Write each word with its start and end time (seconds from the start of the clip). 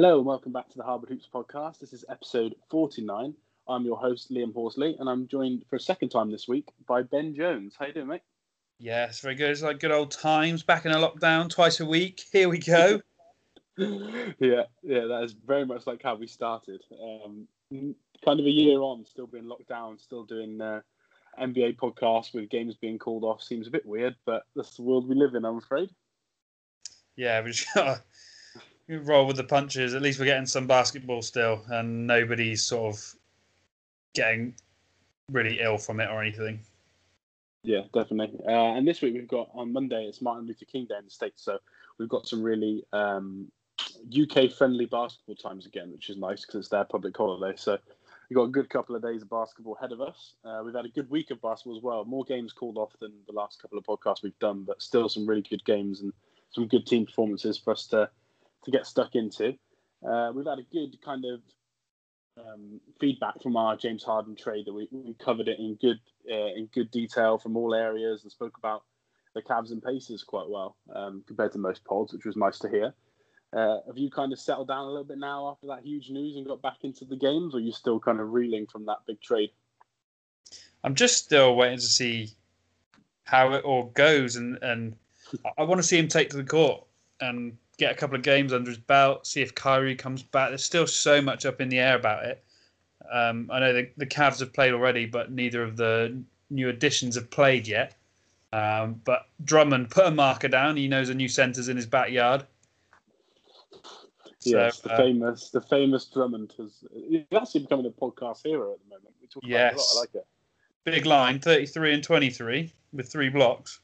Hello 0.00 0.18
and 0.18 0.26
welcome 0.26 0.52
back 0.52 0.68
to 0.68 0.76
the 0.76 0.84
Harvard 0.84 1.08
Hoops 1.08 1.28
podcast. 1.34 1.80
This 1.80 1.92
is 1.92 2.04
episode 2.08 2.54
49. 2.70 3.34
I'm 3.66 3.84
your 3.84 3.96
host, 3.96 4.30
Liam 4.30 4.54
Horsley, 4.54 4.94
and 5.00 5.10
I'm 5.10 5.26
joined 5.26 5.64
for 5.68 5.74
a 5.74 5.80
second 5.80 6.10
time 6.10 6.30
this 6.30 6.46
week 6.46 6.68
by 6.86 7.02
Ben 7.02 7.34
Jones. 7.34 7.74
How 7.76 7.86
you 7.86 7.94
doing, 7.94 8.06
mate? 8.06 8.22
Yes, 8.78 9.18
very 9.18 9.34
good. 9.34 9.50
It's 9.50 9.60
like 9.60 9.80
good 9.80 9.90
old 9.90 10.12
times 10.12 10.62
back 10.62 10.86
in 10.86 10.92
a 10.92 10.98
lockdown 10.98 11.50
twice 11.50 11.80
a 11.80 11.84
week. 11.84 12.22
Here 12.30 12.48
we 12.48 12.58
go. 12.58 13.00
yeah, 13.76 14.66
yeah, 14.84 15.06
that 15.06 15.22
is 15.24 15.32
very 15.32 15.66
much 15.66 15.84
like 15.84 16.04
how 16.04 16.14
we 16.14 16.28
started. 16.28 16.80
Um, 17.02 17.48
kind 18.24 18.38
of 18.38 18.46
a 18.46 18.50
year 18.50 18.78
on, 18.78 19.04
still 19.04 19.26
being 19.26 19.48
locked 19.48 19.68
down, 19.68 19.98
still 19.98 20.22
doing 20.22 20.60
uh, 20.60 20.82
NBA 21.42 21.74
podcasts 21.74 22.32
with 22.32 22.50
games 22.50 22.76
being 22.76 23.00
called 23.00 23.24
off 23.24 23.42
seems 23.42 23.66
a 23.66 23.72
bit 23.72 23.84
weird, 23.84 24.14
but 24.24 24.44
that's 24.54 24.76
the 24.76 24.82
world 24.82 25.08
we 25.08 25.16
live 25.16 25.34
in, 25.34 25.44
I'm 25.44 25.58
afraid. 25.58 25.90
Yeah, 27.16 27.42
we 27.42 27.50
just 27.50 27.66
gotta 27.74 28.00
roll 28.88 29.26
with 29.26 29.36
the 29.36 29.44
punches. 29.44 29.94
At 29.94 30.02
least 30.02 30.18
we're 30.18 30.26
getting 30.26 30.46
some 30.46 30.66
basketball 30.66 31.22
still, 31.22 31.62
and 31.68 32.06
nobody's 32.06 32.62
sort 32.62 32.94
of 32.94 33.14
getting 34.14 34.54
really 35.30 35.60
ill 35.60 35.78
from 35.78 36.00
it 36.00 36.08
or 36.08 36.22
anything. 36.22 36.60
Yeah, 37.62 37.82
definitely. 37.92 38.40
Uh, 38.46 38.76
and 38.76 38.86
this 38.86 39.02
week 39.02 39.14
we've 39.14 39.28
got 39.28 39.50
on 39.52 39.72
Monday 39.72 40.04
it's 40.04 40.22
Martin 40.22 40.46
Luther 40.46 40.64
King 40.64 40.86
Day 40.88 40.96
in 40.98 41.04
the 41.04 41.10
States, 41.10 41.44
so 41.44 41.58
we've 41.98 42.08
got 42.08 42.26
some 42.26 42.42
really 42.42 42.84
um, 42.92 43.50
UK 44.16 44.50
friendly 44.50 44.86
basketball 44.86 45.34
times 45.34 45.66
again, 45.66 45.92
which 45.92 46.08
is 46.08 46.16
nice 46.16 46.42
because 46.42 46.60
it's 46.60 46.68
their 46.68 46.84
public 46.84 47.16
holiday. 47.16 47.56
So 47.56 47.76
we've 48.28 48.36
got 48.36 48.44
a 48.44 48.48
good 48.48 48.70
couple 48.70 48.96
of 48.96 49.02
days 49.02 49.22
of 49.22 49.28
basketball 49.28 49.76
ahead 49.76 49.92
of 49.92 50.00
us. 50.00 50.34
Uh, 50.44 50.62
we've 50.64 50.74
had 50.74 50.86
a 50.86 50.90
good 50.90 51.10
week 51.10 51.30
of 51.30 51.42
basketball 51.42 51.76
as 51.76 51.82
well. 51.82 52.04
More 52.04 52.24
games 52.24 52.52
called 52.52 52.78
off 52.78 52.92
than 53.00 53.12
the 53.26 53.34
last 53.34 53.60
couple 53.60 53.76
of 53.76 53.84
podcasts 53.84 54.22
we've 54.22 54.38
done, 54.38 54.64
but 54.64 54.80
still 54.80 55.08
some 55.08 55.26
really 55.26 55.42
good 55.42 55.64
games 55.64 56.00
and 56.00 56.12
some 56.50 56.66
good 56.68 56.86
team 56.86 57.06
performances 57.06 57.58
for 57.58 57.72
us 57.72 57.86
to 57.88 58.08
to 58.64 58.70
get 58.70 58.86
stuck 58.86 59.14
into. 59.14 59.54
Uh, 60.06 60.30
we've 60.34 60.46
had 60.46 60.58
a 60.58 60.66
good 60.72 61.00
kind 61.04 61.24
of 61.24 61.40
um, 62.38 62.80
feedback 63.00 63.42
from 63.42 63.56
our 63.56 63.76
James 63.76 64.04
Harden 64.04 64.36
trade 64.36 64.66
that 64.66 64.72
we, 64.72 64.88
we 64.90 65.14
covered 65.14 65.48
it 65.48 65.58
in 65.58 65.76
good 65.80 65.98
uh, 66.30 66.54
in 66.56 66.68
good 66.72 66.90
detail 66.90 67.38
from 67.38 67.56
all 67.56 67.74
areas 67.74 68.22
and 68.22 68.30
spoke 68.30 68.56
about 68.58 68.82
the 69.34 69.42
Cavs 69.42 69.70
and 69.70 69.82
Pacers 69.82 70.22
quite 70.22 70.48
well 70.48 70.76
um, 70.94 71.22
compared 71.26 71.52
to 71.52 71.58
most 71.58 71.84
pods, 71.84 72.12
which 72.12 72.24
was 72.24 72.36
nice 72.36 72.58
to 72.60 72.68
hear. 72.68 72.94
Uh, 73.52 73.78
have 73.86 73.96
you 73.96 74.10
kind 74.10 74.32
of 74.32 74.38
settled 74.38 74.68
down 74.68 74.84
a 74.84 74.88
little 74.88 75.04
bit 75.04 75.18
now 75.18 75.48
after 75.48 75.66
that 75.68 75.82
huge 75.82 76.10
news 76.10 76.36
and 76.36 76.46
got 76.46 76.60
back 76.60 76.78
into 76.82 77.04
the 77.04 77.16
games, 77.16 77.54
or 77.54 77.58
are 77.58 77.60
you 77.60 77.72
still 77.72 77.98
kind 77.98 78.20
of 78.20 78.32
reeling 78.32 78.66
from 78.66 78.86
that 78.86 78.98
big 79.06 79.20
trade? 79.20 79.50
I'm 80.84 80.94
just 80.94 81.24
still 81.24 81.56
waiting 81.56 81.78
to 81.78 81.84
see 81.84 82.30
how 83.24 83.52
it 83.54 83.64
all 83.64 83.84
goes, 83.84 84.36
and 84.36 84.58
and 84.62 84.96
I 85.58 85.62
want 85.62 85.78
to 85.78 85.86
see 85.86 85.98
him 85.98 86.08
take 86.08 86.30
to 86.30 86.36
the 86.36 86.44
court 86.44 86.84
and 87.20 87.56
get 87.78 87.92
a 87.92 87.94
couple 87.94 88.16
of 88.16 88.22
games 88.22 88.52
under 88.52 88.70
his 88.70 88.78
belt, 88.78 89.26
see 89.26 89.40
if 89.40 89.54
Kyrie 89.54 89.94
comes 89.94 90.22
back. 90.22 90.50
There's 90.50 90.64
still 90.64 90.86
so 90.86 91.22
much 91.22 91.46
up 91.46 91.60
in 91.60 91.68
the 91.68 91.78
air 91.78 91.96
about 91.96 92.24
it. 92.24 92.44
Um, 93.10 93.48
I 93.52 93.60
know 93.60 93.72
the, 93.72 93.88
the 93.96 94.06
Cavs 94.06 94.40
have 94.40 94.52
played 94.52 94.74
already, 94.74 95.06
but 95.06 95.32
neither 95.32 95.62
of 95.62 95.76
the 95.76 96.20
new 96.50 96.68
additions 96.68 97.14
have 97.14 97.30
played 97.30 97.66
yet. 97.66 97.94
Um, 98.52 99.00
but 99.04 99.26
Drummond 99.44 99.90
put 99.90 100.06
a 100.06 100.10
marker 100.10 100.48
down. 100.48 100.76
He 100.76 100.88
knows 100.88 101.08
a 101.08 101.14
new 101.14 101.28
centre's 101.28 101.68
in 101.68 101.76
his 101.76 101.86
backyard. 101.86 102.44
Yes, 104.42 104.80
so, 104.80 104.88
the 104.88 104.94
uh, 104.94 104.96
famous, 104.96 105.50
the 105.50 105.60
famous 105.60 106.04
Drummond 106.06 106.54
has. 106.58 106.84
He's 106.92 107.24
actually 107.34 107.62
becoming 107.62 107.86
a 107.86 107.90
podcast 107.90 108.46
hero 108.46 108.72
at 108.72 108.78
the 108.78 108.88
moment. 108.88 109.14
We 109.20 109.28
talk 109.28 109.42
yes. 109.44 109.72
about 109.72 109.74
a 109.74 109.78
lot. 109.78 109.96
I 109.96 110.00
like 110.00 110.14
it. 110.14 110.26
Big 110.84 111.06
line, 111.06 111.38
thirty-three 111.40 111.92
and 111.92 112.02
twenty-three 112.02 112.72
with 112.92 113.10
three 113.10 113.28
blocks. 113.28 113.80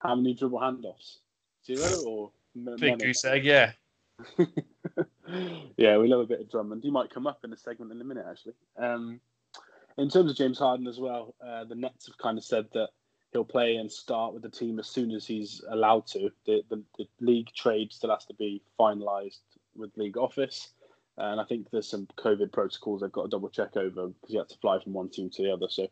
How 0.00 0.14
many 0.14 0.34
dribble 0.34 0.58
handoffs? 0.58 1.18
Zero 1.64 2.02
or 2.06 2.30
Big 2.78 2.98
goose 2.98 3.24
egg, 3.24 3.44
yeah. 3.44 3.72
yeah, 5.76 5.96
we 5.98 6.08
love 6.08 6.20
a 6.20 6.26
bit 6.26 6.40
of 6.40 6.50
Drummond. 6.50 6.82
He 6.82 6.90
might 6.90 7.10
come 7.10 7.26
up 7.26 7.40
in 7.44 7.52
a 7.52 7.56
segment 7.56 7.92
in 7.92 8.00
a 8.00 8.04
minute, 8.04 8.26
actually. 8.28 8.54
Um, 8.78 9.20
in 9.98 10.08
terms 10.08 10.30
of 10.30 10.36
James 10.36 10.58
Harden 10.58 10.86
as 10.86 10.98
well, 10.98 11.34
uh, 11.44 11.64
the 11.64 11.74
Nets 11.74 12.06
have 12.06 12.18
kind 12.18 12.38
of 12.38 12.44
said 12.44 12.66
that 12.72 12.88
he'll 13.32 13.44
play 13.44 13.76
and 13.76 13.90
start 13.90 14.32
with 14.32 14.42
the 14.42 14.50
team 14.50 14.78
as 14.78 14.88
soon 14.88 15.10
as 15.12 15.26
he's 15.26 15.62
allowed 15.68 16.06
to. 16.08 16.30
The, 16.46 16.62
the, 16.68 16.82
the 16.98 17.06
league 17.20 17.52
trade 17.54 17.92
still 17.92 18.10
has 18.10 18.24
to 18.26 18.34
be 18.34 18.62
finalised 18.78 19.40
with 19.76 19.96
league 19.96 20.16
office. 20.16 20.70
And 21.16 21.40
I 21.40 21.44
think 21.44 21.70
there's 21.70 21.88
some 21.88 22.08
COVID 22.16 22.52
protocols 22.52 23.02
they've 23.02 23.12
got 23.12 23.24
to 23.24 23.28
double 23.28 23.50
check 23.50 23.76
over 23.76 24.08
because 24.08 24.30
you 24.30 24.38
have 24.38 24.48
to 24.48 24.58
fly 24.58 24.82
from 24.82 24.94
one 24.94 25.10
team 25.10 25.28
to 25.30 25.42
the 25.42 25.52
other. 25.52 25.66
So 25.68 25.88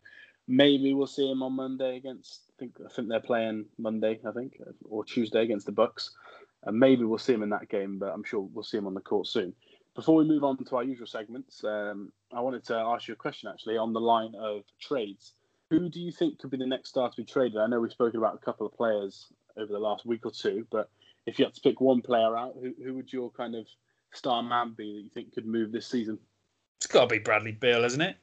maybe 0.47 0.95
we'll 0.95 1.07
see 1.07 1.31
him 1.31 1.43
on 1.43 1.53
Monday 1.53 1.97
against. 1.97 2.43
I 2.49 2.55
think 2.59 2.73
I 2.85 2.89
think 2.93 3.09
they're 3.09 3.21
playing 3.21 3.67
Monday. 3.77 4.19
I 4.27 4.33
think 4.33 4.59
or 4.89 5.05
Tuesday 5.05 5.43
against 5.43 5.67
the 5.67 5.73
Bucks 5.73 6.13
and 6.65 6.79
maybe 6.79 7.05
we'll 7.05 7.19
see 7.19 7.33
him 7.33 7.43
in 7.43 7.51
that 7.51 7.69
game, 7.69 7.99
but 7.99 8.13
I'm 8.13 8.25
sure 8.25 8.41
we'll 8.41 8.65
see 8.65 8.79
him 8.79 8.87
on 8.87 8.95
the 8.95 9.01
court 9.01 9.27
soon. 9.27 9.55
Before 9.95 10.17
we 10.17 10.25
move 10.25 10.45
on 10.45 10.63
to 10.65 10.77
our 10.77 10.85
usual 10.85 11.07
segments, 11.07 11.65
um, 11.65 12.13
I 12.33 12.41
wanted 12.41 12.65
to 12.67 12.75
ask 12.75 13.09
you 13.09 13.15
a 13.15 13.17
question 13.17 13.49
actually 13.53 13.77
on 13.77 13.93
the 13.93 14.01
line 14.01 14.35
of 14.39 14.63
trades. 14.81 15.35
Who 15.71 15.89
do 15.89 16.01
you 16.01 16.13
think 16.13 16.39
could 16.39 16.51
be 16.51 16.57
the 16.57 16.67
next 16.67 16.91
star 16.91 17.11
to 17.11 17.17
be 17.17 17.25
traded? 17.25 17.59
I 17.59 17.67
know 17.67 17.81
we've 17.81 17.91
spoken 17.91 18.19
about 18.19 18.35
a 18.35 18.45
couple 18.45 18.67
of 18.67 18.73
players 18.75 19.27
over 19.57 19.73
the 19.73 19.79
last 19.79 20.07
week 20.07 20.25
or 20.25 20.31
two, 20.31 20.67
but 20.71 20.89
if 21.27 21.39
you 21.39 21.45
had 21.45 21.55
to 21.55 21.61
pick 21.61 21.81
one 21.81 22.01
player 22.01 22.37
out, 22.37 22.55
who, 22.61 22.73
who 22.83 22.95
would 22.95 23.13
your 23.13 23.31
kind 23.31 23.55
of 23.55 23.67
star 24.13 24.43
man 24.43 24.75
be 24.77 24.95
that 24.95 25.03
you 25.03 25.11
think 25.13 25.35
could 25.35 25.47
move 25.47 25.73
this 25.73 25.87
season? 25.87 26.19
It's 26.79 26.87
got 26.87 27.03
to 27.03 27.07
be 27.15 27.19
Bradley 27.19 27.53
Beal, 27.53 27.85
isn't 27.85 28.01
it? 28.01 28.17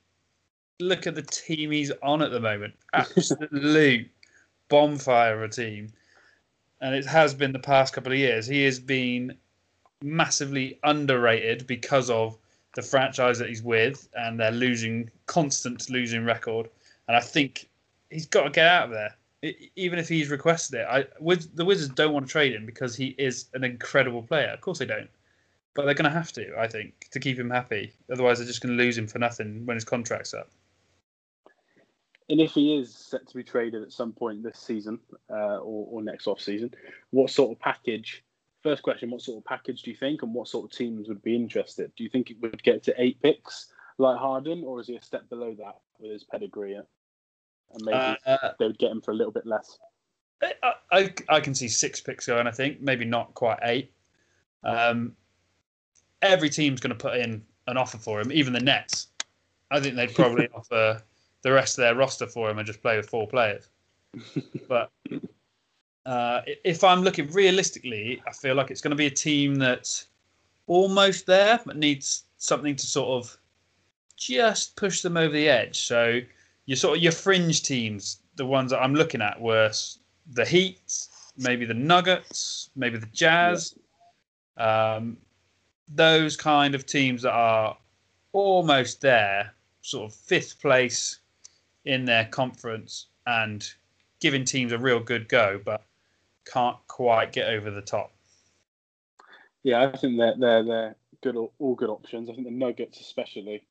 Look 0.79 1.07
at 1.07 1.16
the 1.16 1.22
team 1.22 1.72
he's 1.72 1.91
on 2.01 2.22
at 2.22 2.31
the 2.31 2.40
moment. 2.40 2.74
Absolute 2.94 4.09
bonfire 4.69 5.44
of 5.44 5.50
a 5.50 5.53
team 5.53 5.90
and 6.85 6.94
it 6.94 7.03
has 7.03 7.34
been 7.34 7.51
the 7.51 7.57
past 7.57 7.96
couple 7.96 8.12
of 8.12 8.18
years. 8.19 8.46
He 8.46 8.63
has 8.66 8.78
been 8.78 9.35
massively 10.03 10.78
underrated 10.84 11.66
because 11.66 12.12
of 12.12 12.38
the 12.75 12.84
franchise 12.84 13.40
that 13.40 13.50
he's 13.50 13.63
with, 13.63 14.07
and 14.13 14.40
they're 14.40 14.51
losing 14.51 15.09
constant 15.25 15.90
losing 15.90 16.25
record. 16.25 16.69
And 17.07 17.18
I 17.18 17.22
think 17.22 17.68
he's 18.12 18.28
got 18.28 18.44
to 18.44 18.50
get 18.51 18.68
out 18.68 18.84
of 18.85 18.91
there, 18.91 19.16
it, 19.41 19.56
even 19.75 19.97
if 19.97 20.07
he's 20.07 20.29
requested 20.29 20.81
it. 20.81 20.88
I 20.88 21.06
with 21.19 21.56
the 21.56 21.66
Wizards 21.66 21.91
don't 21.91 22.13
want 22.13 22.28
to 22.28 22.31
trade 22.31 22.53
him 22.53 22.68
because 22.68 22.95
he 22.95 23.16
is 23.18 23.45
an 23.56 23.63
incredible 23.63 24.22
player. 24.22 24.50
Of 24.50 24.62
course 24.62 24.78
they 24.78 24.85
don't, 24.85 25.09
but 25.74 25.85
they're 25.85 25.95
going 25.95 26.12
to 26.12 26.16
have 26.16 26.34
to, 26.34 26.56
I 26.56 26.68
think, 26.68 27.07
to 27.09 27.19
keep 27.19 27.40
him 27.40 27.50
happy. 27.50 27.94
Otherwise, 28.12 28.38
they're 28.38 28.47
just 28.47 28.62
going 28.62 28.78
to 28.78 28.84
lose 28.84 28.95
him 28.95 29.07
for 29.07 29.18
nothing 29.18 29.66
when 29.66 29.75
his 29.75 29.85
contract's 29.85 30.35
up. 30.35 30.51
And 32.30 32.41
if 32.41 32.52
he 32.52 32.75
is 32.75 32.94
set 32.94 33.28
to 33.28 33.36
be 33.36 33.44
traded 33.44 33.84
at 33.84 33.91
some 33.91 34.12
point 34.12 34.41
this 34.41 34.58
season 34.58 35.00
uh, 35.30 35.58
or, 35.58 35.88
or 35.91 36.02
next 36.02 36.25
off 36.25 36.41
season, 36.41 36.72
what 37.12 37.30
sort 37.30 37.52
of 37.52 37.59
package? 37.59 38.24
First 38.63 38.81
question: 38.81 39.12
What 39.12 39.22
sort 39.22 39.38
of 39.38 39.46
package 39.46 39.84
do 39.84 39.91
you 39.91 39.97
think, 39.97 40.24
and 40.24 40.34
what 40.34 40.47
sort 40.47 40.66
of 40.66 40.75
teams 40.75 41.08
would 41.08 41.22
be 41.22 41.36
interested? 41.36 41.91
Do 41.96 42.03
you 42.03 42.09
think 42.09 42.31
it 42.31 42.38
would 42.41 42.63
get 42.63 42.81
to 42.84 42.96
eight 42.97 43.22
picks 43.22 43.68
like 44.00 44.18
Harden, 44.18 44.63
or 44.66 44.80
is 44.81 44.88
he 44.88 44.96
a 44.96 45.02
step 45.02 45.30
below 45.30 45.56
that 45.59 45.75
with 46.00 46.12
his 46.12 46.24
pedigree? 46.24 46.74
And 46.74 46.86
maybe 47.84 47.97
uh, 47.97 48.16
uh 48.25 48.53
they 48.57 48.66
would 48.66 48.80
get 48.80 48.92
him 48.92 49.02
for 49.02 49.12
a 49.12 49.16
little 49.16 49.31
bit 49.31 49.46
less. 49.46 49.78
I, 50.42 50.74
I, 50.92 51.13
I 51.30 51.40
can 51.40 51.56
see 51.56 51.68
six 51.68 52.02
picks 52.02 52.25
going. 52.25 52.47
I 52.47 52.52
think 52.52 52.81
maybe 52.81 53.06
not 53.06 53.34
quite 53.36 53.59
eight. 53.63 53.92
Um, 54.63 55.16
every 56.22 56.50
team's 56.50 56.81
going 56.81 56.96
to 56.96 57.02
put 57.02 57.18
in 57.18 57.44
an 57.68 57.78
offer 57.78 57.97
for 57.97 58.19
him, 58.19 58.31
even 58.31 58.53
the 58.53 58.59
Nets. 58.59 59.07
I 59.72 59.80
think 59.80 59.96
they'd 59.96 60.13
probably 60.13 60.47
offer 60.56 61.02
the 61.45 61.51
rest 61.51 61.78
of 61.78 61.83
their 61.83 61.94
roster 61.94 62.25
for 62.25 62.50
him 62.50 62.57
and 62.57 62.66
just 62.66 62.81
play 62.81 62.97
with 62.97 63.07
four 63.07 63.28
players. 63.28 63.69
but 64.67 64.89
uh, 66.07 66.41
if 66.63 66.83
I'm 66.83 67.03
looking 67.03 67.31
realistically, 67.31 68.19
I 68.28 68.31
feel 68.31 68.56
like 68.56 68.72
it's 68.72 68.81
going 68.81 68.89
to 68.89 68.97
be 68.97 69.06
a 69.06 69.12
team 69.12 69.53
that's 69.53 70.07
almost 70.65 71.27
there, 71.27 71.59
but 71.63 71.77
needs 71.77 72.24
something 72.38 72.75
to 72.75 72.88
sort 72.88 73.09
of 73.09 73.38
just 74.18 74.75
push 74.75 75.03
them 75.03 75.18
over 75.18 75.31
the 75.31 75.47
edge. 75.47 75.81
So 75.81 76.19
your 76.65 76.77
sort 76.77 76.97
of 76.97 77.03
your 77.03 77.12
fringe 77.12 77.62
teams, 77.62 78.21
the 78.38 78.45
ones 78.48 78.71
that 78.71 78.81
I'm 78.81 78.95
looking 78.95 79.21
at 79.21 79.39
were 79.39 79.71
the 80.31 80.45
Heat, 80.45 81.07
maybe 81.38 81.65
the 81.65 81.75
Nuggets, 81.75 82.71
maybe 82.75 82.98
the 82.98 83.06
Jazz. 83.13 83.77
Um, 84.57 85.18
those 85.94 86.36
kind 86.38 86.74
of 86.74 86.88
teams 86.88 87.21
that 87.21 87.33
are 87.33 87.77
almost 88.31 89.01
there, 89.01 89.53
sort 89.81 90.09
of 90.09 90.15
fifth 90.15 90.59
place, 90.59 91.19
in 91.86 92.06
their 92.06 92.26
conference 92.26 93.08
and 93.26 93.68
giving 94.20 94.44
teams 94.44 94.72
a 94.72 94.78
real 94.78 95.00
good 95.00 95.30
go, 95.30 95.60
but 95.64 95.84
can't 96.46 96.78
quite 96.88 97.32
get 97.32 97.48
over 97.48 97.72
the 97.72 97.82
top. 97.82 98.12
Yeah, 99.64 99.84
I 99.84 99.98
think 99.98 100.18
they're 100.18 100.36
they're, 100.38 100.64
they're 100.64 100.96
good, 101.22 101.36
all 101.60 101.76
good 101.76 101.90
options. 101.90 102.30
I 102.30 102.34
think 102.34 102.46
the 102.46 102.52
Nuggets, 102.52 103.00
especially, 103.02 103.66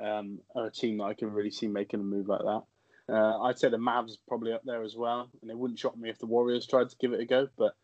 um, 0.00 0.38
are 0.54 0.66
a 0.66 0.70
team 0.70 0.98
that 0.98 1.04
I 1.04 1.14
can 1.14 1.32
really 1.32 1.50
see 1.50 1.66
making 1.66 2.00
a 2.00 2.04
move 2.04 2.28
like 2.28 2.40
that. 2.40 2.62
Uh, 3.06 3.42
I'd 3.42 3.58
say 3.58 3.68
the 3.68 3.76
Mavs 3.76 4.16
probably 4.26 4.52
up 4.52 4.62
there 4.64 4.82
as 4.82 4.96
well, 4.96 5.28
and 5.42 5.50
it 5.50 5.58
wouldn't 5.58 5.78
shock 5.78 5.96
me 5.96 6.08
if 6.08 6.18
the 6.18 6.26
Warriors 6.26 6.66
tried 6.66 6.88
to 6.88 6.96
give 6.96 7.12
it 7.12 7.20
a 7.20 7.26
go. 7.26 7.48
But 7.58 7.74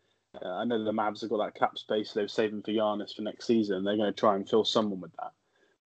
uh, 0.41 0.49
I 0.49 0.65
know 0.65 0.83
the 0.83 0.93
Mavs 0.93 1.21
have 1.21 1.31
got 1.31 1.45
that 1.45 1.59
cap 1.59 1.77
space 1.77 2.13
they're 2.13 2.29
saving 2.29 2.63
for 2.63 2.71
Giannis 2.71 3.15
for 3.15 3.23
next 3.23 3.47
season. 3.47 3.85
They're 3.85 3.97
going 3.97 4.13
to 4.13 4.19
try 4.19 4.37
and 4.37 4.49
fill 4.49 4.65
someone 4.65 5.01
with 5.01 5.13
that. 5.17 5.33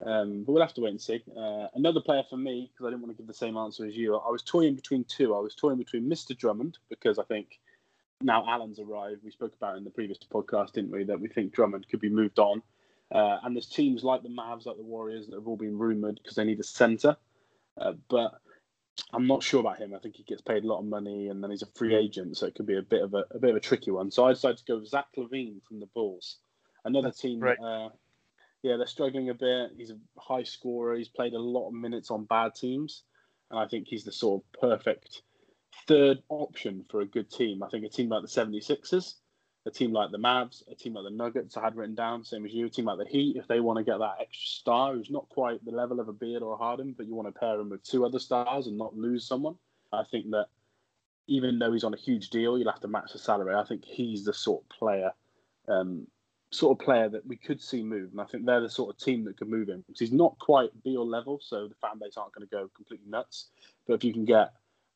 Um, 0.05 0.45
but 0.45 0.53
we'll 0.53 0.63
have 0.63 0.75
to 0.75 0.81
wait 0.81 0.91
and 0.91 1.01
see. 1.01 1.23
Uh, 1.37 1.69
another 1.75 2.01
player 2.01 2.23
for 2.29 2.37
me, 2.37 2.71
because 2.73 2.87
I 2.87 2.91
didn't 2.91 3.03
want 3.03 3.17
to 3.17 3.23
give 3.23 3.27
the 3.27 3.35
same 3.35 3.57
answer 3.57 3.87
as 3.87 3.97
you, 3.97 4.17
I 4.17 4.31
was 4.31 4.43
toying 4.43 4.75
between 4.75 5.05
two. 5.05 5.35
I 5.35 5.41
was 5.41 5.55
toying 5.55 5.79
between 5.79 6.09
Mr. 6.09 6.37
Drummond, 6.37 6.79
because 6.89 7.19
I 7.19 7.25
think 7.25 7.59
now 8.21 8.45
Allen's 8.47 8.81
arrived. 8.81 9.23
We 9.25 9.31
spoke 9.31 9.55
about 9.55 9.77
in 9.77 9.85
the 9.85 9.91
previous 9.91 10.19
podcast, 10.19 10.73
didn't 10.73 10.91
we, 10.91 11.05
that 11.05 11.21
we 11.21 11.29
think 11.29 11.53
Drummond 11.53 11.89
could 11.89 12.01
be 12.01 12.11
moved 12.11 12.39
on. 12.39 12.63
Uh, 13.13 13.39
and 13.45 13.55
there's 13.55 13.69
teams 13.69 14.03
like 14.03 14.23
the 14.23 14.29
Mavs, 14.29 14.67
like 14.67 14.77
the 14.77 14.83
Warriors, 14.83 15.27
that 15.27 15.37
have 15.37 15.47
all 15.47 15.57
been 15.57 15.79
rumored 15.79 16.19
because 16.23 16.37
they 16.37 16.45
need 16.45 16.61
a 16.61 16.65
center. 16.65 17.17
Uh, 17.79 17.93
but 18.09 18.41
I'm 19.13 19.27
not 19.27 19.43
sure 19.43 19.61
about 19.61 19.79
him. 19.79 19.95
I 19.95 19.99
think 19.99 20.17
he 20.17 20.23
gets 20.23 20.43
paid 20.43 20.65
a 20.65 20.67
lot 20.67 20.81
of 20.81 20.87
money, 20.87 21.29
and 21.29 21.43
then 21.43 21.51
he's 21.51 21.63
a 21.63 21.67
free 21.75 21.95
agent, 21.95 22.37
so 22.37 22.47
it 22.47 22.55
could 22.55 22.67
be 22.67 22.79
a 22.79 22.83
bit 22.83 23.03
of 23.03 23.15
a, 23.15 23.25
a 23.31 23.39
bit 23.39 23.51
of 23.51 23.57
a 23.57 23.61
tricky 23.61 23.91
one. 23.91 24.11
So 24.11 24.27
I 24.27 24.33
decided 24.33 24.59
to 24.59 24.65
go 24.65 24.79
with 24.79 24.89
Zach 24.89 25.07
LaVine 25.17 25.63
from 25.67 25.81
the 25.81 25.87
Bulls, 25.87 26.39
another 26.85 27.09
That's 27.09 27.21
team. 27.21 27.43
Uh, 27.43 27.89
yeah, 28.65 28.79
they're 28.79 28.87
struggling 28.87 29.29
a 29.29 29.35
bit. 29.35 29.73
He's 29.77 29.91
a 29.91 29.99
high 30.19 30.43
scorer. 30.43 30.97
He's 30.97 31.09
played 31.09 31.35
a 31.35 31.39
lot 31.39 31.69
of 31.69 31.75
minutes 31.75 32.11
on 32.11 32.25
bad 32.25 32.55
teams, 32.55 33.03
and 33.51 33.61
I 33.61 33.69
think 33.69 33.87
he's 33.87 34.05
the 34.05 34.13
sort 34.13 34.43
of 34.43 34.61
perfect 34.61 35.21
third 35.87 36.23
option 36.31 36.83
for 36.89 37.03
a 37.03 37.07
good 37.07 37.31
team. 37.31 37.63
I 37.63 37.69
think 37.69 37.85
a 37.85 37.91
team 37.91 38.09
like 38.09 38.23
the 38.23 38.29
76ers, 38.29 39.17
a 39.67 39.71
team 39.71 39.93
like 39.93 40.13
the 40.13 40.19
Mavs, 40.19 40.63
a 40.73 40.75
team 40.75 40.95
like 40.95 41.05
the 41.05 41.11
Nuggets, 41.11 41.59
I 41.59 41.63
had 41.63 41.77
written 41.77 41.95
down, 41.95 42.25
same 42.25 42.47
as 42.47 42.55
you, 42.55 42.65
a 42.65 42.71
team 42.71 42.87
like 42.87 42.97
the 42.97 43.05
Heat, 43.05 43.37
if 43.37 43.47
they 43.47 43.61
want 43.61 43.77
to 43.77 43.85
get 43.85 43.99
that 43.99 44.17
extra 44.19 44.47
star 44.47 44.95
who's 44.95 45.11
not 45.11 45.29
quite 45.29 45.63
the 45.63 45.71
level 45.71 46.01
of 46.01 46.09
a 46.09 46.15
Beard 46.15 46.43
or 46.43 46.55
a 46.55 46.57
Harden, 46.57 46.95
but 46.97 47.07
you 47.07 47.15
want 47.15 47.29
to 47.29 47.39
pair 47.39 47.61
him 47.61 47.69
with 47.69 47.83
two 47.83 48.07
other 48.07 48.19
stars 48.19 48.67
and 48.67 48.79
not 48.79 48.97
lose 48.97 49.29
someone, 49.29 49.57
I 49.93 50.05
think 50.11 50.31
that 50.31 50.47
even 51.27 51.59
though 51.59 51.73
he's 51.73 51.85
on 51.85 51.93
a 51.93 51.99
huge 51.99 52.31
deal, 52.31 52.57
you'll 52.57 52.71
have 52.73 52.81
to 52.81 52.89
match 52.89 53.13
the 53.13 53.19
salary. 53.19 53.55
I 53.55 53.65
think 53.65 53.85
he's 53.85 54.25
the 54.25 54.33
sort 54.33 54.63
of 54.63 54.69
player, 54.71 55.11
um, 55.69 56.07
sort 56.55 56.79
of 56.79 56.85
player 56.85 57.09
that 57.09 57.27
we 57.27 57.37
could 57.37 57.61
see 57.61 57.83
move, 57.83 58.11
and 58.13 58.21
I 58.21 58.25
think 58.25 58.47
they're 58.47 58.61
the 58.61 58.71
sort 58.71 58.95
of 58.95 59.01
team 59.03 59.25
that 59.25 59.37
could 59.37 59.49
move 59.49 59.69
him 59.69 59.85
because 59.87 60.01
he's 60.01 60.13
not 60.13 60.39
quite 60.39 60.71
Beal 60.83 61.07
level, 61.07 61.41
so 61.43 61.69
the 61.69 61.75
fan 61.75 61.99
base 62.01 62.17
aren't 62.17 62.35
going 62.35 62.47
to 62.47 62.51
go 62.51 62.71
completely 62.75 63.09
nuts. 63.09 63.49
But 63.87 63.95
if 63.95 64.05
you 64.05 64.13
can 64.13 64.25
get 64.25 64.53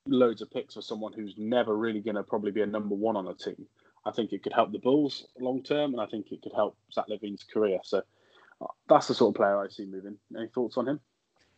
loads 0.06 0.40
of 0.40 0.50
picks 0.50 0.74
for 0.74 0.82
someone 0.82 1.12
who's 1.12 1.34
never 1.36 1.76
really 1.76 2.00
going 2.00 2.16
to 2.16 2.22
probably 2.22 2.52
be 2.52 2.62
a 2.62 2.66
number 2.66 2.94
one 2.94 3.16
on 3.16 3.26
a 3.26 3.34
team, 3.34 3.66
I 4.06 4.12
think 4.12 4.32
it 4.32 4.42
could 4.42 4.52
help 4.52 4.72
the 4.72 4.78
Bulls 4.78 5.26
long 5.38 5.62
term, 5.62 5.92
and 5.92 6.00
I 6.00 6.06
think 6.06 6.32
it 6.32 6.42
could 6.42 6.52
help 6.54 6.76
Zach 6.92 7.06
LaVine's 7.08 7.44
career. 7.44 7.78
So 7.82 8.02
uh, 8.60 8.66
that's 8.88 9.08
the 9.08 9.14
sort 9.14 9.34
of 9.34 9.36
player 9.36 9.58
I 9.58 9.68
see 9.68 9.86
moving. 9.86 10.16
Any 10.36 10.48
thoughts 10.48 10.76
on 10.76 10.88
him? 10.88 11.00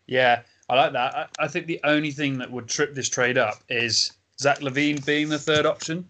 Yeah, 0.07 0.43
I 0.69 0.75
like 0.75 0.93
that. 0.93 1.15
I, 1.15 1.27
I 1.39 1.49
think 1.49 1.67
the 1.67 1.81
only 1.85 2.11
thing 2.11 2.39
that 2.39 2.51
would 2.51 2.67
trip 2.67 2.95
this 2.95 3.09
trade 3.09 3.39
up 3.39 3.63
is 3.69 4.13
Zach 4.41 4.61
LaVine 4.61 5.05
being 5.05 5.29
the 5.29 5.39
third 5.39 5.67
option. 5.67 6.09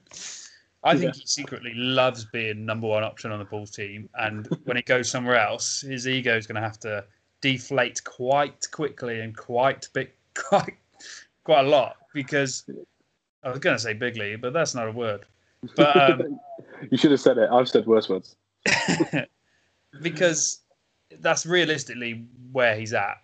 I 0.83 0.93
think 0.93 1.15
yeah. 1.15 1.21
he 1.21 1.27
secretly 1.27 1.75
loves 1.75 2.25
being 2.25 2.65
number 2.65 2.87
one 2.87 3.05
option 3.05 3.33
on 3.33 3.39
the 3.39 3.45
Bulls 3.45 3.71
team, 3.71 4.09
and 4.19 4.49
when 4.65 4.77
it 4.77 4.87
goes 4.87 5.11
somewhere 5.11 5.39
else, 5.39 5.83
his 5.83 6.09
ego 6.09 6.37
is 6.37 6.47
going 6.47 6.57
to 6.57 6.63
have 6.63 6.81
to 6.81 7.05
deflate 7.43 8.03
quite 8.05 8.67
quickly 8.71 9.21
and 9.21 9.37
quite 9.37 9.89
big, 9.93 10.11
quite 10.35 10.77
quite 11.45 11.67
a 11.67 11.69
lot 11.69 11.97
because 12.15 12.65
I 13.43 13.51
was 13.51 13.59
going 13.59 13.77
to 13.77 13.83
say 13.83 13.93
bigly, 13.93 14.37
but 14.37 14.53
that's 14.53 14.75
not 14.75 14.89
a 14.89 14.93
word. 14.93 15.25
But 15.77 15.97
um, 15.97 16.41
you 16.91 16.97
should 16.97 17.11
have 17.11 17.21
said 17.21 17.39
it. 17.39 17.49
I've 17.51 17.69
said 17.69 17.87
worse 17.87 18.09
words. 18.09 18.37
because 20.03 20.61
that's 21.21 21.47
realistically 21.47 22.27
where 22.53 22.77
he's 22.77 22.93
at. 22.93 23.17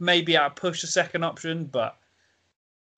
Maybe 0.00 0.36
I 0.36 0.48
push 0.48 0.82
a 0.82 0.86
second 0.86 1.24
option, 1.24 1.66
but 1.66 1.96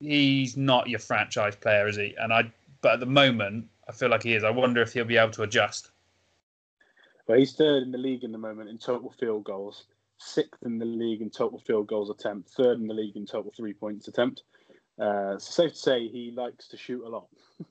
he's 0.01 0.57
not 0.57 0.89
your 0.89 0.99
franchise 0.99 1.57
player, 1.57 1.89
is 1.89 1.97
he? 1.97 2.15
And 2.19 2.33
I, 2.33 2.51
but 2.81 2.95
at 2.95 3.01
the 3.01 3.07
moment, 3.07 3.67
I 3.89 3.93
feel 3.93 4.09
like 4.09 4.23
he 4.23 4.35
is. 4.35 4.45
I 4.45 4.51
wonder 4.51 4.83
if 4.83 4.93
he'll 4.93 5.05
be 5.05 5.17
able 5.17 5.33
to 5.33 5.43
adjust. 5.43 5.91
Well, 7.27 7.39
he's 7.39 7.55
third 7.55 7.83
in 7.83 7.93
the 7.93 7.99
league 7.99 8.25
in 8.25 8.33
the 8.33 8.39
moment 8.39 8.71
in 8.71 8.79
total 8.79 9.11
field 9.19 9.45
goals, 9.45 9.87
sixth 10.19 10.63
in 10.65 10.79
the 10.79 10.85
league 10.85 11.23
in 11.23 11.31
total 11.31 11.59
field 11.59 11.89
goals 11.89 12.11
attempt, 12.11 12.51
third 12.51 12.79
in 12.79 12.87
the 12.87 12.95
league 12.95 13.17
in 13.17 13.27
total 13.27 13.53
three 13.57 13.73
points 13.73 14.09
attempt. 14.09 14.43
Uh, 14.99 15.39
so 15.39 15.65
safe 15.65 15.73
to 15.73 15.79
say 15.79 16.09
he 16.09 16.33
likes 16.35 16.69
to 16.69 16.77
shoot 16.77 17.05
a 17.05 17.09
lot. 17.09 17.29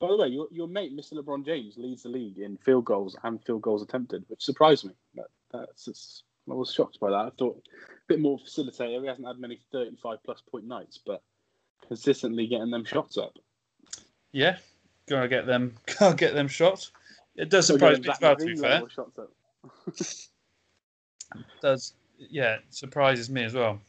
By 0.00 0.08
the 0.08 0.16
way, 0.16 0.28
your, 0.28 0.48
your 0.50 0.68
mate, 0.68 0.96
Mr. 0.96 1.14
LeBron 1.14 1.44
James, 1.44 1.76
leads 1.78 2.02
the 2.02 2.08
league 2.08 2.38
in 2.38 2.56
field 2.58 2.84
goals 2.84 3.16
and 3.22 3.42
field 3.44 3.62
goals 3.62 3.82
attempted, 3.82 4.24
which 4.28 4.42
surprised 4.42 4.84
me. 4.84 4.94
That, 5.14 5.26
that's 5.52 6.24
I 6.50 6.54
was 6.54 6.72
shocked 6.72 7.00
by 7.00 7.10
that. 7.10 7.16
I 7.16 7.30
thought 7.38 7.62
a 7.66 8.06
bit 8.06 8.20
more 8.20 8.38
facilitator. 8.38 9.00
He 9.00 9.06
hasn't 9.06 9.26
had 9.26 9.38
many 9.38 9.60
35 9.72 10.18
plus 10.24 10.42
point 10.42 10.66
nights, 10.66 11.00
but 11.04 11.22
consistently 11.86 12.46
getting 12.46 12.70
them 12.70 12.84
shots 12.84 13.16
up. 13.16 13.38
Yeah, 14.32 14.58
gotta 15.08 15.28
get 15.28 15.46
them. 15.46 15.74
Gotta 15.98 16.16
get 16.16 16.34
them 16.34 16.48
shot. 16.48 16.90
It 17.36 17.48
does 17.48 17.66
surprise 17.66 18.00
me 18.00 18.08
as 18.08 18.20
well. 18.20 18.36
To 18.36 18.44
be 18.44 18.56
fair, 18.56 18.82
does 21.62 21.94
yeah 22.18 22.58
surprises 22.70 23.28
me 23.28 23.44
as 23.44 23.54
well. 23.54 23.80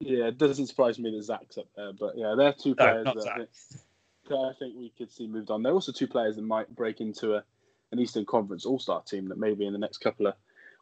Yeah, 0.00 0.26
it 0.26 0.38
doesn't 0.38 0.66
surprise 0.66 0.98
me 0.98 1.10
that 1.16 1.22
Zach's 1.22 1.58
up 1.58 1.66
there, 1.76 1.92
but 1.92 2.16
yeah, 2.16 2.34
they're 2.36 2.52
two 2.52 2.74
players 2.74 3.04
no, 3.04 3.14
that, 3.14 3.32
I 3.32 3.36
think, 3.36 3.48
that 4.28 4.36
I 4.36 4.52
think 4.58 4.74
we 4.76 4.92
could 4.96 5.10
see 5.10 5.26
moved 5.26 5.50
on. 5.50 5.62
They're 5.62 5.72
also 5.72 5.92
two 5.92 6.06
players 6.06 6.36
that 6.36 6.42
might 6.42 6.74
break 6.74 7.00
into 7.00 7.34
a 7.34 7.44
an 7.92 8.00
Eastern 8.00 8.24
Conference 8.24 8.66
All 8.66 8.78
Star 8.78 9.02
team 9.02 9.28
that 9.28 9.38
maybe 9.38 9.66
in 9.66 9.72
the 9.72 9.78
next 9.78 9.98
couple 9.98 10.26
of 10.26 10.34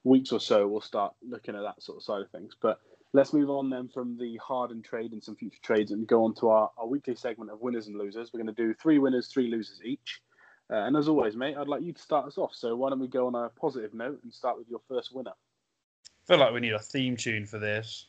weeks 0.05 0.33
or 0.33 0.41
so 0.41 0.67
we'll 0.67 0.81
start 0.81 1.15
looking 1.27 1.55
at 1.55 1.63
that 1.63 1.83
sort 1.83 1.99
of 1.99 2.03
side 2.03 2.23
of 2.23 2.31
things. 2.31 2.55
But 2.61 2.81
let's 3.13 3.33
move 3.33 3.51
on 3.51 3.69
then 3.69 3.89
from 3.89 4.17
the 4.17 4.39
Harden 4.39 4.83
trade 4.83 5.13
and 5.13 5.23
some 5.23 5.37
future 5.37 5.61
trades 5.63 5.91
and 5.93 6.07
go 6.07 6.25
on 6.25 6.35
to 6.37 6.49
our, 6.49 6.71
our 6.79 6.87
weekly 6.87 7.15
segment 7.15 7.51
of 7.51 7.61
winners 7.61 7.87
and 7.87 7.97
losers. 7.97 8.31
We're 8.33 8.43
going 8.43 8.55
to 8.55 8.63
do 8.63 8.75
three 8.75 8.99
winners, 8.99 9.29
three 9.29 9.51
losers 9.51 9.81
each. 9.85 10.23
Uh, 10.71 10.87
and 10.87 10.97
as 10.97 11.09
always, 11.09 11.37
mate, 11.37 11.57
I'd 11.59 11.69
like 11.69 11.83
you 11.83 11.93
to 11.93 12.01
start 12.01 12.27
us 12.27 12.39
off. 12.39 12.55
So 12.55 12.75
why 12.75 12.89
don't 12.91 13.01
we 13.01 13.09
go 13.09 13.27
on 13.27 13.35
a 13.35 13.51
positive 13.51 13.93
note 13.93 14.21
and 14.23 14.33
start 14.33 14.57
with 14.57 14.69
your 14.71 14.81
first 14.89 15.15
winner? 15.15 15.33
I 15.33 16.27
feel 16.27 16.39
like 16.39 16.55
we 16.55 16.61
need 16.61 16.73
a 16.73 16.79
theme 16.79 17.17
tune 17.17 17.45
for 17.45 17.59
this. 17.59 18.07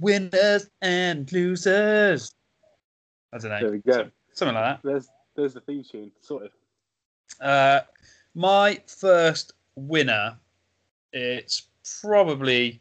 Winners 0.00 0.68
and 0.82 1.30
losers. 1.30 2.34
I 3.32 3.38
don't 3.38 3.50
know. 3.50 3.60
There 3.60 3.70
we 3.70 3.78
go. 3.78 4.10
Something 4.32 4.54
like 4.54 4.82
that. 4.82 4.88
There's 4.88 5.08
there's 5.36 5.54
the 5.54 5.60
theme 5.60 5.84
tune, 5.88 6.10
sort 6.20 6.46
of. 6.46 6.50
Uh, 7.40 7.80
my 8.34 8.80
first 8.86 9.52
winner. 9.76 10.36
It's 11.12 11.68
probably 12.00 12.80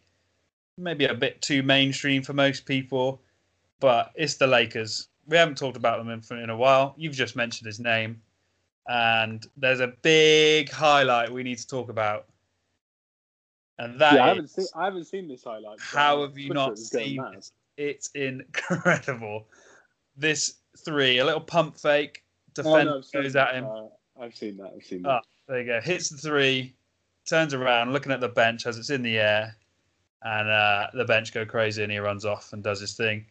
maybe 0.79 1.05
a 1.05 1.13
bit 1.13 1.41
too 1.41 1.61
mainstream 1.63 2.23
for 2.23 2.33
most 2.33 2.65
people, 2.65 3.21
but 3.79 4.11
it's 4.15 4.35
the 4.35 4.47
Lakers. 4.47 5.07
We 5.27 5.37
haven't 5.37 5.57
talked 5.57 5.77
about 5.77 5.99
them 5.99 6.09
in, 6.09 6.43
in 6.43 6.49
a 6.49 6.57
while. 6.57 6.95
You've 6.97 7.13
just 7.13 7.35
mentioned 7.35 7.67
his 7.67 7.79
name, 7.79 8.21
and 8.87 9.45
there's 9.57 9.79
a 9.79 9.93
big 10.01 10.71
highlight 10.71 11.31
we 11.31 11.43
need 11.43 11.57
to 11.59 11.67
talk 11.67 11.89
about. 11.89 12.25
And 13.77 13.99
that 13.99 14.13
yeah, 14.15 14.23
I 14.23 14.27
haven't 14.29 14.49
seen 14.49 14.65
I 14.75 14.85
haven't 14.85 15.05
seen 15.05 15.27
this 15.27 15.43
highlight. 15.43 15.79
How 15.79 16.21
have 16.23 16.37
you 16.37 16.53
not 16.53 16.77
seen 16.77 17.23
it? 17.33 17.51
It's 17.77 18.09
incredible. 18.13 19.47
This 20.17 20.55
three, 20.77 21.19
a 21.19 21.25
little 21.25 21.41
pump 21.41 21.77
fake. 21.77 22.23
Defender 22.53 22.95
oh, 22.95 23.01
no, 23.13 23.21
goes 23.21 23.35
at 23.35 23.55
him. 23.55 23.65
Uh, 23.65 23.85
I've 24.21 24.35
seen 24.35 24.57
that. 24.57 24.73
I've 24.75 24.83
seen 24.83 25.03
that. 25.03 25.09
Oh, 25.09 25.19
there 25.47 25.61
you 25.61 25.65
go. 25.65 25.79
Hits 25.79 26.09
the 26.09 26.17
three, 26.17 26.73
turns 27.25 27.53
around, 27.53 27.93
looking 27.93 28.11
at 28.11 28.19
the 28.19 28.27
bench 28.27 28.65
as 28.65 28.77
it's 28.77 28.89
in 28.89 29.01
the 29.01 29.17
air, 29.17 29.55
and 30.23 30.49
uh, 30.49 30.87
the 30.93 31.05
bench 31.05 31.33
go 31.33 31.45
crazy, 31.45 31.83
and 31.83 31.91
he 31.91 31.97
runs 31.99 32.25
off 32.25 32.53
and 32.53 32.63
does 32.63 32.79
his 32.79 32.93
thing. 32.93 33.25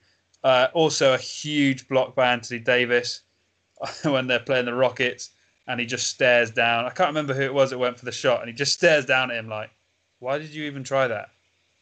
Uh, 0.45 0.69
also, 0.73 1.15
a 1.15 1.19
huge 1.19 1.89
block 1.89 2.15
by 2.15 2.33
Anthony 2.33 2.61
Davis 2.61 3.23
when 4.05 4.27
they're 4.27 4.39
playing 4.39 4.67
the 4.67 4.75
Rockets, 4.75 5.31
and 5.67 5.79
he 5.81 5.87
just 5.87 6.07
stares 6.07 6.51
down. 6.51 6.87
I 6.87 6.91
can't 6.91 7.09
remember 7.09 7.35
who 7.35 7.43
it 7.43 7.55
was 7.55 7.71
that 7.71 7.79
went 7.79 7.99
for 7.99 8.05
the 8.05 8.13
shot, 8.13 8.41
and 8.41 8.49
he 8.49 8.55
just 8.55 8.73
stares 8.73 9.05
down 9.05 9.31
at 9.31 9.37
him 9.37 9.49
like, 9.49 9.71
"Why 10.21 10.39
did 10.39 10.51
you 10.51 10.65
even 10.65 10.85
try 10.85 11.09
that? 11.09 11.31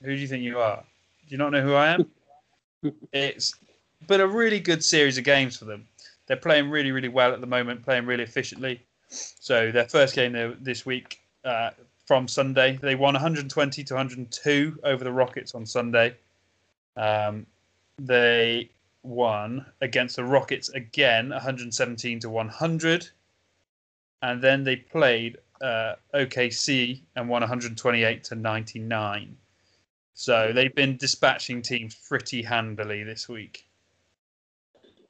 Who 0.03 0.15
do 0.15 0.21
you 0.21 0.29
think 0.29 0.43
you 0.43 0.59
are? 0.59 0.83
Do 1.29 1.33
you 1.33 1.39
not 1.39 1.53
know 1.53 1.63
who 1.63 1.75
I 1.75 1.89
am?" 1.89 2.11
it's 3.13 3.55
but 4.07 4.21
a 4.21 4.27
really 4.27 4.61
good 4.61 4.85
series 4.85 5.19
of 5.19 5.25
games 5.25 5.57
for 5.57 5.65
them. 5.65 5.87
They're 6.27 6.37
playing 6.37 6.71
really, 6.71 6.93
really 6.93 7.09
well 7.09 7.33
at 7.33 7.41
the 7.41 7.47
moment, 7.47 7.85
playing 7.85 8.07
really 8.07 8.25
efficiently. 8.25 8.81
So 9.09 9.71
their 9.71 9.89
first 9.89 10.15
game 10.15 10.57
this 10.61 10.85
week 10.85 11.21
uh, 11.45 11.71
from 12.07 12.29
Sunday, 12.29 12.79
they 12.81 12.95
won 12.95 13.15
120 13.15 13.85
to 13.85 13.95
102 13.95 14.81
over 14.85 15.05
the 15.05 15.13
Rockets 15.13 15.55
on 15.55 15.67
Sunday. 15.67 16.15
Um, 16.97 17.47
they 17.99 18.71
won 19.03 19.67
against 19.81 20.17
the 20.17 20.25
Rockets 20.25 20.69
again, 20.71 21.31
117 21.31 22.21
to 22.21 22.31
100, 22.31 23.09
and 24.23 24.43
then 24.43 24.65
they 24.65 24.77
played 24.77 25.39
uh, 25.61 25.95
OKC 26.15 27.01
and 27.17 27.29
won 27.29 27.43
128 27.43 28.25
to 28.25 28.35
99. 28.35 29.37
So 30.15 30.53
they've 30.55 30.75
been 30.75 30.97
dispatching 30.97 31.61
teams 31.61 31.95
pretty 31.95 32.43
handily 32.43 33.03
this 33.03 33.29
week. 33.29 33.67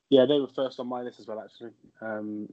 Yeah, 0.08 0.24
they 0.26 0.38
were 0.38 0.48
first 0.48 0.80
on 0.80 0.88
my 0.88 1.02
list 1.02 1.20
as 1.20 1.26
well. 1.26 1.40
Actually, 1.40 1.70
um, 2.00 2.48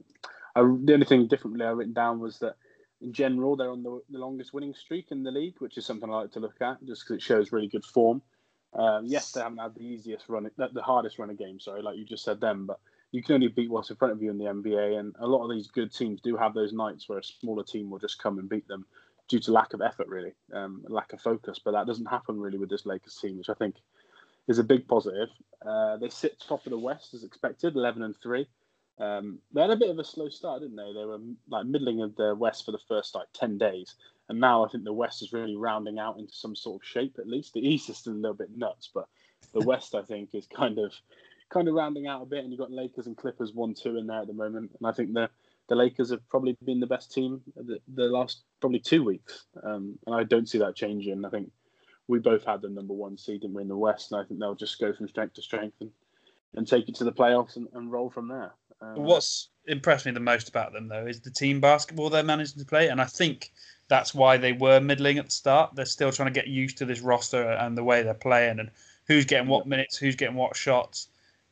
I, 0.54 0.60
the 0.60 0.94
only 0.94 1.06
thing 1.06 1.26
differently 1.26 1.64
I 1.64 1.70
written 1.70 1.94
down 1.94 2.20
was 2.20 2.38
that 2.40 2.56
in 3.04 3.12
general 3.12 3.54
they're 3.54 3.70
on 3.70 3.82
the, 3.82 4.00
the, 4.10 4.18
longest 4.18 4.54
winning 4.54 4.74
streak 4.74 5.08
in 5.10 5.22
the 5.22 5.30
league, 5.30 5.56
which 5.58 5.76
is 5.76 5.84
something 5.86 6.10
I 6.10 6.22
like 6.22 6.32
to 6.32 6.40
look 6.40 6.60
at 6.60 6.84
just 6.84 7.04
because 7.04 7.16
it 7.16 7.22
shows 7.22 7.52
really 7.52 7.68
good 7.68 7.84
form. 7.84 8.22
Um, 8.72 9.04
yes, 9.04 9.30
they 9.32 9.40
haven't 9.40 9.58
had 9.58 9.74
the 9.74 9.84
easiest 9.84 10.28
run, 10.28 10.50
the 10.56 10.82
hardest 10.82 11.18
run 11.18 11.30
of 11.30 11.38
games. 11.38 11.64
Sorry, 11.64 11.82
like 11.82 11.96
you 11.96 12.04
just 12.04 12.24
said 12.24 12.40
them, 12.40 12.66
but 12.66 12.80
you 13.12 13.22
can 13.22 13.34
only 13.34 13.48
beat 13.48 13.70
what's 13.70 13.90
in 13.90 13.96
front 13.96 14.12
of 14.12 14.22
you 14.22 14.30
in 14.30 14.38
the 14.38 14.46
NBA, 14.46 14.98
and 14.98 15.14
a 15.20 15.28
lot 15.28 15.44
of 15.44 15.50
these 15.50 15.68
good 15.68 15.94
teams 15.94 16.20
do 16.20 16.36
have 16.36 16.54
those 16.54 16.72
nights 16.72 17.08
where 17.08 17.18
a 17.18 17.22
smaller 17.22 17.62
team 17.62 17.90
will 17.90 18.00
just 18.00 18.20
come 18.20 18.38
and 18.38 18.48
beat 18.48 18.66
them 18.66 18.84
due 19.28 19.38
to 19.38 19.52
lack 19.52 19.74
of 19.74 19.80
effort, 19.80 20.08
really, 20.08 20.32
um, 20.52 20.82
lack 20.88 21.12
of 21.12 21.20
focus. 21.20 21.60
But 21.64 21.72
that 21.72 21.86
doesn't 21.86 22.06
happen 22.06 22.40
really 22.40 22.58
with 22.58 22.70
this 22.70 22.86
Lakers 22.86 23.16
team, 23.16 23.38
which 23.38 23.50
I 23.50 23.54
think 23.54 23.76
is 24.48 24.58
a 24.58 24.64
big 24.64 24.88
positive. 24.88 25.28
Uh, 25.64 25.98
they 25.98 26.08
sit 26.08 26.40
top 26.40 26.66
of 26.66 26.70
the 26.70 26.78
West 26.78 27.14
as 27.14 27.22
expected, 27.22 27.76
11 27.76 28.02
and 28.02 28.16
3. 28.20 28.46
Um, 28.98 29.40
they 29.52 29.60
had 29.60 29.70
a 29.70 29.76
bit 29.76 29.90
of 29.90 29.98
a 29.98 30.04
slow 30.04 30.28
start, 30.28 30.60
didn't 30.60 30.76
they? 30.76 30.92
They 30.92 31.04
were 31.04 31.18
like 31.48 31.66
middling 31.66 32.02
of 32.02 32.14
the 32.16 32.34
West 32.34 32.64
for 32.64 32.72
the 32.72 32.78
first 32.86 33.14
like 33.14 33.26
ten 33.32 33.58
days, 33.58 33.94
and 34.28 34.38
now 34.38 34.64
I 34.64 34.68
think 34.68 34.84
the 34.84 34.92
West 34.92 35.22
is 35.22 35.32
really 35.32 35.56
rounding 35.56 35.98
out 35.98 36.18
into 36.18 36.32
some 36.32 36.54
sort 36.54 36.82
of 36.82 36.88
shape. 36.88 37.16
At 37.18 37.28
least 37.28 37.54
the 37.54 37.66
East 37.66 37.90
is 37.90 37.98
still 37.98 38.12
a 38.12 38.14
little 38.14 38.36
bit 38.36 38.56
nuts, 38.56 38.90
but 38.92 39.08
the 39.52 39.60
West 39.66 39.94
I 39.94 40.02
think 40.02 40.30
is 40.32 40.46
kind 40.46 40.78
of 40.78 40.92
kind 41.50 41.68
of 41.68 41.74
rounding 41.74 42.06
out 42.06 42.22
a 42.22 42.26
bit. 42.26 42.40
And 42.40 42.50
you've 42.52 42.60
got 42.60 42.70
Lakers 42.70 43.06
and 43.06 43.16
Clippers 43.16 43.52
one 43.52 43.74
two 43.74 43.96
in 43.96 44.06
there 44.06 44.20
at 44.20 44.28
the 44.28 44.32
moment, 44.32 44.70
and 44.78 44.88
I 44.88 44.92
think 44.92 45.12
the 45.12 45.28
the 45.68 45.74
Lakers 45.74 46.10
have 46.10 46.28
probably 46.28 46.56
been 46.64 46.80
the 46.80 46.86
best 46.86 47.12
team 47.12 47.40
the, 47.56 47.78
the 47.94 48.04
last 48.04 48.42
probably 48.60 48.80
two 48.80 49.02
weeks, 49.02 49.46
um, 49.64 49.98
and 50.06 50.14
I 50.14 50.22
don't 50.22 50.48
see 50.48 50.58
that 50.58 50.76
changing. 50.76 51.24
I 51.24 51.30
think 51.30 51.50
we 52.06 52.18
both 52.18 52.44
had 52.44 52.62
the 52.62 52.68
number 52.68 52.94
one 52.94 53.16
seed 53.16 53.44
and 53.44 53.58
in 53.58 53.68
the 53.68 53.76
West, 53.76 54.12
and 54.12 54.20
I 54.20 54.24
think 54.24 54.40
they'll 54.40 54.54
just 54.54 54.78
go 54.78 54.92
from 54.92 55.08
strength 55.08 55.34
to 55.34 55.42
strength 55.42 55.76
and, 55.80 55.90
and 56.54 56.68
take 56.68 56.88
it 56.88 56.94
to 56.96 57.04
the 57.04 57.12
playoffs 57.12 57.56
and, 57.56 57.66
and 57.72 57.90
roll 57.90 58.10
from 58.10 58.28
there. 58.28 58.52
Um, 58.84 59.02
What's 59.02 59.48
impressed 59.66 60.06
me 60.06 60.12
the 60.12 60.20
most 60.20 60.48
about 60.48 60.72
them, 60.72 60.88
though, 60.88 61.06
is 61.06 61.20
the 61.20 61.30
team 61.30 61.60
basketball 61.60 62.10
they're 62.10 62.22
managing 62.22 62.58
to 62.58 62.66
play, 62.66 62.88
and 62.88 63.00
I 63.00 63.06
think 63.06 63.52
that's 63.88 64.14
why 64.14 64.36
they 64.36 64.52
were 64.52 64.80
middling 64.80 65.18
at 65.18 65.26
the 65.26 65.30
start. 65.30 65.74
They're 65.74 65.84
still 65.84 66.12
trying 66.12 66.32
to 66.32 66.40
get 66.40 66.48
used 66.48 66.78
to 66.78 66.84
this 66.84 67.00
roster 67.00 67.42
and 67.42 67.76
the 67.76 67.84
way 67.84 68.02
they're 68.02 68.14
playing, 68.14 68.60
and 68.60 68.70
who's 69.06 69.24
getting 69.24 69.48
what 69.48 69.66
minutes, 69.66 69.96
who's 69.96 70.16
getting 70.16 70.36
what 70.36 70.56
shots. 70.56 71.08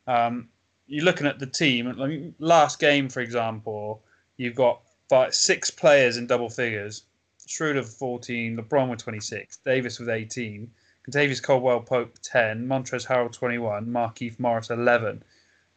Um, 0.07 0.49
you're 0.87 1.05
looking 1.05 1.27
at 1.27 1.39
the 1.39 1.47
team. 1.47 2.35
Last 2.39 2.79
game, 2.79 3.09
for 3.09 3.21
example, 3.21 4.03
you've 4.37 4.55
got 4.55 4.81
five, 5.09 5.33
six 5.33 5.69
players 5.69 6.17
in 6.17 6.27
double 6.27 6.49
figures. 6.49 7.03
Schroeder 7.45 7.83
14, 7.83 8.57
LeBron 8.57 8.89
with 8.89 8.99
26, 8.99 9.57
Davis 9.57 9.99
with 9.99 10.09
18, 10.09 10.69
Kentavious 11.05 11.43
Caldwell 11.43 11.81
Pope 11.81 12.17
10, 12.23 12.65
Montrezl 12.65 13.05
Harrell 13.05 13.31
21, 13.31 13.85
Markieff 13.85 14.39
Morris 14.39 14.69
11. 14.69 15.23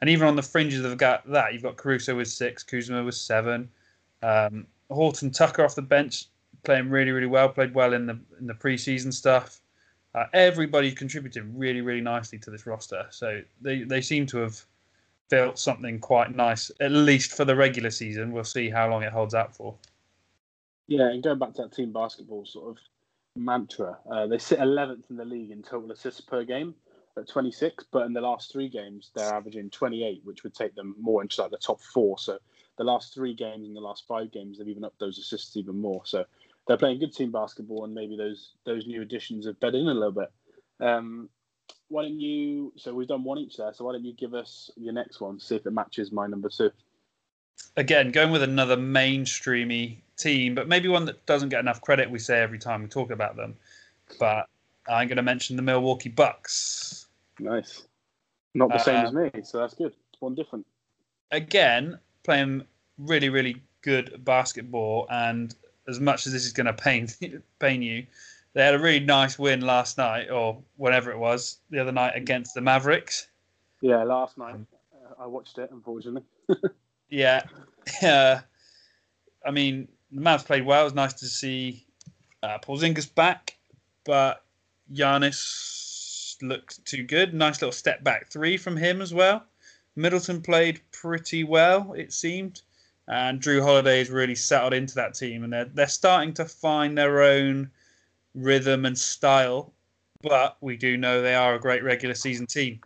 And 0.00 0.10
even 0.10 0.28
on 0.28 0.36
the 0.36 0.42
fringes 0.42 0.84
of 0.84 0.98
that, 0.98 1.52
you've 1.52 1.62
got 1.62 1.76
Caruso 1.76 2.16
with 2.16 2.28
six, 2.28 2.62
Kuzma 2.62 3.02
with 3.02 3.14
seven, 3.14 3.68
um, 4.22 4.66
Horton 4.90 5.30
Tucker 5.30 5.64
off 5.64 5.74
the 5.74 5.82
bench 5.82 6.26
playing 6.64 6.90
really, 6.90 7.12
really 7.12 7.26
well. 7.26 7.48
Played 7.48 7.74
well 7.74 7.94
in 7.94 8.06
the 8.06 8.18
in 8.38 8.46
the 8.46 8.54
preseason 8.54 9.12
stuff. 9.12 9.60
Uh, 10.14 10.24
everybody 10.32 10.90
contributed 10.92 11.44
really, 11.54 11.80
really 11.80 12.00
nicely 12.00 12.38
to 12.38 12.50
this 12.50 12.66
roster. 12.66 13.06
So 13.10 13.40
they 13.62 13.84
they 13.84 14.02
seem 14.02 14.26
to 14.26 14.38
have 14.38 14.62
built 15.30 15.58
something 15.58 15.98
quite 15.98 16.34
nice, 16.36 16.70
at 16.80 16.92
least 16.92 17.32
for 17.32 17.44
the 17.44 17.56
regular 17.56 17.90
season. 17.90 18.32
We'll 18.32 18.44
see 18.44 18.68
how 18.68 18.88
long 18.88 19.02
it 19.02 19.12
holds 19.12 19.34
out 19.34 19.56
for. 19.56 19.74
Yeah, 20.88 21.08
and 21.08 21.22
going 21.22 21.38
back 21.38 21.54
to 21.54 21.62
that 21.62 21.72
team 21.72 21.92
basketball 21.92 22.44
sort 22.46 22.70
of 22.70 22.78
mantra, 23.34 23.98
uh, 24.10 24.26
they 24.28 24.38
sit 24.38 24.60
11th 24.60 25.10
in 25.10 25.16
the 25.16 25.24
league 25.24 25.50
in 25.50 25.62
total 25.62 25.90
assists 25.90 26.20
per 26.20 26.44
game 26.44 26.76
at 27.16 27.28
26, 27.28 27.84
but 27.90 28.06
in 28.06 28.12
the 28.12 28.20
last 28.20 28.52
three 28.52 28.68
games, 28.68 29.10
they're 29.14 29.34
averaging 29.34 29.70
28, 29.70 30.20
which 30.24 30.42
would 30.42 30.54
take 30.54 30.74
them 30.74 30.94
more 31.00 31.22
into 31.22 31.40
like 31.40 31.50
the 31.50 31.56
top 31.56 31.80
four. 31.80 32.18
So 32.18 32.38
the 32.76 32.84
last 32.84 33.14
three 33.14 33.34
games 33.34 33.66
and 33.66 33.76
the 33.76 33.80
last 33.80 34.06
five 34.06 34.30
games, 34.32 34.58
they've 34.58 34.68
even 34.68 34.84
upped 34.84 35.00
those 35.00 35.18
assists 35.18 35.56
even 35.56 35.80
more. 35.80 36.02
So 36.04 36.24
they're 36.66 36.76
playing 36.76 36.98
good 36.98 37.14
team 37.14 37.32
basketball, 37.32 37.84
and 37.84 37.94
maybe 37.94 38.16
those 38.16 38.52
those 38.64 38.86
new 38.86 39.02
additions 39.02 39.46
have 39.46 39.58
bedded 39.60 39.82
in 39.82 39.88
a 39.88 39.94
little 39.94 40.12
bit. 40.12 40.30
Um, 40.80 41.28
why 41.88 42.02
don't 42.02 42.20
you? 42.20 42.72
So 42.76 42.94
we've 42.94 43.08
done 43.08 43.24
one 43.24 43.38
each 43.38 43.56
there. 43.56 43.72
So 43.72 43.84
why 43.84 43.92
don't 43.92 44.04
you 44.04 44.14
give 44.14 44.34
us 44.34 44.70
your 44.76 44.92
next 44.92 45.20
one? 45.20 45.38
See 45.38 45.56
if 45.56 45.66
it 45.66 45.70
matches 45.72 46.12
my 46.12 46.26
number 46.26 46.48
two. 46.48 46.70
Again, 47.76 48.10
going 48.10 48.30
with 48.30 48.42
another 48.42 48.76
mainstreamy 48.76 49.96
team, 50.16 50.54
but 50.54 50.68
maybe 50.68 50.88
one 50.88 51.04
that 51.06 51.24
doesn't 51.26 51.48
get 51.48 51.60
enough 51.60 51.80
credit. 51.80 52.10
We 52.10 52.18
say 52.18 52.40
every 52.40 52.58
time 52.58 52.82
we 52.82 52.88
talk 52.88 53.10
about 53.10 53.36
them, 53.36 53.56
but 54.18 54.48
I'm 54.88 55.08
going 55.08 55.16
to 55.16 55.22
mention 55.22 55.56
the 55.56 55.62
Milwaukee 55.62 56.08
Bucks. 56.08 57.05
Nice. 57.38 57.86
Not 58.54 58.70
the 58.70 58.78
same 58.78 58.96
uh, 58.96 59.08
as 59.08 59.12
me, 59.12 59.30
so 59.42 59.58
that's 59.58 59.74
good. 59.74 59.92
One 60.20 60.34
different. 60.34 60.66
Again, 61.30 61.98
playing 62.24 62.64
really, 62.98 63.28
really 63.28 63.62
good 63.82 64.24
basketball, 64.24 65.06
and 65.10 65.54
as 65.88 66.00
much 66.00 66.26
as 66.26 66.32
this 66.32 66.46
is 66.46 66.52
going 66.52 66.66
to 66.66 66.72
pain 66.72 67.08
pain 67.58 67.82
you, 67.82 68.06
they 68.54 68.64
had 68.64 68.74
a 68.74 68.78
really 68.78 69.04
nice 69.04 69.38
win 69.38 69.60
last 69.60 69.98
night, 69.98 70.30
or 70.30 70.62
whenever 70.76 71.10
it 71.10 71.18
was, 71.18 71.58
the 71.70 71.78
other 71.78 71.92
night 71.92 72.12
against 72.14 72.54
the 72.54 72.62
Mavericks. 72.62 73.28
Yeah, 73.82 74.02
last 74.04 74.38
night 74.38 74.56
uh, 74.94 75.22
I 75.22 75.26
watched 75.26 75.58
it. 75.58 75.70
Unfortunately. 75.70 76.22
yeah, 77.10 77.42
uh, 78.02 78.40
I 79.44 79.50
mean 79.50 79.88
the 80.10 80.22
Mavs 80.22 80.46
played 80.46 80.64
well. 80.64 80.80
It 80.80 80.84
was 80.84 80.94
nice 80.94 81.12
to 81.14 81.26
see 81.26 81.84
uh, 82.42 82.56
Porzingis 82.58 83.14
back, 83.14 83.58
but 84.04 84.42
Giannis 84.90 85.85
looked 86.42 86.84
too 86.84 87.02
good. 87.02 87.34
Nice 87.34 87.60
little 87.60 87.72
step 87.72 88.02
back 88.04 88.28
three 88.28 88.56
from 88.56 88.76
him 88.76 89.00
as 89.00 89.12
well. 89.12 89.44
Middleton 89.96 90.42
played 90.42 90.80
pretty 90.92 91.44
well, 91.44 91.94
it 91.94 92.12
seemed, 92.12 92.62
and 93.08 93.40
Jrue 93.40 93.62
Holiday 93.62 93.98
has 93.98 94.10
really 94.10 94.34
settled 94.34 94.74
into 94.74 94.94
that 94.96 95.14
team, 95.14 95.44
and 95.44 95.52
they're 95.52 95.64
they're 95.64 95.86
starting 95.88 96.34
to 96.34 96.44
find 96.44 96.96
their 96.96 97.22
own 97.22 97.70
rhythm 98.34 98.84
and 98.84 98.96
style. 98.96 99.72
But 100.22 100.56
we 100.60 100.76
do 100.76 100.96
know 100.96 101.22
they 101.22 101.34
are 101.34 101.54
a 101.54 101.60
great 101.60 101.82
regular 101.82 102.14
season 102.14 102.46
team. 102.46 102.80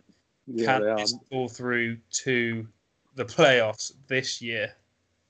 Yeah, 0.47 0.79
Can 0.79 0.95
they 0.95 1.05
fall 1.29 1.49
through 1.49 1.97
to 2.11 2.67
the 3.15 3.25
playoffs 3.25 3.93
this 4.07 4.41
year? 4.41 4.73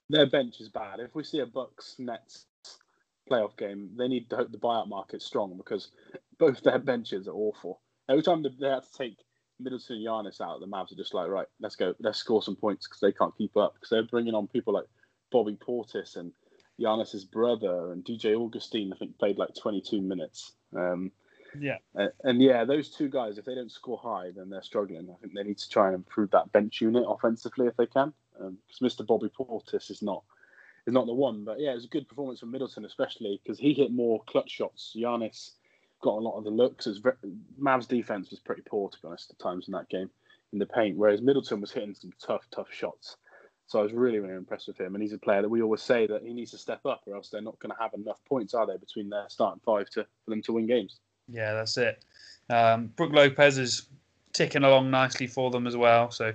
Their 0.09 0.29
bench 0.29 0.59
is 0.59 0.69
bad. 0.69 0.99
If 0.99 1.15
we 1.15 1.23
see 1.23 1.39
a 1.39 1.45
Bucks 1.45 1.95
Nets 1.97 2.45
playoff 3.29 3.55
game, 3.57 3.91
they 3.95 4.07
need 4.07 4.29
to 4.29 4.35
hope 4.35 4.51
the 4.51 4.57
buyout 4.57 4.89
market's 4.89 5.25
strong 5.25 5.55
because 5.57 5.89
both 6.37 6.61
their 6.63 6.79
benches 6.79 7.27
are 7.27 7.33
awful. 7.33 7.79
Every 8.11 8.23
time 8.23 8.43
they 8.43 8.67
have 8.67 8.89
to 8.89 8.97
take 8.97 9.17
Middleton 9.59 9.97
and 9.97 10.05
Giannis 10.05 10.41
out, 10.41 10.59
the 10.59 10.67
Mavs 10.67 10.91
are 10.91 10.95
just 10.95 11.13
like, 11.13 11.29
right, 11.29 11.47
let's 11.61 11.75
go, 11.75 11.93
let's 11.99 12.17
score 12.19 12.43
some 12.43 12.55
points 12.55 12.87
because 12.87 12.99
they 12.99 13.11
can't 13.13 13.35
keep 13.37 13.55
up 13.55 13.75
because 13.75 13.89
they're 13.89 14.03
bringing 14.03 14.35
on 14.35 14.47
people 14.47 14.73
like 14.73 14.85
Bobby 15.31 15.55
Portis 15.55 16.17
and 16.17 16.33
Giannis's 16.79 17.23
brother 17.23 17.93
and 17.93 18.03
DJ 18.03 18.35
Augustin. 18.35 18.91
I 18.93 18.97
think 18.97 19.17
played 19.17 19.37
like 19.37 19.55
22 19.55 20.01
minutes. 20.01 20.53
Um, 20.75 21.11
yeah, 21.57 21.77
and, 21.95 22.11
and, 22.23 22.41
yeah, 22.41 22.65
those 22.65 22.89
two 22.89 23.09
guys, 23.09 23.37
if 23.37 23.45
they 23.45 23.55
don't 23.55 23.71
score 23.71 23.97
high, 23.97 24.31
then 24.35 24.49
they're 24.49 24.61
struggling. 24.61 25.09
I 25.09 25.15
think 25.21 25.33
they 25.33 25.43
need 25.43 25.57
to 25.57 25.69
try 25.69 25.87
and 25.87 25.95
improve 25.95 26.31
that 26.31 26.51
bench 26.51 26.81
unit 26.81 27.03
offensively 27.07 27.67
if 27.67 27.75
they 27.77 27.87
can. 27.87 28.13
Because 28.33 28.81
um, 28.81 28.87
Mr. 28.87 29.05
Bobby 29.05 29.29
Portis 29.29 29.89
is 29.89 30.01
not 30.01 30.23
is 30.87 30.93
not 30.93 31.05
the 31.05 31.13
one. 31.13 31.43
But 31.43 31.59
yeah, 31.59 31.71
it 31.71 31.75
was 31.75 31.85
a 31.85 31.89
good 31.89 32.07
performance 32.07 32.39
from 32.39 32.51
Middleton, 32.51 32.85
especially 32.85 33.39
because 33.43 33.59
he 33.59 33.73
hit 33.73 33.91
more 33.91 34.23
clutch 34.27 34.49
shots. 34.49 34.95
Giannis 34.97 35.51
got 36.01 36.17
a 36.17 36.21
lot 36.21 36.37
of 36.37 36.43
the 36.43 36.49
looks. 36.49 36.87
As 36.87 37.01
Mavs 37.59 37.87
defense 37.87 38.29
was 38.29 38.39
pretty 38.39 38.63
poor, 38.65 38.89
to 38.89 38.97
be 39.01 39.07
honest, 39.07 39.31
at 39.31 39.39
times 39.39 39.67
in 39.67 39.73
that 39.73 39.89
game 39.89 40.09
in 40.53 40.59
the 40.59 40.65
paint, 40.65 40.97
whereas 40.97 41.21
Middleton 41.21 41.61
was 41.61 41.71
hitting 41.71 41.95
some 41.95 42.11
tough, 42.19 42.45
tough 42.53 42.67
shots. 42.71 43.15
So 43.67 43.79
I 43.79 43.83
was 43.83 43.93
really, 43.93 44.19
really 44.19 44.33
impressed 44.35 44.67
with 44.67 44.77
him. 44.79 44.95
And 44.95 45.01
he's 45.01 45.13
a 45.13 45.17
player 45.17 45.41
that 45.41 45.47
we 45.47 45.61
always 45.61 45.81
say 45.81 46.05
that 46.07 46.23
he 46.23 46.33
needs 46.33 46.51
to 46.51 46.57
step 46.57 46.85
up, 46.85 47.03
or 47.07 47.15
else 47.15 47.29
they're 47.29 47.41
not 47.41 47.57
going 47.59 47.73
to 47.73 47.81
have 47.81 47.93
enough 47.93 48.19
points, 48.27 48.53
are 48.53 48.67
they, 48.67 48.75
between 48.75 49.09
their 49.09 49.25
starting 49.29 49.61
five 49.65 49.89
to 49.91 50.03
for 50.25 50.29
them 50.29 50.41
to 50.41 50.53
win 50.53 50.67
games? 50.67 50.99
Yeah, 51.29 51.53
that's 51.53 51.77
it. 51.77 52.03
Um, 52.49 52.87
Brook 52.97 53.13
Lopez 53.13 53.57
is 53.57 53.83
ticking 54.33 54.65
along 54.65 54.91
nicely 54.91 55.27
for 55.27 55.51
them 55.51 55.67
as 55.67 55.77
well. 55.77 56.11
So 56.11 56.33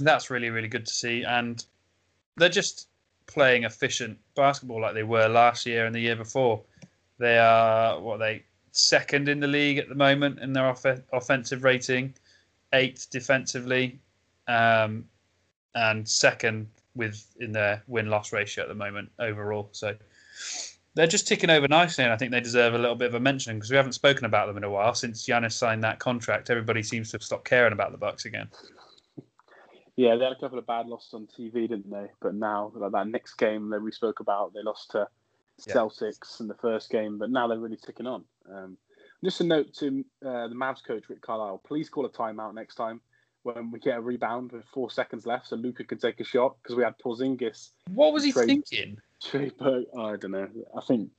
that's 0.00 0.28
really, 0.28 0.50
really 0.50 0.68
good 0.68 0.84
to 0.84 0.92
see. 0.92 1.22
And 1.22 1.64
they're 2.36 2.50
just 2.50 2.88
playing 3.26 3.64
efficient 3.64 4.18
basketball 4.34 4.82
like 4.82 4.94
they 4.94 5.02
were 5.02 5.28
last 5.28 5.64
year 5.64 5.86
and 5.86 5.94
the 5.94 6.00
year 6.00 6.16
before. 6.16 6.60
They 7.18 7.38
are 7.38 7.98
what 8.00 8.18
they 8.18 8.44
second 8.72 9.28
in 9.28 9.40
the 9.40 9.46
league 9.46 9.78
at 9.78 9.88
the 9.88 9.94
moment 9.94 10.40
in 10.40 10.52
their 10.52 10.66
off- 10.66 10.86
offensive 11.12 11.64
rating, 11.64 12.14
eighth 12.72 13.08
defensively, 13.10 13.98
um, 14.46 15.04
and 15.74 16.08
second 16.08 16.68
with 16.94 17.24
in 17.40 17.52
their 17.52 17.82
win 17.86 18.08
loss 18.10 18.32
ratio 18.32 18.62
at 18.62 18.68
the 18.68 18.74
moment 18.74 19.10
overall. 19.18 19.68
So 19.72 19.94
they're 20.94 21.06
just 21.06 21.28
ticking 21.28 21.50
over 21.50 21.68
nicely, 21.68 22.04
and 22.04 22.12
I 22.12 22.16
think 22.16 22.32
they 22.32 22.40
deserve 22.40 22.74
a 22.74 22.78
little 22.78 22.96
bit 22.96 23.08
of 23.08 23.14
a 23.14 23.20
mention 23.20 23.56
because 23.56 23.70
we 23.70 23.76
haven't 23.76 23.92
spoken 23.92 24.24
about 24.24 24.46
them 24.48 24.56
in 24.56 24.64
a 24.64 24.70
while 24.70 24.94
since 24.94 25.24
Giannis 25.24 25.52
signed 25.52 25.84
that 25.84 26.00
contract. 26.00 26.50
Everybody 26.50 26.82
seems 26.82 27.10
to 27.10 27.16
have 27.16 27.22
stopped 27.22 27.44
caring 27.44 27.72
about 27.72 27.92
the 27.92 27.98
Bucks 27.98 28.24
again. 28.24 28.48
Yeah, 29.96 30.16
they 30.16 30.24
had 30.24 30.32
a 30.32 30.38
couple 30.38 30.58
of 30.58 30.66
bad 30.66 30.86
losses 30.86 31.14
on 31.14 31.26
TV, 31.26 31.68
didn't 31.68 31.90
they? 31.90 32.06
But 32.20 32.34
now, 32.34 32.72
like 32.74 32.92
that 32.92 33.08
next 33.08 33.34
game 33.34 33.70
that 33.70 33.82
we 33.82 33.90
spoke 33.90 34.20
about, 34.20 34.54
they 34.54 34.62
lost 34.62 34.92
to 34.92 35.08
yeah. 35.66 35.74
Celtics 35.74 36.40
in 36.40 36.48
the 36.48 36.54
first 36.54 36.90
game, 36.90 37.18
but 37.18 37.30
now 37.30 37.48
they're 37.48 37.58
really 37.58 37.78
ticking 37.84 38.06
on. 38.06 38.24
Um, 38.52 38.76
just 39.24 39.40
a 39.40 39.44
note 39.44 39.74
to 39.74 40.04
uh, 40.24 40.48
the 40.48 40.54
Mavs 40.54 40.84
coach 40.84 41.08
Rick 41.08 41.22
Carlisle: 41.22 41.62
please 41.66 41.88
call 41.88 42.06
a 42.06 42.10
timeout 42.10 42.54
next 42.54 42.76
time 42.76 43.00
when 43.42 43.70
we 43.70 43.78
get 43.78 43.98
a 43.98 44.00
rebound 44.00 44.52
with 44.52 44.64
four 44.72 44.90
seconds 44.90 45.26
left, 45.26 45.48
so 45.48 45.56
Luka 45.56 45.84
can 45.84 45.98
take 45.98 46.20
a 46.20 46.24
shot 46.24 46.56
because 46.62 46.76
we 46.76 46.82
had 46.82 46.94
Porzingis. 46.98 47.70
What 47.92 48.12
was 48.12 48.24
he 48.24 48.32
thinking? 48.32 48.98
Trade, 49.22 49.54
oh, 49.60 49.84
I 49.96 50.16
don't 50.16 50.30
know. 50.30 50.48
I 50.76 50.80
think 50.82 51.10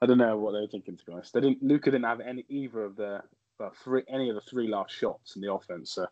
I 0.00 0.06
don't 0.06 0.18
know 0.18 0.36
what 0.38 0.52
they 0.52 0.60
were 0.60 0.68
thinking. 0.68 0.96
To 0.96 1.04
be 1.04 1.12
honest, 1.12 1.32
they 1.32 1.40
didn't. 1.40 1.62
Luka 1.62 1.90
didn't 1.90 2.06
have 2.06 2.20
any 2.20 2.44
either 2.48 2.84
of 2.84 2.96
the 2.96 3.22
uh, 3.60 3.70
three 3.82 4.02
any 4.08 4.28
of 4.28 4.34
the 4.34 4.40
three 4.40 4.68
last 4.68 4.94
shots 4.94 5.36
in 5.36 5.42
the 5.42 5.52
offense. 5.52 5.92
So 5.92 6.06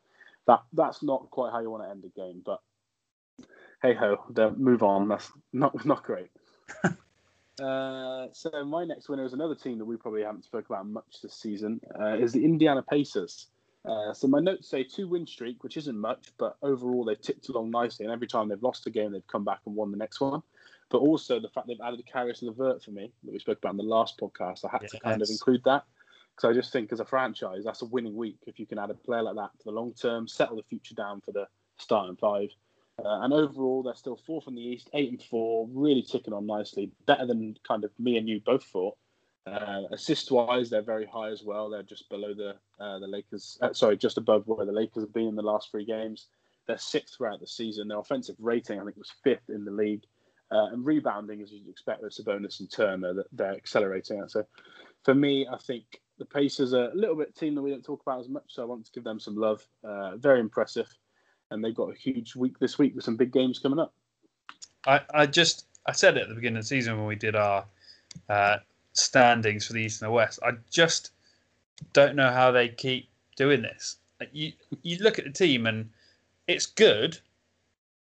that 0.47 0.61
that's 0.73 1.03
not 1.03 1.31
quite 1.31 1.53
how 1.53 1.61
you 1.61 1.71
want 1.71 1.85
to 1.85 1.91
end 1.91 2.05
a 2.05 2.21
game. 2.21 2.43
But 2.45 2.61
hey 3.83 3.95
ho, 3.95 4.19
move 4.57 4.83
on. 4.83 5.09
That's 5.09 5.31
not 5.53 5.85
not 5.85 6.03
great. 6.03 6.31
uh, 7.63 8.27
so 8.33 8.65
my 8.65 8.85
next 8.85 9.09
winner 9.09 9.25
is 9.25 9.33
another 9.33 9.55
team 9.55 9.79
that 9.79 9.85
we 9.85 9.97
probably 9.97 10.23
haven't 10.23 10.45
spoke 10.45 10.67
about 10.67 10.87
much 10.87 11.23
this 11.23 11.35
season. 11.35 11.81
Uh, 11.99 12.17
is 12.17 12.33
the 12.33 12.45
Indiana 12.45 12.83
Pacers. 12.83 13.49
Uh, 13.85 14.13
so 14.13 14.27
my 14.27 14.41
notes 14.41 14.69
say 14.69 14.83
two 14.83 15.09
win 15.09 15.27
streak, 15.27 15.63
which 15.63 15.77
isn't 15.77 15.97
much, 15.97 16.33
but 16.39 16.57
overall 16.63 17.05
they've 17.05 17.21
ticked 17.21 17.49
along 17.49 17.71
nicely. 17.71 18.05
And 18.05 18.13
every 18.13 18.27
time 18.27 18.49
they've 18.49 18.63
lost 18.63 18.87
a 18.87 18.91
game, 18.91 19.13
they've 19.13 19.27
come 19.27 19.45
back 19.45 19.61
and 19.65 19.77
won 19.77 19.91
the 19.91 19.97
next 19.97 20.21
one. 20.21 20.43
But 20.89 20.99
also 20.99 21.41
the 21.41 21.49
fact 21.49 21.67
they've 21.67 21.81
added 21.85 22.03
Caris 22.11 22.43
LeVert 22.43 22.83
for 22.83 22.91
me 22.91 23.13
that 23.25 23.33
we 23.33 23.39
spoke 23.39 23.59
about 23.59 23.73
in 23.73 23.77
the 23.77 23.83
last 23.85 24.19
podcast, 24.19 24.65
I 24.65 24.71
had 24.71 24.83
yes. 24.83 24.91
to 24.93 25.01
kind 25.01 25.23
of 25.23 25.29
include 25.31 25.63
that 25.65 25.85
because 26.35 26.51
I 26.51 26.53
just 26.53 26.73
think 26.73 26.93
as 26.93 27.01
a 27.01 27.05
franchise, 27.05 27.63
that's 27.65 27.83
a 27.83 27.87
winning 27.87 28.15
week 28.15 28.39
if 28.47 28.59
you 28.59 28.67
can 28.67 28.79
add 28.79 28.91
a 28.91 28.95
player 28.95 29.23
like 29.23 29.37
that 29.37 29.51
for 29.57 29.65
the 29.65 29.71
long 29.71 29.95
term, 29.95 30.29
settle 30.29 30.57
the 30.57 30.63
future 30.65 30.95
down 30.95 31.21
for 31.23 31.33
the 31.33 31.47
starting 31.79 32.17
five. 32.17 32.51
Uh, 32.99 33.21
and 33.21 33.33
overall, 33.33 33.83
they're 33.83 33.95
still 33.95 34.17
fourth 34.27 34.49
in 34.49 34.55
the 34.55 34.63
East, 34.63 34.89
eight 34.95 35.11
and 35.11 35.23
four, 35.23 35.69
really 35.73 36.03
ticking 36.03 36.33
on 36.33 36.47
nicely, 36.47 36.91
better 37.07 37.27
than 37.27 37.57
kind 37.67 37.85
of 37.85 37.91
me 37.99 38.17
and 38.17 38.29
you 38.29 38.41
both 38.45 38.65
thought. 38.65 38.97
Uh, 39.47 39.83
assist 39.93 40.31
wise, 40.31 40.71
they're 40.71 40.83
very 40.83 41.07
high 41.07 41.29
as 41.29 41.43
well. 41.45 41.71
They're 41.71 41.83
just 41.83 42.09
below 42.09 42.35
the 42.35 42.57
uh, 42.83 42.99
the 42.99 43.07
Lakers. 43.07 43.59
Uh, 43.61 43.73
sorry, 43.73 43.97
just 43.97 44.19
above 44.19 44.43
where 44.47 44.67
the 44.67 44.73
Lakers 44.73 45.05
have 45.05 45.13
been 45.13 45.29
in 45.29 45.37
the 45.37 45.43
last 45.43 45.71
three 45.71 45.85
games. 45.85 46.29
They're 46.67 46.79
sixth 46.79 47.17
throughout 47.17 47.39
the 47.39 47.47
season. 47.47 47.89
Their 47.89 48.01
offensive 48.01 48.35
rating, 48.41 48.81
I 48.81 48.85
think, 48.85 48.97
was 48.97 49.13
fifth 49.23 49.49
in 49.49 49.65
the 49.65 49.71
league. 49.71 50.03
Uh, 50.51 50.67
and 50.73 50.85
rebounding, 50.85 51.43
as 51.43 51.53
you'd 51.53 51.69
expect 51.69 52.03
with 52.03 52.17
Sabonis 52.17 52.61
and 52.61 52.71
Turner, 52.71 53.15
that 53.15 53.27
they're 53.33 53.55
accelerating. 53.55 54.23
So, 54.29 54.45
for 55.05 55.15
me, 55.15 55.47
I 55.53 55.59
think 55.59 56.01
the 56.19 56.25
Pacers 56.25 56.73
are 56.73 56.91
a 56.91 56.95
little 56.95 57.17
bit 57.17 57.35
team 57.37 57.55
that 57.55 57.63
we 57.63 57.71
don't 57.71 57.85
talk 57.85 58.03
about 58.03 58.21
as 58.21 58.29
much. 58.29 58.45
So 58.49 58.63
I 58.63 58.67
want 58.67 58.87
to 58.87 58.93
give 58.93 59.05
them 59.05 59.21
some 59.21 59.37
love. 59.37 59.67
Uh, 59.85 60.17
very 60.17 60.41
impressive, 60.41 60.89
and 61.51 61.65
they've 61.65 61.75
got 61.75 61.91
a 61.91 61.97
huge 61.97 62.35
week 62.35 62.59
this 62.59 62.79
week 62.79 62.95
with 62.95 63.05
some 63.05 63.17
big 63.17 63.33
games 63.33 63.59
coming 63.59 63.79
up. 63.79 63.93
I, 64.87 65.01
I 65.13 65.27
just 65.27 65.67
I 65.87 65.93
said 65.93 66.17
it 66.17 66.23
at 66.23 66.29
the 66.29 66.35
beginning 66.35 66.59
of 66.59 66.65
the 66.65 66.69
season 66.69 66.97
when 66.97 67.07
we 67.07 67.17
did 67.17 67.37
our 67.37 67.65
uh, 68.29 68.59
standings 68.93 69.67
for 69.67 69.73
the 69.73 69.83
East 69.83 70.03
and 70.03 70.09
the 70.09 70.13
West. 70.13 70.39
I 70.43 70.53
just 70.71 71.13
don't 71.93 72.17
know 72.17 72.31
how 72.31 72.51
they 72.51 72.69
keep 72.69 73.09
doing 73.37 73.63
this. 73.63 73.97
You 74.33 74.53
you 74.83 74.99
look 74.99 75.19
at 75.19 75.25
the 75.25 75.31
team 75.31 75.67
and 75.67 75.91
it's 76.47 76.67
good. 76.67 77.19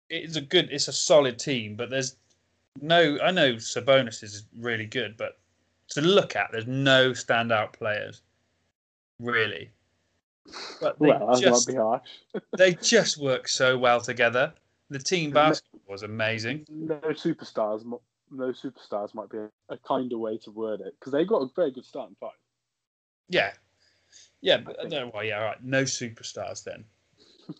It's 0.10 0.36
a 0.36 0.42
good. 0.42 0.70
It's 0.72 0.88
a 0.88 0.94
solid 0.94 1.40
team, 1.40 1.76
but 1.76 1.90
there's 1.90 2.16
no. 2.82 3.18
I 3.24 3.32
know 3.32 3.54
Sabonis 3.54 4.24
is 4.24 4.46
really 4.58 4.86
good, 4.86 5.18
but 5.18 5.40
to 5.90 6.02
look 6.02 6.36
at, 6.36 6.52
there's 6.52 6.68
no 6.68 7.12
standout 7.12 7.74
players, 7.74 8.22
really. 9.20 9.72
But 10.80 11.00
they 11.00 11.08
well, 11.08 11.40
just 11.40 11.70
they 12.58 12.74
just 12.76 13.18
work 13.18 13.48
so 13.48 13.78
well 13.78 14.02
together. 14.02 14.54
The 14.90 15.00
team 15.00 15.32
basketball 15.32 15.82
was 15.90 16.04
amazing. 16.04 16.66
No 16.70 17.00
superstars, 17.00 17.84
no 18.32 18.48
superstars 18.50 19.16
might 19.16 19.30
be 19.30 19.40
a, 19.70 19.78
kinder 19.78 20.18
way 20.18 20.38
to 20.40 20.52
word 20.52 20.82
it 20.82 20.96
because 21.00 21.12
they 21.12 21.26
got 21.26 21.42
a 21.42 21.50
very 21.56 21.72
good 21.72 21.86
starting 21.86 22.16
five. 22.20 22.32
Yeah, 23.30 23.54
yeah, 24.42 24.58
but 24.58 24.90
no, 24.90 25.10
well, 25.14 25.24
yeah, 25.24 25.40
all 25.40 25.46
right. 25.46 25.64
No 25.64 25.84
superstars 25.84 26.64
then. 26.64 26.86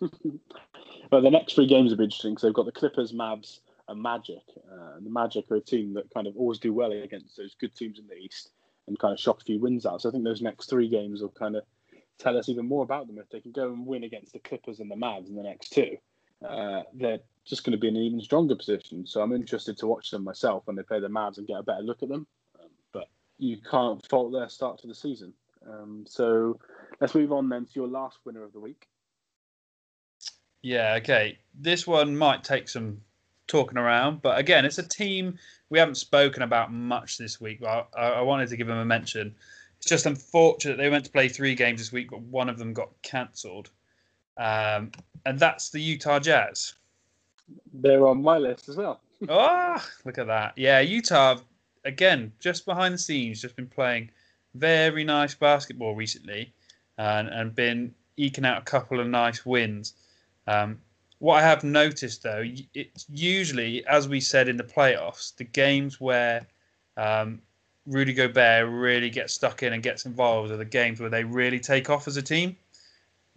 but 1.10 1.22
the 1.22 1.30
next 1.30 1.54
three 1.54 1.66
games 1.66 1.90
will 1.90 1.98
be 1.98 2.04
interesting 2.04 2.32
because 2.32 2.42
they've 2.42 2.54
got 2.54 2.66
the 2.66 2.72
Clippers, 2.72 3.12
Mavs, 3.12 3.60
and 3.88 4.00
Magic. 4.00 4.42
Uh, 4.70 4.96
and 4.96 5.04
the 5.04 5.10
Magic 5.10 5.50
are 5.50 5.56
a 5.56 5.60
team 5.60 5.94
that 5.94 6.12
kind 6.14 6.28
of 6.28 6.36
always 6.36 6.58
do 6.58 6.72
well 6.72 6.92
against 6.92 7.36
those 7.36 7.56
good 7.60 7.74
teams 7.74 7.98
in 7.98 8.06
the 8.06 8.14
East 8.14 8.50
and 8.86 8.98
kind 8.98 9.12
of 9.12 9.18
shock 9.18 9.40
a 9.40 9.44
few 9.44 9.58
wins 9.58 9.84
out. 9.84 10.02
So 10.02 10.08
I 10.08 10.12
think 10.12 10.24
those 10.24 10.42
next 10.42 10.70
three 10.70 10.88
games 10.88 11.20
will 11.20 11.30
kind 11.30 11.56
of 11.56 11.64
tell 12.18 12.36
us 12.36 12.48
even 12.48 12.66
more 12.66 12.82
about 12.82 13.06
them. 13.06 13.18
If 13.18 13.28
they 13.30 13.40
can 13.40 13.52
go 13.52 13.68
and 13.72 13.86
win 13.86 14.04
against 14.04 14.32
the 14.32 14.38
Clippers 14.38 14.80
and 14.80 14.90
the 14.90 14.96
Mavs 14.96 15.28
in 15.28 15.36
the 15.36 15.42
next 15.42 15.70
two, 15.70 15.96
uh, 16.46 16.82
they're 16.94 17.20
just 17.44 17.64
going 17.64 17.72
to 17.72 17.78
be 17.78 17.88
in 17.88 17.96
an 17.96 18.02
even 18.02 18.20
stronger 18.20 18.56
position. 18.56 19.06
So 19.06 19.22
I'm 19.22 19.32
interested 19.32 19.78
to 19.78 19.86
watch 19.86 20.10
them 20.10 20.24
myself 20.24 20.62
when 20.66 20.76
they 20.76 20.82
play 20.82 21.00
the 21.00 21.08
Mavs 21.08 21.38
and 21.38 21.46
get 21.46 21.58
a 21.58 21.62
better 21.62 21.82
look 21.82 22.02
at 22.02 22.08
them. 22.08 22.26
Um, 22.60 22.68
but 22.92 23.08
you 23.38 23.58
can't 23.58 24.04
fault 24.08 24.32
their 24.32 24.48
start 24.48 24.78
to 24.80 24.86
the 24.86 24.94
season. 24.94 25.32
Um, 25.68 26.04
so 26.08 26.58
let's 27.00 27.14
move 27.14 27.32
on 27.32 27.48
then 27.48 27.64
to 27.64 27.72
your 27.74 27.88
last 27.88 28.18
winner 28.24 28.44
of 28.44 28.52
the 28.52 28.60
week. 28.60 28.86
Yeah, 30.62 30.94
okay. 30.94 31.38
This 31.54 31.86
one 31.86 32.16
might 32.16 32.42
take 32.42 32.68
some 32.68 33.00
talking 33.46 33.78
around, 33.78 34.22
but 34.22 34.38
again, 34.38 34.64
it's 34.64 34.78
a 34.78 34.88
team 34.88 35.38
we 35.70 35.78
haven't 35.78 35.96
spoken 35.96 36.42
about 36.42 36.72
much 36.72 37.18
this 37.18 37.40
week. 37.40 37.60
But 37.60 37.88
I, 37.96 38.08
I 38.08 38.20
wanted 38.22 38.48
to 38.48 38.56
give 38.56 38.66
them 38.66 38.78
a 38.78 38.84
mention. 38.84 39.34
Just 39.86 40.06
unfortunate 40.06 40.76
they 40.76 40.90
went 40.90 41.04
to 41.04 41.10
play 41.10 41.28
three 41.28 41.54
games 41.54 41.80
this 41.80 41.92
week, 41.92 42.10
but 42.10 42.20
one 42.20 42.48
of 42.48 42.58
them 42.58 42.72
got 42.72 42.90
cancelled, 43.02 43.70
um, 44.36 44.90
and 45.24 45.38
that's 45.38 45.70
the 45.70 45.80
Utah 45.80 46.18
Jazz. 46.18 46.74
They're 47.72 48.06
on 48.06 48.22
my 48.22 48.38
list 48.38 48.68
as 48.68 48.76
well. 48.76 49.00
oh, 49.28 49.84
look 50.04 50.18
at 50.18 50.26
that! 50.26 50.54
Yeah, 50.56 50.80
Utah 50.80 51.38
again, 51.84 52.32
just 52.40 52.66
behind 52.66 52.94
the 52.94 52.98
scenes, 52.98 53.40
just 53.40 53.56
been 53.56 53.68
playing 53.68 54.10
very 54.54 55.04
nice 55.04 55.34
basketball 55.34 55.94
recently, 55.94 56.52
and 56.98 57.28
and 57.28 57.54
been 57.54 57.94
eking 58.16 58.44
out 58.44 58.58
a 58.58 58.64
couple 58.64 59.00
of 59.00 59.06
nice 59.06 59.46
wins. 59.46 59.94
Um, 60.46 60.78
what 61.18 61.36
I 61.36 61.42
have 61.42 61.64
noticed 61.64 62.22
though, 62.22 62.44
it's 62.74 63.06
usually, 63.08 63.86
as 63.86 64.08
we 64.08 64.20
said 64.20 64.48
in 64.48 64.56
the 64.56 64.64
playoffs, 64.64 65.34
the 65.36 65.44
games 65.44 66.00
where 66.00 66.46
um, 66.96 67.40
Rudy 67.86 68.12
Gobert 68.12 68.68
really 68.68 69.10
gets 69.10 69.32
stuck 69.32 69.62
in 69.62 69.72
and 69.72 69.82
gets 69.82 70.06
involved 70.06 70.50
are 70.50 70.56
the 70.56 70.64
games 70.64 71.00
where 71.00 71.10
they 71.10 71.24
really 71.24 71.60
take 71.60 71.88
off 71.88 72.08
as 72.08 72.16
a 72.16 72.22
team. 72.22 72.56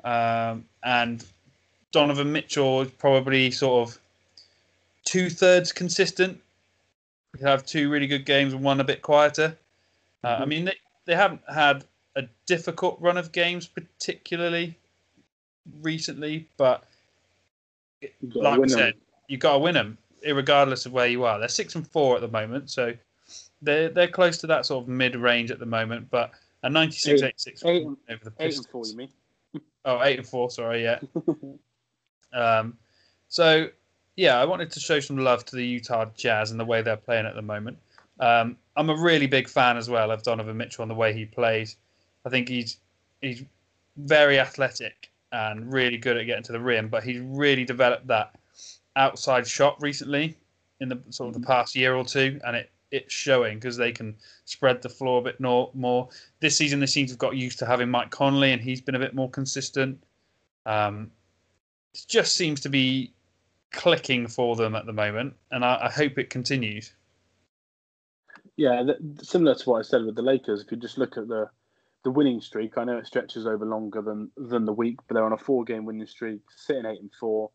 Um, 0.03 0.65
and 0.83 1.23
Donovan 1.91 2.31
Mitchell 2.31 2.81
is 2.81 2.91
probably 2.91 3.51
sort 3.51 3.89
of 3.89 3.99
two 5.05 5.29
thirds 5.29 5.71
consistent. 5.71 6.39
We 7.33 7.41
have 7.41 7.65
two 7.65 7.89
really 7.89 8.07
good 8.07 8.25
games 8.25 8.53
and 8.53 8.63
one 8.63 8.79
a 8.79 8.83
bit 8.83 9.01
quieter. 9.01 9.55
Uh, 10.23 10.33
mm-hmm. 10.33 10.41
I 10.41 10.45
mean, 10.45 10.65
they, 10.65 10.75
they 11.05 11.15
haven't 11.15 11.41
had 11.53 11.83
a 12.15 12.23
difficult 12.47 12.97
run 12.99 13.17
of 13.17 13.31
games 13.31 13.67
particularly 13.67 14.75
recently, 15.81 16.47
but 16.57 16.83
like 18.33 18.59
I 18.59 18.67
said, 18.67 18.93
you've 19.27 19.39
got 19.41 19.53
to 19.53 19.59
win 19.59 19.75
them, 19.75 19.97
regardless 20.25 20.85
of 20.85 20.93
where 20.93 21.07
you 21.07 21.25
are. 21.25 21.38
They're 21.38 21.47
six 21.47 21.75
and 21.75 21.88
four 21.88 22.15
at 22.15 22.21
the 22.21 22.27
moment, 22.27 22.71
so 22.71 22.93
they're 23.61 23.89
they're 23.89 24.07
close 24.07 24.37
to 24.39 24.47
that 24.47 24.65
sort 24.65 24.83
of 24.83 24.89
mid 24.89 25.15
range 25.15 25.51
at 25.51 25.59
the 25.59 25.65
moment. 25.65 26.09
But 26.09 26.31
a 26.63 26.69
96 26.69 27.21
eight, 27.21 27.25
86 27.25 27.65
eight, 27.65 27.85
over 27.85 27.97
the 28.23 28.31
Pistons. 28.31 28.39
Eight 28.39 28.55
and 28.57 28.67
four, 28.67 28.85
you 28.85 28.97
mean? 28.97 29.09
oh, 29.85 30.03
eight 30.03 30.19
and 30.19 30.27
four. 30.27 30.49
Sorry, 30.49 30.83
yeah. 30.83 30.99
um, 32.33 32.77
so 33.27 33.69
yeah, 34.15 34.39
I 34.39 34.45
wanted 34.45 34.71
to 34.71 34.79
show 34.79 34.99
some 34.99 35.17
love 35.17 35.45
to 35.45 35.55
the 35.55 35.65
Utah 35.65 36.05
Jazz 36.17 36.51
and 36.51 36.59
the 36.59 36.65
way 36.65 36.81
they're 36.81 36.97
playing 36.97 37.25
at 37.25 37.35
the 37.35 37.41
moment. 37.41 37.77
Um, 38.19 38.57
I'm 38.75 38.89
a 38.89 38.95
really 38.95 39.27
big 39.27 39.47
fan 39.47 39.77
as 39.77 39.89
well 39.89 40.11
of 40.11 40.23
Donovan 40.23 40.57
Mitchell 40.57 40.81
and 40.81 40.91
the 40.91 40.95
way 40.95 41.13
he 41.13 41.25
plays. 41.25 41.77
I 42.25 42.29
think 42.29 42.49
he's 42.49 42.77
he's 43.21 43.43
very 43.97 44.39
athletic 44.39 45.09
and 45.31 45.71
really 45.71 45.97
good 45.97 46.17
at 46.17 46.25
getting 46.25 46.43
to 46.43 46.51
the 46.51 46.59
rim. 46.59 46.89
But 46.89 47.03
he's 47.03 47.19
really 47.21 47.63
developed 47.63 48.07
that 48.07 48.35
outside 48.95 49.47
shot 49.47 49.81
recently 49.81 50.35
in 50.81 50.89
the 50.89 50.99
sort 51.09 51.29
of 51.29 51.33
the 51.33 51.39
mm-hmm. 51.39 51.51
past 51.51 51.75
year 51.75 51.95
or 51.95 52.03
two, 52.03 52.39
and 52.45 52.55
it 52.55 52.71
it's 52.91 53.13
showing 53.13 53.58
because 53.58 53.78
they 53.78 53.91
can 53.91 54.15
spread 54.45 54.82
the 54.82 54.89
floor 54.89 55.19
a 55.19 55.23
bit 55.23 55.39
more. 55.39 56.10
This 56.39 56.58
season, 56.58 56.80
they 56.80 56.86
seem 56.86 57.06
to 57.08 57.13
have 57.13 57.19
got 57.19 57.36
used 57.36 57.60
to 57.60 57.65
having 57.65 57.89
Mike 57.89 58.10
Conley, 58.10 58.52
and 58.52 58.62
he's 58.62 58.82
been 58.82 58.95
a 58.95 58.99
bit 58.99 59.13
more 59.13 59.30
consistent. 59.30 60.04
Um, 60.65 61.12
it 61.93 62.06
just 62.08 62.36
seems 62.36 62.62
to 62.62 62.69
be 62.69 63.13
clicking 63.71 64.28
for 64.28 64.56
them 64.56 64.75
at 64.75 64.86
the 64.86 64.93
moment, 64.93 65.36
and 65.52 65.63
I, 65.63 65.86
I 65.86 65.89
hope 65.89 66.17
it 66.17 66.30
continues. 66.30 66.93
Yeah, 68.58 68.84
similar 69.21 69.56
to 69.56 69.69
what 69.69 69.80
I 69.80 69.82
said 69.84 70.04
with 70.04 70.15
the 70.15 70.21
Lakers. 70.21 70.62
If 70.62 70.71
you 70.71 70.78
just 70.78 70.97
look 70.97 71.17
at 71.17 71.28
the 71.28 71.49
the 72.04 72.12
winning 72.12 72.41
streak. 72.41 72.78
I 72.78 72.84
know 72.84 72.97
it 72.97 73.08
stretches 73.08 73.45
over 73.45 73.65
longer 73.65 74.02
than 74.02 74.32
than 74.38 74.65
the 74.65 74.73
week, 74.73 74.99
but 75.08 75.15
they're 75.15 75.25
on 75.25 75.34
a 75.34 75.38
four 75.38 75.63
game 75.63 75.86
winning 75.86 76.08
streak, 76.08 76.41
sitting 76.56 76.86
eight 76.86 77.02
and 77.02 77.12
four. 77.19 77.52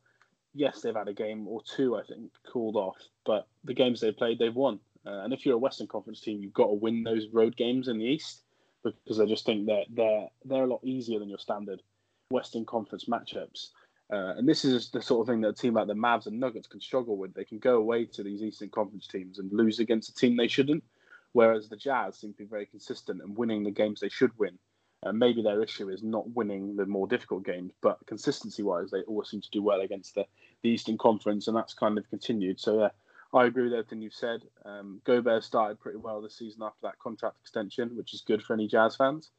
Yes, 0.55 0.81
they've 0.81 0.95
had 0.95 1.09
a 1.09 1.15
game 1.15 1.49
or 1.49 1.63
two, 1.63 1.97
I 1.97 2.03
think, 2.03 2.31
called 2.51 2.77
off, 2.77 2.97
but 3.27 3.49
the 3.65 3.75
games 3.75 4.01
they've 4.01 4.17
played, 4.17 4.39
they've 4.39 4.55
won. 4.55 4.79
Uh, 5.07 5.23
and 5.23 5.33
if 5.33 5.45
you're 5.45 5.57
a 5.57 5.59
Western 5.59 5.87
Conference 5.87 6.21
team, 6.21 6.41
you've 6.41 6.53
got 6.53 6.67
to 6.67 6.75
win 6.75 7.03
those 7.03 7.29
road 7.33 7.57
games 7.57 7.89
in 7.89 7.99
the 7.99 8.05
East 8.05 8.43
because 8.83 9.21
I 9.21 9.27
just 9.27 9.47
think 9.47 9.67
that 9.67 9.85
they're 9.91 10.29
they're 10.45 10.65
a 10.65 10.69
lot 10.69 10.85
easier 10.85 11.19
than 11.19 11.29
your 11.29 11.39
standard 11.39 11.83
Western 12.31 12.65
Conference 12.65 13.07
matchups. 13.07 13.69
Uh, 14.13 14.35
and 14.37 14.47
this 14.47 14.65
is 14.65 14.91
the 14.91 15.01
sort 15.01 15.23
of 15.23 15.33
thing 15.33 15.41
that 15.41 15.49
a 15.49 15.53
team 15.55 15.75
like 15.75 15.87
the 15.87 15.95
Mavs 15.95 16.27
and 16.27 16.39
Nuggets 16.39 16.69
can 16.69 16.81
struggle 16.81 17.17
with. 17.17 17.33
They 17.35 17.45
can 17.45 17.59
go 17.59 17.77
away 17.77 18.05
to 18.07 18.23
these 18.23 18.43
Eastern 18.43 18.69
Conference 18.69 19.07
teams 19.07 19.39
and 19.39 19.51
lose 19.53 19.79
against 19.79 20.11
a 20.11 20.15
team 20.15 20.37
they 20.37 20.49
shouldn't. 20.49 20.85
Whereas 21.33 21.69
the 21.69 21.77
Jazz 21.77 22.19
seem 22.19 22.33
to 22.33 22.39
be 22.39 22.45
very 22.45 22.67
consistent 22.67 23.23
and 23.23 23.37
winning 23.37 23.65
the 23.65 23.71
games 23.71 24.01
they 24.01 24.09
should 24.09 24.39
win. 24.39 24.59
And 25.03 25.19
maybe 25.19 25.43
their 25.43 25.63
issue 25.63 25.89
is 25.91 26.03
not 26.03 26.31
winning 26.31 26.77
the 26.77 26.87
more 26.87 27.07
difficult 27.07 27.45
games, 27.45 27.73
but 27.83 27.99
consistency 28.07 28.63
wise, 28.63 28.91
they 28.91 29.03
always 29.03 29.29
seem 29.29 29.41
to 29.41 29.51
do 29.51 29.63
well 29.63 29.81
against 29.81 30.15
the, 30.15 30.25
the 30.63 30.71
Eastern 30.71 30.97
Conference, 30.97 31.49
and 31.49 31.57
that's 31.57 31.75
kind 31.75 31.99
of 31.99 32.09
continued. 32.09 32.61
So, 32.61 32.81
yeah, 32.81 32.89
I 33.35 33.47
agree 33.47 33.65
with 33.65 33.73
everything 33.73 34.01
you've 34.01 34.15
said. 34.15 34.43
Um, 34.65 35.01
Gobert 35.05 35.43
started 35.43 35.81
pretty 35.81 35.99
well 35.99 36.23
this 36.23 36.37
season 36.37 36.63
after 36.63 36.79
that 36.83 36.99
contract 36.99 37.37
extension, 37.41 37.97
which 37.97 38.15
is 38.15 38.21
good 38.21 38.43
for 38.43 38.55
any 38.55 38.69
Jazz 38.69 38.97
fans. 38.97 39.31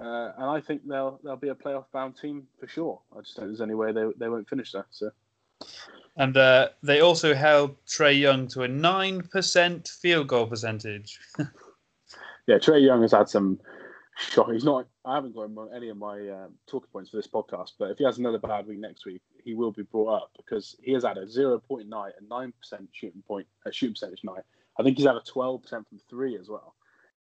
Uh, 0.00 0.32
and 0.36 0.46
I 0.46 0.60
think 0.60 0.82
they'll 0.88 1.20
they'll 1.22 1.36
be 1.36 1.50
a 1.50 1.54
playoff 1.54 1.84
bound 1.92 2.16
team 2.16 2.48
for 2.58 2.66
sure. 2.66 3.00
I 3.16 3.20
just 3.20 3.36
don't 3.36 3.46
think 3.46 3.58
there's 3.58 3.68
any 3.68 3.74
way 3.74 3.92
they, 3.92 4.06
they 4.18 4.28
won't 4.28 4.48
finish 4.48 4.72
there. 4.72 4.86
So 4.90 5.10
and 6.16 6.36
uh, 6.36 6.70
they 6.82 7.00
also 7.00 7.34
held 7.34 7.76
Trae 7.86 8.18
Young 8.18 8.48
to 8.48 8.62
a 8.62 8.68
9% 8.68 9.88
field 9.88 10.28
goal 10.28 10.46
percentage. 10.46 11.18
yeah, 12.46 12.56
Trae 12.56 12.84
Young 12.84 13.02
has 13.02 13.12
had 13.12 13.28
some 13.28 13.60
Sure, 14.16 14.52
he's 14.52 14.64
not. 14.64 14.86
I 15.04 15.16
haven't 15.16 15.34
got 15.34 15.44
him 15.44 15.58
on 15.58 15.70
any 15.74 15.88
of 15.88 15.96
my 15.96 16.20
uh, 16.28 16.46
talking 16.66 16.88
points 16.92 17.10
for 17.10 17.16
this 17.16 17.26
podcast, 17.26 17.72
but 17.78 17.90
if 17.90 17.98
he 17.98 18.04
has 18.04 18.18
another 18.18 18.38
bad 18.38 18.66
week 18.66 18.78
next 18.78 19.04
week, 19.06 19.20
he 19.44 19.54
will 19.54 19.72
be 19.72 19.82
brought 19.82 20.22
up 20.22 20.30
because 20.36 20.76
he 20.82 20.92
has 20.92 21.04
had 21.04 21.18
a 21.18 21.26
0.9 21.26 21.82
and 21.82 22.28
9% 22.28 22.52
shooting 22.92 23.22
point, 23.26 23.46
uh, 23.66 23.70
shooting 23.70 23.94
percentage 23.94 24.24
nine. 24.24 24.42
I 24.78 24.82
think 24.82 24.96
he's 24.96 25.06
had 25.06 25.16
a 25.16 25.20
12% 25.20 25.68
from 25.68 26.00
three 26.08 26.36
as 26.36 26.48
well. 26.48 26.74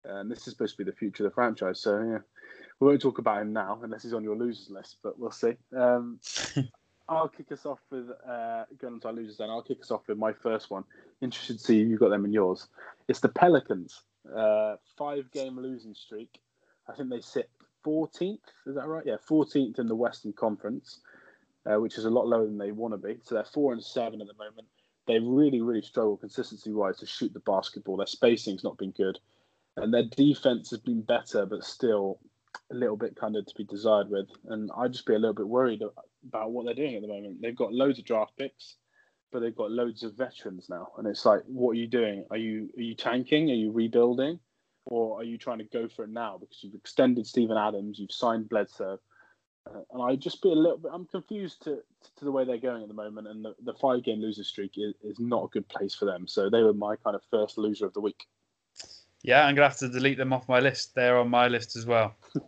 And 0.04 0.30
this 0.30 0.46
is 0.46 0.52
supposed 0.52 0.76
to 0.76 0.84
be 0.84 0.90
the 0.90 0.96
future 0.96 1.24
of 1.24 1.30
the 1.30 1.34
franchise. 1.34 1.80
So, 1.80 2.00
yeah, 2.00 2.18
we 2.78 2.88
won't 2.88 3.00
talk 3.00 3.18
about 3.18 3.42
him 3.42 3.52
now 3.52 3.78
unless 3.82 4.02
he's 4.02 4.14
on 4.14 4.24
your 4.24 4.36
losers 4.36 4.70
list, 4.70 4.96
but 5.02 5.18
we'll 5.18 5.30
see. 5.30 5.54
Um, 5.76 6.18
I'll 7.08 7.28
kick 7.28 7.50
us 7.52 7.66
off 7.66 7.80
with 7.90 8.08
uh, 8.26 8.64
going 8.78 8.94
on 8.94 9.00
to 9.00 9.08
our 9.08 9.12
losers 9.12 9.38
then. 9.38 9.50
I'll 9.50 9.62
kick 9.62 9.80
us 9.80 9.90
off 9.90 10.06
with 10.08 10.16
my 10.16 10.32
first 10.32 10.70
one. 10.70 10.84
Interested 11.20 11.58
to 11.58 11.64
see 11.64 11.82
if 11.82 11.88
you've 11.88 12.00
got 12.00 12.10
them 12.10 12.24
in 12.24 12.32
yours. 12.32 12.68
It's 13.08 13.20
the 13.20 13.28
Pelicans, 13.28 14.02
uh, 14.34 14.76
five 14.96 15.30
game 15.32 15.58
losing 15.58 15.94
streak. 15.94 16.40
I 16.88 16.94
think 16.94 17.10
they 17.10 17.20
sit 17.20 17.50
14th. 17.84 18.38
Is 18.66 18.74
that 18.76 18.86
right? 18.86 19.04
Yeah, 19.04 19.16
14th 19.28 19.78
in 19.78 19.88
the 19.88 19.94
Western 19.94 20.32
Conference, 20.32 21.00
uh, 21.66 21.80
which 21.80 21.98
is 21.98 22.04
a 22.04 22.10
lot 22.10 22.26
lower 22.26 22.46
than 22.46 22.58
they 22.58 22.72
want 22.72 22.94
to 22.94 22.98
be. 22.98 23.18
So 23.22 23.34
they're 23.34 23.44
four 23.44 23.72
and 23.72 23.82
seven 23.82 24.20
at 24.20 24.26
the 24.26 24.34
moment. 24.34 24.68
They 25.06 25.18
really, 25.18 25.60
really 25.60 25.82
struggle 25.82 26.16
consistency 26.16 26.72
wise 26.72 26.98
to 26.98 27.06
shoot 27.06 27.32
the 27.32 27.40
basketball. 27.40 27.96
Their 27.96 28.06
spacing's 28.06 28.64
not 28.64 28.78
been 28.78 28.92
good, 28.92 29.18
and 29.76 29.92
their 29.92 30.04
defense 30.04 30.70
has 30.70 30.80
been 30.80 31.02
better, 31.02 31.46
but 31.46 31.64
still 31.64 32.20
a 32.70 32.74
little 32.74 32.96
bit 32.96 33.16
kind 33.16 33.36
of 33.36 33.46
to 33.46 33.54
be 33.56 33.64
desired 33.64 34.10
with. 34.10 34.28
And 34.46 34.70
I'd 34.76 34.92
just 34.92 35.06
be 35.06 35.14
a 35.14 35.18
little 35.18 35.34
bit 35.34 35.48
worried 35.48 35.82
about 36.26 36.52
what 36.52 36.64
they're 36.64 36.74
doing 36.74 36.96
at 36.96 37.02
the 37.02 37.08
moment. 37.08 37.40
They've 37.40 37.56
got 37.56 37.72
loads 37.72 37.98
of 37.98 38.04
draft 38.04 38.36
picks, 38.36 38.76
but 39.32 39.40
they've 39.40 39.54
got 39.54 39.70
loads 39.70 40.02
of 40.02 40.16
veterans 40.16 40.68
now, 40.68 40.88
and 40.98 41.06
it's 41.06 41.24
like, 41.24 41.40
what 41.46 41.72
are 41.72 41.80
you 41.80 41.88
doing? 41.88 42.24
Are 42.30 42.36
you 42.36 42.70
are 42.76 42.82
you 42.82 42.94
tanking? 42.94 43.50
Are 43.50 43.54
you 43.54 43.72
rebuilding? 43.72 44.38
or 44.86 45.18
are 45.18 45.24
you 45.24 45.38
trying 45.38 45.58
to 45.58 45.64
go 45.64 45.88
for 45.88 46.04
it 46.04 46.10
now 46.10 46.36
because 46.38 46.62
you've 46.62 46.74
extended 46.74 47.26
Steven 47.26 47.56
Adams, 47.56 47.98
you've 47.98 48.12
signed 48.12 48.48
Bledsoe, 48.48 48.98
and 49.66 50.02
I 50.02 50.16
just 50.16 50.42
be 50.42 50.50
a 50.50 50.54
little 50.54 50.78
bit. 50.78 50.90
I'm 50.92 51.06
confused 51.06 51.62
to 51.64 51.82
to 52.16 52.24
the 52.24 52.32
way 52.32 52.44
they're 52.44 52.58
going 52.58 52.82
at 52.82 52.88
the 52.88 52.94
moment, 52.94 53.28
and 53.28 53.44
the, 53.44 53.54
the 53.64 53.74
five 53.74 54.02
game 54.02 54.20
loser 54.20 54.44
streak 54.44 54.72
is, 54.76 54.94
is 55.02 55.18
not 55.18 55.44
a 55.44 55.48
good 55.48 55.68
place 55.68 55.94
for 55.94 56.04
them. 56.04 56.26
So 56.26 56.48
they 56.48 56.62
were 56.62 56.72
my 56.72 56.96
kind 56.96 57.14
of 57.14 57.22
first 57.30 57.58
loser 57.58 57.86
of 57.86 57.94
the 57.94 58.00
week. 58.00 58.26
Yeah, 59.22 59.46
I'm 59.46 59.54
gonna 59.54 59.68
have 59.68 59.78
to 59.78 59.88
delete 59.88 60.18
them 60.18 60.32
off 60.32 60.48
my 60.48 60.60
list. 60.60 60.94
They're 60.94 61.18
on 61.18 61.28
my 61.28 61.48
list 61.48 61.76
as 61.76 61.86
well. 61.86 62.14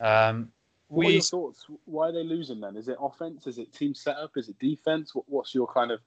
Um, 0.00 0.52
what 0.86 0.98
we... 0.98 1.06
are 1.06 1.10
your 1.14 1.22
thoughts? 1.22 1.66
Why 1.84 2.08
are 2.08 2.12
they 2.12 2.22
losing 2.22 2.60
then? 2.60 2.76
Is 2.76 2.86
it 2.86 2.96
offense? 3.00 3.48
Is 3.48 3.58
it 3.58 3.72
team 3.72 3.94
setup? 3.94 4.30
Is 4.36 4.48
it 4.48 4.60
defense? 4.60 5.12
What, 5.12 5.24
what's 5.28 5.52
your 5.52 5.66
kind 5.66 5.90
of 5.90 5.98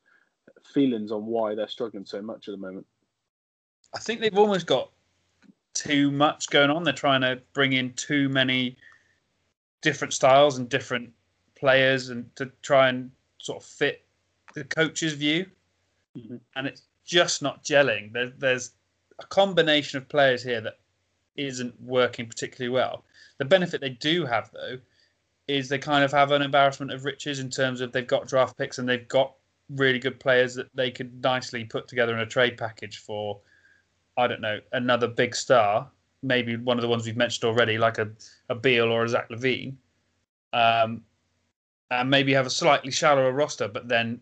feelings 0.74 1.12
on 1.12 1.26
why 1.26 1.56
they're 1.56 1.68
struggling 1.68 2.06
so 2.06 2.22
much 2.22 2.48
at 2.48 2.54
the 2.54 2.58
moment? 2.58 2.86
I 3.94 4.00
think 4.00 4.22
they've 4.22 4.38
almost 4.38 4.66
got 4.66 4.92
too 5.74 6.10
much 6.12 6.50
going 6.50 6.70
on. 6.70 6.84
They're 6.84 6.94
trying 6.94 7.20
to 7.20 7.42
bring 7.54 7.74
in 7.74 7.94
too 7.94 8.30
many 8.30 8.78
different 9.82 10.14
styles 10.14 10.58
and 10.58 10.70
different 10.70 11.12
players, 11.56 12.10
and 12.10 12.34
to 12.36 12.52
try 12.62 12.90
and 12.90 13.12
sort 13.38 13.62
of 13.62 13.68
fit 13.68 14.06
the 14.54 14.64
coach's 14.64 15.14
view. 15.14 15.46
Mm-hmm. 16.18 16.38
And 16.56 16.68
it's 16.68 16.84
just 17.06 17.42
not 17.42 17.64
gelling. 17.64 18.12
There, 18.14 18.32
there's 18.38 18.72
a 19.20 19.26
combination 19.26 19.98
of 19.98 20.10
players 20.10 20.44
here 20.44 20.62
that 20.62 20.80
isn't 21.36 21.80
working 21.82 22.28
particularly 22.28 22.74
well. 22.74 23.04
The 23.38 23.46
benefit 23.46 23.82
they 23.82 23.90
do 23.90 24.26
have, 24.26 24.52
though, 24.52 24.78
is 25.48 25.68
they 25.68 25.78
kind 25.78 26.04
of 26.04 26.12
have 26.12 26.32
an 26.32 26.42
embarrassment 26.42 26.92
of 26.92 27.06
riches 27.06 27.40
in 27.40 27.50
terms 27.50 27.82
of 27.82 27.92
they've 27.92 28.08
got 28.08 28.28
draft 28.28 28.58
picks 28.58 28.78
and 28.78 28.88
they've 28.88 29.08
got 29.08 29.34
really 29.76 30.00
good 30.00 30.20
players 30.20 30.54
that 30.56 30.68
they 30.76 30.92
could 30.92 31.22
nicely 31.24 31.64
put 31.64 31.88
together 31.88 32.14
in 32.14 32.20
a 32.20 32.26
trade 32.26 32.58
package 32.58 33.00
for 33.00 33.40
I 34.18 34.28
don't 34.28 34.42
know, 34.42 34.60
another 34.74 35.08
big 35.08 35.36
star, 35.36 35.90
maybe 36.24 36.56
one 36.56 36.78
of 36.78 36.82
the 36.82 36.88
ones 36.88 37.06
we've 37.06 37.18
mentioned 37.18 37.50
already, 37.50 37.78
like 37.78 37.98
a, 37.98 38.10
a 38.50 38.56
Beal 38.56 38.92
or 38.92 39.04
a 39.04 39.10
Zach 39.10 39.30
LaVine, 39.30 39.76
um, 40.54 41.04
and 41.90 42.10
maybe 42.10 42.34
have 42.34 42.46
a 42.46 42.52
slightly 42.52 42.92
shallower 42.92 43.32
roster, 43.32 43.68
but 43.68 43.88
then 43.88 44.22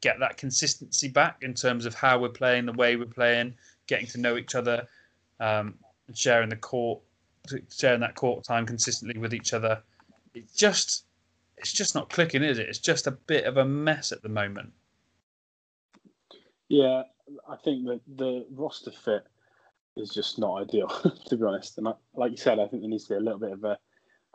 get 0.00 0.18
that 0.20 0.36
consistency 0.36 1.08
back 1.08 1.38
in 1.42 1.52
terms 1.54 1.84
of 1.86 1.94
how 1.94 2.18
we're 2.18 2.28
playing, 2.28 2.66
the 2.66 2.72
way 2.72 2.96
we're 2.96 3.04
playing, 3.04 3.54
getting 3.86 4.06
to 4.06 4.20
know 4.20 4.36
each 4.36 4.54
other, 4.54 4.86
um, 5.40 5.74
and 6.06 6.16
sharing 6.16 6.48
the 6.48 6.56
court, 6.56 7.00
sharing 7.70 8.00
that 8.00 8.14
court 8.14 8.44
time 8.44 8.64
consistently 8.64 9.18
with 9.20 9.34
each 9.34 9.52
other. 9.52 9.82
It's 10.34 10.54
just, 10.54 11.04
it's 11.56 11.72
just 11.72 11.94
not 11.94 12.08
clicking, 12.08 12.42
is 12.42 12.58
it? 12.58 12.68
It's 12.68 12.78
just 12.78 13.06
a 13.06 13.10
bit 13.10 13.44
of 13.44 13.56
a 13.56 13.64
mess 13.64 14.12
at 14.12 14.22
the 14.22 14.28
moment. 14.28 14.72
Yeah, 16.68 17.02
I 17.48 17.56
think 17.56 17.84
that 17.86 18.00
the 18.16 18.46
roster 18.50 18.92
fit 18.92 19.26
is 20.00 20.10
just 20.10 20.38
not 20.38 20.62
ideal, 20.62 20.88
to 21.26 21.36
be 21.36 21.44
honest. 21.44 21.78
And 21.78 21.88
I, 21.88 21.92
like 22.14 22.32
you 22.32 22.36
said, 22.36 22.58
I 22.58 22.66
think 22.66 22.82
there 22.82 22.90
needs 22.90 23.04
to 23.04 23.14
be 23.14 23.18
a 23.18 23.20
little 23.20 23.38
bit 23.38 23.52
of 23.52 23.64
a 23.64 23.78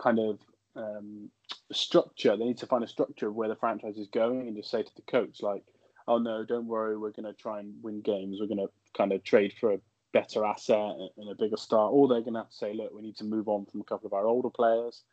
kind 0.01 0.19
of 0.19 0.39
um, 0.75 1.29
structure. 1.71 2.35
They 2.37 2.45
need 2.45 2.57
to 2.59 2.67
find 2.67 2.83
a 2.83 2.87
structure 2.87 3.27
of 3.27 3.35
where 3.35 3.49
the 3.49 3.55
franchise 3.55 3.97
is 3.97 4.07
going 4.07 4.47
and 4.47 4.55
just 4.55 4.71
say 4.71 4.83
to 4.83 4.95
the 4.95 5.01
coach, 5.03 5.41
like, 5.41 5.63
oh 6.07 6.17
no, 6.17 6.45
don't 6.45 6.67
worry, 6.67 6.97
we're 6.97 7.11
going 7.11 7.25
to 7.25 7.33
try 7.33 7.59
and 7.59 7.73
win 7.81 8.01
games. 8.01 8.37
We're 8.39 8.47
going 8.47 8.65
to 8.65 8.69
kind 8.95 9.11
of 9.11 9.23
trade 9.23 9.53
for 9.59 9.73
a 9.73 9.79
better 10.13 10.45
asset 10.45 10.95
and 11.17 11.29
a 11.29 11.35
bigger 11.35 11.57
star. 11.57 11.89
Or 11.89 12.07
they're 12.07 12.21
going 12.21 12.33
to 12.33 12.41
have 12.41 12.49
to 12.49 12.55
say, 12.55 12.73
look, 12.73 12.93
we 12.93 13.01
need 13.01 13.17
to 13.17 13.23
move 13.23 13.47
on 13.47 13.65
from 13.65 13.81
a 13.81 13.85
couple 13.85 14.07
of 14.07 14.13
our 14.13 14.27
older 14.27 14.49
players. 14.49 15.03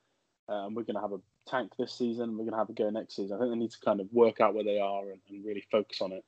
Um, 0.48 0.74
we're 0.74 0.82
going 0.82 0.96
to 0.96 1.00
have 1.00 1.12
a 1.12 1.20
tank 1.48 1.72
this 1.78 1.92
season. 1.92 2.32
We're 2.32 2.44
going 2.44 2.52
to 2.52 2.58
have 2.58 2.68
a 2.68 2.74
go 2.74 2.90
next 2.90 3.16
season. 3.16 3.36
I 3.36 3.40
think 3.40 3.52
they 3.52 3.58
need 3.58 3.70
to 3.70 3.80
kind 3.84 4.00
of 4.00 4.08
work 4.12 4.40
out 4.40 4.54
where 4.54 4.64
they 4.64 4.78
are 4.78 5.10
and, 5.10 5.20
and 5.30 5.44
really 5.44 5.64
focus 5.70 6.00
on 6.00 6.12
it. 6.12 6.24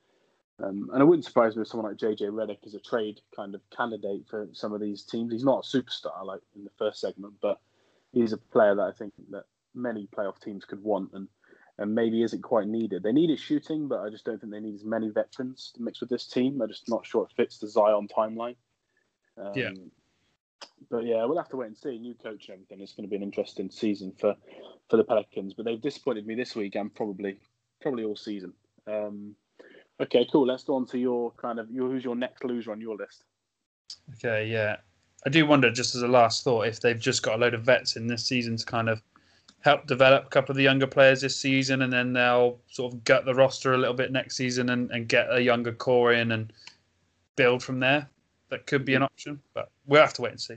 Um, 0.63 0.89
and 0.93 1.03
it 1.03 1.05
wouldn't 1.05 1.25
surprise 1.25 1.57
me 1.57 1.63
if 1.63 1.69
someone 1.69 1.91
like 1.91 1.99
JJ 1.99 2.31
Redick 2.31 2.65
is 2.65 2.75
a 2.75 2.81
trade 2.81 3.21
kind 3.35 3.55
of 3.55 3.61
candidate 3.77 4.27
for 4.29 4.49
some 4.53 4.73
of 4.73 4.81
these 4.81 5.03
teams. 5.03 5.33
He's 5.33 5.45
not 5.45 5.67
a 5.67 5.77
superstar 5.77 6.25
like 6.25 6.43
in 6.55 6.65
the 6.65 6.71
first 6.79 7.01
segment, 7.01 7.35
but 7.43 7.59
he's 8.13 8.33
a 8.33 8.39
player 8.39 8.75
that 8.77 8.83
I 8.83 8.93
think 8.93 9.13
that 9.31 9.45
many 9.75 10.09
playoff 10.17 10.41
teams 10.41 10.65
could 10.65 10.83
want 10.83 11.11
and 11.13 11.29
and 11.77 11.93
maybe 11.93 12.23
isn't 12.23 12.43
quite 12.43 12.69
needed. 12.69 13.03
They 13.03 13.11
need 13.11 13.31
his 13.31 13.41
shooting, 13.41 13.89
but 13.89 14.01
I 14.01 14.09
just 14.09 14.25
don't 14.25 14.41
think 14.41 14.53
they 14.53 14.61
need 14.61 14.77
as 14.77 14.85
many 14.85 15.09
veterans 15.09 15.73
to 15.75 15.83
mix 15.83 16.01
with 16.01 16.09
this 16.09 16.29
team. 16.29 16.61
I'm 16.61 16.69
just 16.69 16.89
not 16.89 17.05
sure 17.05 17.25
it 17.25 17.35
fits 17.37 17.59
the 17.59 17.69
Zion 17.69 18.07
timeline. 18.17 18.55
Um, 19.37 19.53
yeah. 19.57 19.71
But 20.89 21.05
yeah, 21.05 21.25
we'll 21.25 21.39
have 21.39 21.49
to 21.49 21.57
wait 21.57 21.67
and 21.67 21.77
see. 21.77 21.99
New 21.99 22.15
coach 22.15 22.49
and 22.49 22.55
everything. 22.55 22.81
It's 22.81 22.93
going 22.93 23.09
to 23.09 23.11
be 23.11 23.17
an 23.17 23.25
interesting 23.25 23.71
season 23.71 24.13
for 24.21 24.37
for 24.89 24.97
the 24.97 25.03
Pelicans. 25.03 25.55
But 25.55 25.65
they've 25.65 25.81
disappointed 25.81 26.27
me 26.29 26.37
this 26.37 26.55
week 26.55 26.77
and 26.77 26.95
probably 26.95 27.39
probably 27.81 28.05
all 28.05 28.15
season. 28.15 28.53
Um, 28.87 29.35
Okay, 30.01 30.27
cool. 30.31 30.47
Let's 30.47 30.65
go 30.65 30.75
on 30.75 30.87
to 30.87 30.99
your 30.99 31.31
kind 31.33 31.59
of 31.59 31.71
your, 31.71 31.89
who's 31.89 32.05
your 32.05 32.17
next 32.17 32.45
loser 32.45 32.73
on 32.73 32.81
your 32.81 32.97
list. 32.97 33.25
Okay, 34.15 34.47
yeah. 34.47 34.77
I 35.27 35.31
do 35.31 35.47
wonder, 35.47 35.71
just 35.71 35.95
as 35.95 36.03
a 36.03 36.09
last 36.09 36.45
thought, 36.45 36.67
if 36.67 36.81
they've 36.81 36.99
just 36.99 37.23
got 37.23 37.37
a 37.37 37.39
load 37.39 37.55
of 37.55 37.63
vets 37.63 37.97
in 37.97 38.07
this 38.07 38.27
season 38.27 38.57
to 38.57 38.67
kind 38.67 38.89
of 38.89 39.01
help 39.61 39.87
develop 39.87 40.27
a 40.27 40.29
couple 40.29 40.53
of 40.53 40.57
the 40.57 40.63
younger 40.63 40.87
players 40.87 41.23
this 41.23 41.37
season, 41.37 41.83
and 41.83 41.93
then 41.93 42.13
they'll 42.13 42.59
sort 42.69 42.93
of 42.93 43.05
gut 43.05 43.25
the 43.25 43.35
roster 43.35 43.73
a 43.73 43.79
little 43.79 43.95
bit 43.95 44.13
next 44.13 44.37
season 44.37 44.71
and, 44.71 44.91
and 44.91 45.09
get 45.09 45.33
a 45.33 45.41
younger 45.41 45.73
core 45.73 46.13
in 46.13 46.33
and 46.33 46.53
build 47.37 47.63
from 47.63 47.81
there. 47.81 48.07
That 48.51 48.67
could 48.67 48.85
be 48.85 48.95
an 48.95 49.03
option, 49.03 49.41
but 49.55 49.71
we'll 49.87 50.03
have 50.03 50.13
to 50.15 50.23
wait 50.23 50.33
and 50.33 50.41
see. 50.41 50.57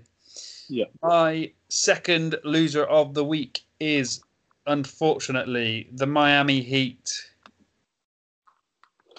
Yeah. 0.68 0.86
My 1.02 1.52
second 1.70 2.36
loser 2.44 2.84
of 2.84 3.14
the 3.14 3.24
week 3.24 3.62
is 3.80 4.22
unfortunately 4.66 5.88
the 5.94 6.06
Miami 6.06 6.62
Heat. 6.62 7.30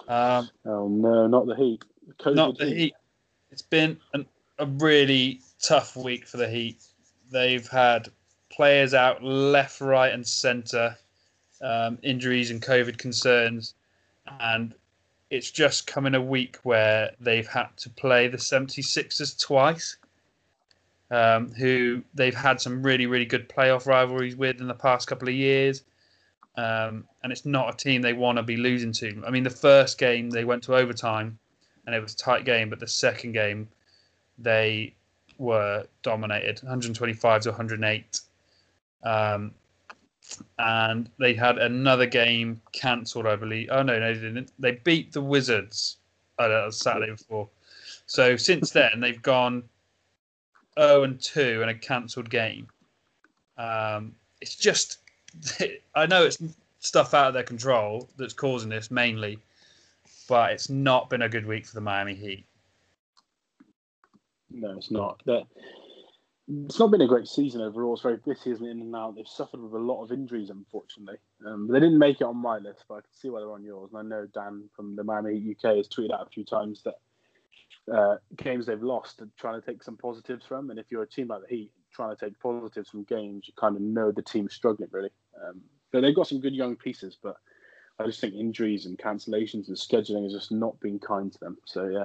Um, 0.09 0.49
oh 0.65 0.89
no, 0.89 1.27
not 1.27 1.47
the 1.47 1.55
Heat. 1.55 1.85
COVID 2.19 2.35
not 2.35 2.59
the 2.59 2.67
heat. 2.67 2.77
heat. 2.77 2.95
It's 3.51 3.63
been 3.63 3.99
an, 4.15 4.27
a 4.59 4.67
really 4.67 5.41
tough 5.63 5.97
week 5.97 6.27
for 6.27 6.39
the 6.39 6.49
Heat. 6.49 6.83
They've 7.31 7.67
had 7.69 8.09
players 8.51 8.95
out 8.95 9.23
left, 9.23 9.81
right, 9.81 10.13
and 10.13 10.27
centre, 10.27 10.97
um, 11.61 11.99
injuries 12.03 12.51
and 12.51 12.63
COVID 12.63 12.97
concerns, 12.97 13.75
and 14.41 14.75
it's 15.31 15.51
just 15.51 15.87
come 15.87 16.07
in 16.07 16.15
a 16.15 16.23
week 16.23 16.57
where 16.63 17.11
they've 17.21 17.47
had 17.47 17.69
to 17.77 17.91
play 17.91 18.29
the 18.29 18.39
76ers 18.39 19.39
twice. 19.39 19.97
Um, 21.11 21.53
who 21.53 22.03
they've 22.13 22.35
had 22.35 22.61
some 22.61 22.83
really, 22.83 23.07
really 23.07 23.25
good 23.25 23.49
playoff 23.49 23.87
rivalries 23.87 24.37
with 24.37 24.61
in 24.61 24.69
the 24.69 24.75
past 24.75 25.09
couple 25.09 25.27
of 25.27 25.35
years. 25.35 25.83
Um, 26.59 27.05
and 27.23 27.31
it's 27.31 27.47
not 27.47 27.73
a 27.73 27.77
team 27.77 28.03
they 28.03 28.15
want 28.15 28.37
to 28.37 28.43
be 28.43 28.57
losing 28.57 28.91
to. 28.95 29.23
I 29.25 29.31
mean, 29.31 29.45
the 29.45 29.51
first 29.51 29.97
game 29.97 30.29
they 30.29 30.45
went 30.45 30.65
to 30.65 30.75
overtime, 30.75 31.39
and 31.87 31.95
it 31.95 32.03
was 32.03 32.15
a 32.15 32.17
tight 32.17 32.45
game, 32.45 32.69
but 32.69 32.81
the 32.81 32.89
second 32.89 33.31
game 33.31 33.69
they 34.39 34.93
were 35.39 35.87
dominated, 36.03 36.61
125 36.65 37.43
to 37.43 37.51
108. 37.51 38.21
Um, 39.05 39.53
and 40.59 41.09
they 41.21 41.33
had 41.33 41.59
another 41.59 42.07
game 42.07 42.61
cancelled, 42.73 43.27
I 43.27 43.37
believe. 43.37 43.69
Oh 43.71 43.83
no, 43.83 43.97
no, 44.01 44.13
they 44.13 44.21
didn't. 44.21 44.51
They 44.59 44.73
beat 44.73 45.13
the 45.13 45.23
Wizards. 45.23 45.99
Oh, 46.41 46.71
Saturday 46.71 47.13
before. 47.13 47.49
So 48.07 48.37
since 48.37 48.73
then, 48.73 48.99
they've 48.99 49.23
gone 49.23 49.63
0 50.77 51.05
and 51.05 51.21
2 51.21 51.63
in 51.63 51.69
a 51.69 51.75
cancelled 51.75 52.31
game. 52.31 52.67
Um, 53.57 54.17
it's 54.41 54.57
just 54.57 54.99
I 55.95 56.07
know 56.07 56.25
it's 56.25 56.39
stuff 56.81 57.15
out 57.15 57.29
of 57.29 57.35
their 57.35 57.43
control 57.43 58.09
that's 58.17 58.35
causing 58.35 58.69
this 58.69 58.91
mainly, 58.91 59.39
but 60.29 60.53
it's 60.53 60.69
not 60.69 61.11
been 61.11 61.23
a 61.23 61.29
good 61.29 61.47
week 61.47 61.67
for 61.67 61.75
the 61.75 61.81
Miami 61.81 62.15
Heat. 62.15 62.45
No, 64.51 64.77
it's 64.77 64.91
not. 64.91 65.21
The, 65.27 65.43
it's 66.67 66.79
not 66.79 66.91
been 66.91 67.03
a 67.03 67.07
great 67.07 67.27
season 67.27 67.61
overall. 67.61 67.93
It's 67.93 68.03
very 68.03 68.17
busy, 68.17 68.51
isn't 68.53 68.67
it? 68.67 68.71
In 68.71 68.81
and 68.81 68.97
out. 68.97 69.17
They've 69.17 69.29
suffered 69.29 69.61
with 69.61 69.75
a 69.75 69.79
lot 69.79 70.03
of 70.03 70.13
injuries, 70.13 70.51
unfortunately. 70.51 71.19
Um, 71.47 71.69
they 71.71 71.79
didn't 71.79 71.99
make 71.99 72.21
it 72.21 72.25
on 72.25 72.37
my 72.39 72.59
list, 72.59 72.85
but 72.89 72.95
I 72.97 73.01
can 73.01 73.13
see 73.13 73.29
why 73.29 73.41
they're 73.41 73.53
on 73.53 73.63
yours. 73.63 73.91
And 73.93 74.01
I 74.01 74.17
know 74.17 74.27
Dan 74.33 74.65
from 74.75 74.97
the 74.97 75.05
Miami 75.05 75.55
UK 75.55 75.77
has 75.77 75.89
tweeted 75.89 76.13
out 76.13 76.27
a 76.27 76.31
few 76.31 76.45
times 76.45 76.83
that 76.85 76.95
uh, 77.95 78.17
games 78.37 78.67
they've 78.67 78.83
lost 78.83 79.23
trying 79.39 79.61
to 79.61 79.67
take 79.67 79.83
some 79.83 79.97
positives 79.97 80.47
from. 80.47 80.71
And 80.71 80.79
if 80.79 80.87
you're 80.91 81.03
a 81.03 81.09
team 81.09 81.29
like 81.29 81.43
the 81.43 81.55
Heat 81.55 81.73
trying 81.93 82.17
to 82.17 82.25
take 82.25 82.39
positives 82.41 82.89
from 82.89 83.05
games, 83.05 83.45
you 83.47 83.53
kind 83.59 83.77
of 83.77 83.83
know 83.83 84.11
the 84.11 84.23
team's 84.23 84.55
struggling 84.55 84.89
really. 84.91 85.11
Um, 85.43 85.63
but 85.91 86.03
they've 86.03 86.15
got 86.15 86.27
some 86.27 86.41
good 86.41 86.55
young 86.55 86.77
pieces, 86.77 87.17
but 87.23 87.37
I 87.99 88.07
just 88.07 88.21
think 88.21 88.35
injuries 88.35 88.87
and 88.87 88.99
cancellations 88.99 89.69
and 89.69 89.77
scheduling 89.77 90.25
has 90.25 90.33
just 90.33 90.53
not 90.53 90.79
been 90.81 90.99
kind 90.99 91.33
to 91.33 91.39
them. 91.39 91.59
So 91.65 91.89
yeah, 91.89 92.05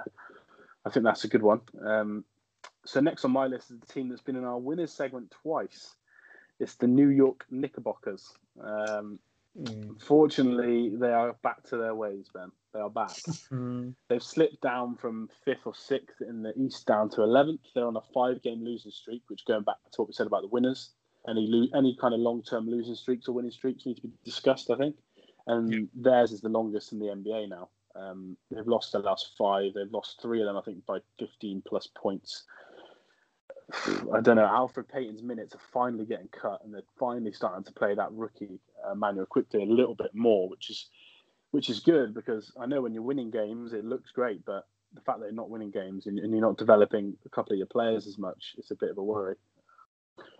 I 0.85 0.89
think 0.89 1.05
that's 1.05 1.23
a 1.23 1.27
good 1.27 1.43
one. 1.43 1.61
Um, 1.85 2.25
so 2.85 2.99
next 2.99 3.23
on 3.25 3.31
my 3.31 3.47
list 3.47 3.71
is 3.71 3.79
the 3.79 3.93
team 3.93 4.09
that's 4.09 4.21
been 4.21 4.35
in 4.35 4.43
our 4.43 4.57
winners 4.57 4.91
segment 4.91 5.33
twice. 5.41 5.95
It's 6.59 6.75
the 6.75 6.87
New 6.87 7.09
York 7.09 7.45
Knickerbockers. 7.49 8.33
Um, 8.61 9.19
mm. 9.59 9.89
Unfortunately, 9.89 10.95
they 10.95 11.11
are 11.11 11.33
back 11.43 11.63
to 11.69 11.77
their 11.77 11.95
ways, 11.95 12.27
Ben. 12.33 12.51
They 12.73 12.79
are 12.79 12.89
back. 12.89 13.11
Mm. 13.51 13.93
They've 14.09 14.23
slipped 14.23 14.61
down 14.61 14.95
from 14.95 15.29
fifth 15.45 15.65
or 15.65 15.75
sixth 15.75 16.21
in 16.21 16.41
the 16.41 16.53
East 16.57 16.87
down 16.87 17.07
to 17.11 17.17
11th. 17.17 17.59
They're 17.75 17.85
on 17.85 17.97
a 17.97 18.01
five 18.13 18.41
game 18.41 18.63
losing 18.63 18.89
streak, 18.89 19.21
which 19.27 19.45
going 19.45 19.63
back 19.63 19.75
to 19.91 20.01
what 20.01 20.07
we 20.07 20.13
said 20.13 20.25
about 20.25 20.41
the 20.41 20.47
winners, 20.47 20.89
any 21.27 21.47
lo- 21.47 21.77
any 21.77 21.95
kind 21.99 22.13
of 22.13 22.19
long 22.19 22.43
term 22.43 22.67
losing 22.67 22.95
streaks 22.95 23.27
or 23.27 23.33
winning 23.33 23.51
streaks 23.51 23.85
need 23.85 23.95
to 23.95 24.01
be 24.01 24.11
discussed, 24.23 24.69
I 24.69 24.75
think. 24.75 24.95
And 25.47 25.73
yeah. 25.73 25.79
theirs 25.93 26.31
is 26.31 26.41
the 26.41 26.49
longest 26.49 26.93
in 26.93 26.99
the 26.99 27.07
NBA 27.07 27.49
now. 27.49 27.69
Um, 27.95 28.37
they've 28.49 28.67
lost 28.67 28.91
their 28.93 29.01
last 29.01 29.31
five. 29.37 29.73
They've 29.73 29.91
lost 29.91 30.21
three 30.21 30.41
of 30.41 30.47
them, 30.47 30.57
I 30.57 30.61
think, 30.61 30.85
by 30.85 30.99
15 31.19 31.63
plus 31.67 31.87
points. 31.87 32.43
I 34.13 34.21
don't 34.21 34.35
know. 34.35 34.47
Elfrid 34.47 34.89
Payton's 34.89 35.23
minutes 35.23 35.55
are 35.55 35.61
finally 35.71 36.05
getting 36.05 36.27
cut, 36.29 36.61
and 36.63 36.73
they're 36.73 36.81
finally 36.99 37.31
starting 37.31 37.63
to 37.63 37.71
play 37.71 37.95
that 37.95 38.11
rookie 38.11 38.59
uh, 38.85 38.91
Immanuel 38.91 39.25
Quickley 39.25 39.63
a 39.63 39.65
little 39.65 39.95
bit 39.95 40.13
more, 40.13 40.49
which 40.49 40.69
is 40.69 40.89
which 41.51 41.69
is 41.69 41.79
good 41.79 42.15
because 42.15 42.51
I 42.59 42.65
know 42.65 42.81
when 42.81 42.93
you're 42.93 43.03
winning 43.03 43.29
games, 43.29 43.73
it 43.73 43.85
looks 43.85 44.11
great, 44.11 44.43
but 44.43 44.67
the 44.93 45.01
fact 45.01 45.19
that 45.19 45.25
you're 45.25 45.35
not 45.35 45.51
winning 45.51 45.69
games 45.69 46.07
and, 46.07 46.17
and 46.17 46.31
you're 46.31 46.41
not 46.41 46.57
developing 46.57 47.15
a 47.25 47.29
couple 47.29 47.53
of 47.53 47.57
your 47.57 47.67
players 47.67 48.07
as 48.07 48.17
much, 48.17 48.55
it's 48.57 48.71
a 48.71 48.75
bit 48.75 48.89
of 48.89 48.97
a 48.97 49.03
worry. 49.03 49.35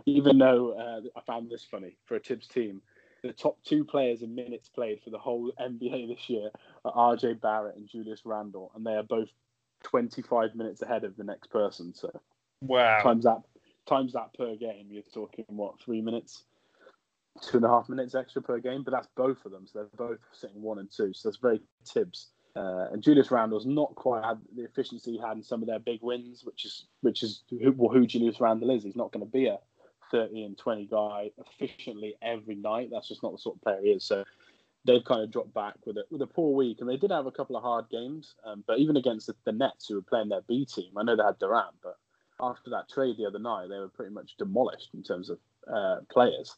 Even 0.05 0.38
though 0.38 0.73
uh, 0.73 1.01
I 1.17 1.21
found 1.21 1.49
this 1.49 1.63
funny 1.63 1.97
for 2.05 2.15
a 2.15 2.19
Thibs 2.19 2.47
team, 2.47 2.81
the 3.23 3.33
top 3.33 3.57
two 3.63 3.86
players 3.86 4.21
in 4.21 4.36
minutes 4.36 4.69
played 4.69 5.01
for 5.01 5.09
the 5.09 5.17
whole 5.17 5.51
NBA 5.59 6.09
this 6.13 6.29
year 6.29 6.49
are 6.83 7.15
RJ 7.15 7.41
Barrett 7.41 7.77
and 7.77 7.88
Julius 7.88 8.21
Randle, 8.25 8.71
and 8.75 8.86
they 8.86 8.95
are 8.95 9.03
both 9.03 9.29
25 9.83 10.55
minutes 10.55 10.81
ahead 10.81 11.03
of 11.03 11.15
the 11.15 11.23
next 11.23 11.47
person. 11.47 11.93
So 11.93 12.12
Wow. 12.63 13.01
Times 13.01 13.25
that 13.25 13.41
times 13.86 14.13
that 14.13 14.33
per 14.33 14.55
game, 14.55 14.88
you're 14.89 15.03
talking 15.13 15.45
what 15.49 15.81
three 15.81 16.01
minutes, 16.01 16.45
two 17.41 17.57
and 17.57 17.65
a 17.65 17.69
half 17.69 17.89
minutes 17.89 18.15
extra 18.15 18.41
per 18.41 18.59
game. 18.59 18.83
But 18.83 18.91
that's 18.91 19.09
both 19.15 19.45
of 19.45 19.51
them, 19.51 19.67
so 19.67 19.79
they're 19.79 20.07
both 20.07 20.19
sitting 20.31 20.62
one 20.62 20.79
and 20.79 20.89
two. 20.89 21.13
So 21.13 21.29
that's 21.29 21.41
very 21.41 21.62
Thibs. 21.86 22.29
Uh, 22.55 22.87
and 22.91 23.01
Julius 23.01 23.31
Randle's 23.31 23.65
not 23.65 23.95
quite 23.95 24.23
had 24.23 24.39
the 24.55 24.63
efficiency 24.63 25.13
he 25.13 25.17
had 25.17 25.37
in 25.37 25.43
some 25.43 25.61
of 25.61 25.67
their 25.67 25.79
big 25.79 25.99
wins, 26.01 26.43
which 26.43 26.65
is 26.65 26.85
which 27.01 27.23
is 27.23 27.43
who, 27.49 27.71
who 27.71 28.05
Julius 28.05 28.39
Randle 28.39 28.69
is. 28.69 28.83
He's 28.83 28.95
not 28.95 29.11
going 29.11 29.25
to 29.25 29.31
be 29.31 29.47
a 29.47 29.57
30 30.11 30.43
and 30.43 30.57
20 30.57 30.85
guy 30.85 31.31
efficiently 31.37 32.15
every 32.21 32.55
night. 32.55 32.89
That's 32.91 33.07
just 33.07 33.23
not 33.23 33.31
the 33.31 33.39
sort 33.39 33.55
of 33.55 33.61
player 33.63 33.79
he 33.81 33.89
is. 33.89 34.03
So 34.03 34.23
they've 34.85 35.03
kind 35.03 35.23
of 35.23 35.31
dropped 35.31 35.53
back 35.53 35.75
with 35.85 35.97
a 35.97 36.03
with 36.11 36.21
a 36.21 36.27
poor 36.27 36.55
week, 36.55 36.77
and 36.79 36.89
they 36.89 36.97
did 36.97 37.11
have 37.11 37.25
a 37.25 37.31
couple 37.31 37.55
of 37.55 37.63
hard 37.63 37.89
games. 37.89 38.35
Um, 38.45 38.63
but 38.67 38.79
even 38.79 38.97
against 38.97 39.27
the, 39.27 39.35
the 39.45 39.51
Nets, 39.51 39.87
who 39.87 39.95
were 39.95 40.01
playing 40.01 40.29
their 40.29 40.41
B 40.41 40.65
team, 40.65 40.91
I 40.97 41.03
know 41.03 41.15
they 41.15 41.23
had 41.23 41.39
Durant, 41.39 41.75
but 41.81 41.97
after 42.39 42.69
that 42.71 42.89
trade 42.89 43.17
the 43.17 43.25
other 43.25 43.39
night, 43.39 43.69
they 43.69 43.79
were 43.79 43.89
pretty 43.89 44.13
much 44.13 44.37
demolished 44.37 44.89
in 44.93 45.03
terms 45.03 45.29
of 45.29 45.39
uh, 45.71 45.97
players. 46.11 46.55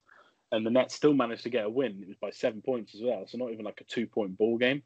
And 0.51 0.65
the 0.65 0.71
Nets 0.71 0.95
still 0.95 1.13
managed 1.13 1.43
to 1.43 1.49
get 1.49 1.65
a 1.65 1.69
win. 1.69 1.99
It 2.01 2.08
was 2.08 2.17
by 2.17 2.31
seven 2.31 2.62
points 2.62 2.95
as 2.95 3.01
well. 3.01 3.25
So 3.27 3.38
not 3.38 3.51
even 3.51 3.65
like 3.65 3.81
a 3.81 3.86
two 3.86 4.08
point 4.08 4.38
ball 4.38 4.58
game. 4.58 4.84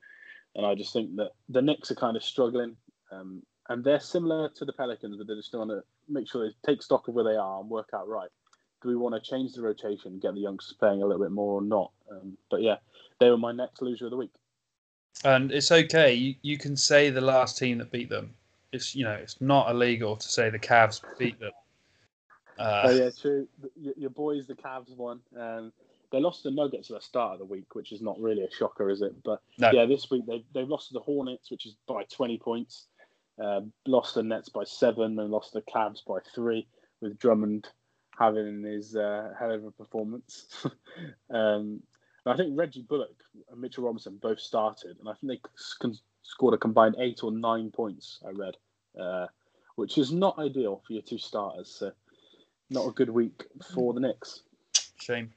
And 0.56 0.66
I 0.66 0.76
just 0.76 0.94
think 0.94 1.16
that 1.18 1.32
the 1.48 1.62
Knicks 1.62 1.92
are 1.92 1.96
kind 1.96 2.18
of 2.18 2.24
struggling. 2.24 2.76
Um, 3.12 3.44
and 3.70 3.84
they're 3.84 4.00
similar 4.00 4.50
to 4.50 4.66
the 4.66 4.74
Pelicans, 4.74 5.18
but 5.18 5.28
they 5.28 5.36
just 5.36 5.54
want 5.54 5.70
to 5.70 5.84
make 6.08 6.28
sure 6.28 6.48
they 6.48 6.56
take 6.66 6.82
stock 6.82 7.08
of 7.08 7.14
where 7.14 7.24
they 7.24 7.36
are 7.36 7.60
and 7.60 7.70
work 7.70 7.90
out 7.94 8.08
right. 8.08 8.30
Do 8.82 8.90
we 8.90 8.96
want 8.96 9.16
to 9.16 9.30
change 9.30 9.54
the 9.54 9.62
rotation, 9.62 10.20
get 10.20 10.34
the 10.34 10.40
youngsters 10.40 10.76
playing 10.78 11.02
a 11.02 11.06
little 11.06 11.22
bit 11.22 11.32
more 11.32 11.60
or 11.60 11.62
not? 11.62 11.92
Um, 12.12 12.38
but 12.50 12.62
yeah, 12.62 12.78
they 13.20 13.30
were 13.30 13.38
my 13.38 13.52
next 13.52 13.82
loser 13.82 14.06
of 14.06 14.12
the 14.12 14.18
week. 14.18 14.32
And 15.24 15.52
it's 15.52 15.72
okay. 15.72 16.14
You, 16.14 16.36
you 16.42 16.58
can 16.58 16.78
say 16.78 17.10
the 17.10 17.22
last 17.22 17.58
team 17.58 17.78
that 17.80 17.92
beat 17.92 18.10
them 18.10 18.34
it's 18.72 18.96
you 18.96 19.04
know 19.04 19.14
it's 19.14 19.40
not 19.42 19.70
illegal 19.70 20.16
to 20.16 20.28
say 20.28 20.50
the 20.50 20.60
Cavs 20.60 21.02
beat 21.18 21.40
them. 21.40 21.52
Uh, 22.58 22.82
oh 22.86 22.92
yeah, 22.92 23.10
true. 23.10 23.48
Your 23.98 24.10
boys, 24.10 24.48
the 24.48 24.54
Cavs 24.54 24.96
won. 24.96 25.22
Um, 25.38 25.72
they 26.12 26.20
lost 26.20 26.44
the 26.44 26.52
Nuggets 26.52 26.90
at 26.90 26.98
the 26.98 27.02
start 27.02 27.34
of 27.34 27.40
the 27.40 27.46
week, 27.46 27.76
which 27.76 27.92
is 27.92 28.02
not 28.02 28.20
really 28.20 28.44
a 28.44 28.52
shocker, 28.52 28.90
is 28.90 29.02
it? 29.02 29.14
But 29.24 29.42
no. 29.58 29.72
yeah, 29.72 29.86
this 29.86 30.10
week 30.10 30.26
they 30.26 30.44
they've 30.54 30.68
lost 30.68 30.88
to 30.88 30.94
the 30.94 31.00
Hornets, 31.00 31.52
which 31.52 31.66
is 31.66 31.76
by 31.88 32.04
20 32.04 32.38
points. 32.38 32.88
Uh, 33.42 33.62
lost 33.88 34.16
the 34.16 34.24
Nets 34.24 34.50
by 34.50 34.66
seven 34.66 35.18
and 35.18 35.32
lost 35.32 35.54
the 35.54 35.62
Cavs 35.62 36.04
by 36.06 36.20
three, 36.36 36.68
with 37.00 37.18
Drummond 37.18 37.70
having 38.18 38.64
his 38.64 38.96
uh, 38.96 39.34
hell 39.40 39.52
of 39.52 39.64
a 39.64 39.72
performance. 39.72 40.66
um, 41.34 41.82
I 42.26 42.36
think 42.36 42.58
Reggie 42.58 42.82
Bullock 42.82 43.16
and 43.50 43.62
Mitchell 43.62 43.86
Robinson 43.86 44.20
both 44.22 44.40
started, 44.40 44.98
and 45.00 45.08
I 45.08 45.14
think 45.14 45.42
they 45.82 45.90
scored 46.22 46.54
a 46.54 46.58
combined 46.58 46.96
eight 47.00 47.24
or 47.24 47.32
nine 47.32 47.72
points. 47.72 48.20
I 48.28 48.32
read, 48.32 48.56
uh, 49.00 49.28
which 49.76 49.98
is 49.98 50.12
not 50.12 50.38
ideal 50.38 50.82
for 50.86 50.94
your 50.94 51.02
two 51.02 51.18
starters. 51.18 51.70
So, 51.80 51.92
not 52.70 52.88
a 52.88 52.92
good 52.92 53.10
week 53.10 53.46
for 53.74 53.94
the 53.94 54.02
Knicks. 54.02 54.44
Shame. 55.00 55.32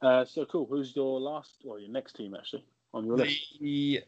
Uh, 0.00 0.24
so 0.24 0.44
cool. 0.46 0.66
Who's 0.66 0.94
your 0.94 1.20
last, 1.20 1.54
or 1.64 1.78
your 1.78 1.90
next 1.90 2.14
team 2.14 2.34
actually 2.34 2.64
on 2.94 3.04
your 3.04 3.16
list? 3.16 3.58
The 3.60 4.02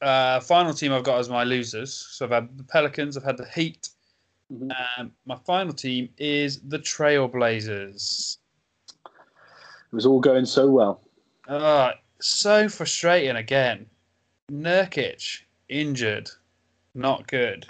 uh, 0.00 0.40
final 0.40 0.72
team 0.72 0.92
I've 0.92 1.04
got 1.04 1.18
as 1.18 1.28
my 1.28 1.44
losers. 1.44 1.92
So 1.92 2.24
I've 2.24 2.30
had 2.30 2.56
the 2.56 2.64
Pelicans, 2.64 3.16
I've 3.16 3.24
had 3.24 3.36
the 3.36 3.46
Heat, 3.46 3.90
mm-hmm. 4.52 4.70
and 4.98 5.10
my 5.26 5.36
final 5.46 5.72
team 5.72 6.08
is 6.18 6.60
the 6.60 6.78
Trailblazers. 6.78 8.38
It 9.04 9.94
was 9.94 10.06
all 10.06 10.20
going 10.20 10.46
so 10.46 10.70
well. 10.70 11.00
Uh, 11.46 11.92
so 12.20 12.68
frustrating 12.68 13.36
again. 13.36 13.86
Nurkic 14.50 15.42
injured, 15.68 16.30
not 16.94 17.26
good. 17.26 17.66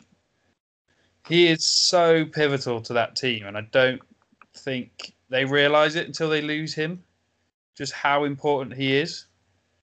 He 1.28 1.46
is 1.48 1.64
so 1.64 2.24
pivotal 2.24 2.80
to 2.82 2.92
that 2.92 3.16
team, 3.16 3.46
and 3.46 3.56
I 3.56 3.62
don't 3.72 4.02
think 4.56 5.14
they 5.28 5.44
realise 5.44 5.94
it 5.94 6.06
until 6.06 6.28
they 6.28 6.42
lose 6.42 6.74
him. 6.74 7.02
Just 7.76 7.92
how 7.92 8.24
important 8.24 8.76
he 8.76 8.96
is. 8.96 9.26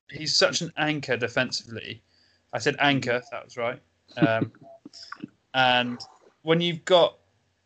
He's 0.10 0.36
such 0.36 0.62
an 0.62 0.72
anchor 0.78 1.18
defensively. 1.18 2.02
I 2.54 2.60
said 2.60 2.76
anchor, 2.80 3.22
that 3.32 3.46
was 3.46 3.58
right. 3.58 3.82
Um, 4.18 4.52
and 5.54 6.00
when 6.42 6.62
you've 6.62 6.86
got 6.86 7.18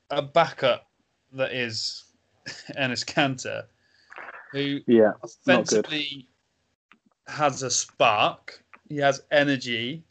a 0.10 0.22
backup 0.22 0.88
that 1.34 1.52
is 1.54 2.06
Enes 2.78 3.06
Kanter, 3.06 3.64
who 4.52 4.80
yeah, 4.88 5.12
offensively 5.24 6.28
has 7.28 7.64
a 7.64 7.70
spark. 7.70 8.64
He 8.88 8.98
has 8.98 9.24
energy, 9.32 10.04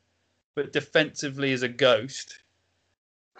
but 0.55 0.73
defensively 0.73 1.53
is 1.53 1.63
a 1.63 1.69
ghost. 1.69 2.41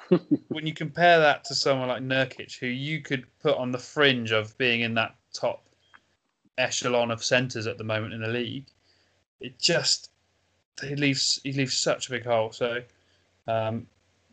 when 0.49 0.67
you 0.67 0.75
compare 0.75 1.19
that 1.19 1.45
to 1.45 1.55
someone 1.55 1.89
like 1.89 2.03
Nurkic, 2.03 2.59
who 2.59 2.67
you 2.67 3.01
could 3.01 3.27
put 3.41 3.57
on 3.57 3.73
the 3.73 3.79
fringe 3.79 4.33
of 4.33 4.57
being 4.59 4.83
in 4.83 4.95
that 4.95 5.17
top 5.33 5.67
echelon 6.59 7.11
of 7.11 7.25
centres 7.25 7.67
at 7.67 7.79
the 7.79 7.85
moment 7.85 8.15
in 8.15 8.21
the 8.21 8.29
league, 8.29 8.67
it 9.41 9.59
just 9.59 10.11
he 10.83 10.97
leaves 10.97 11.41
he 11.45 11.53
leaves 11.53 11.77
such 11.77 12.09
a 12.09 12.11
big 12.11 12.25
hole. 12.25 12.53
So 12.53 12.83
um, 13.47 13.87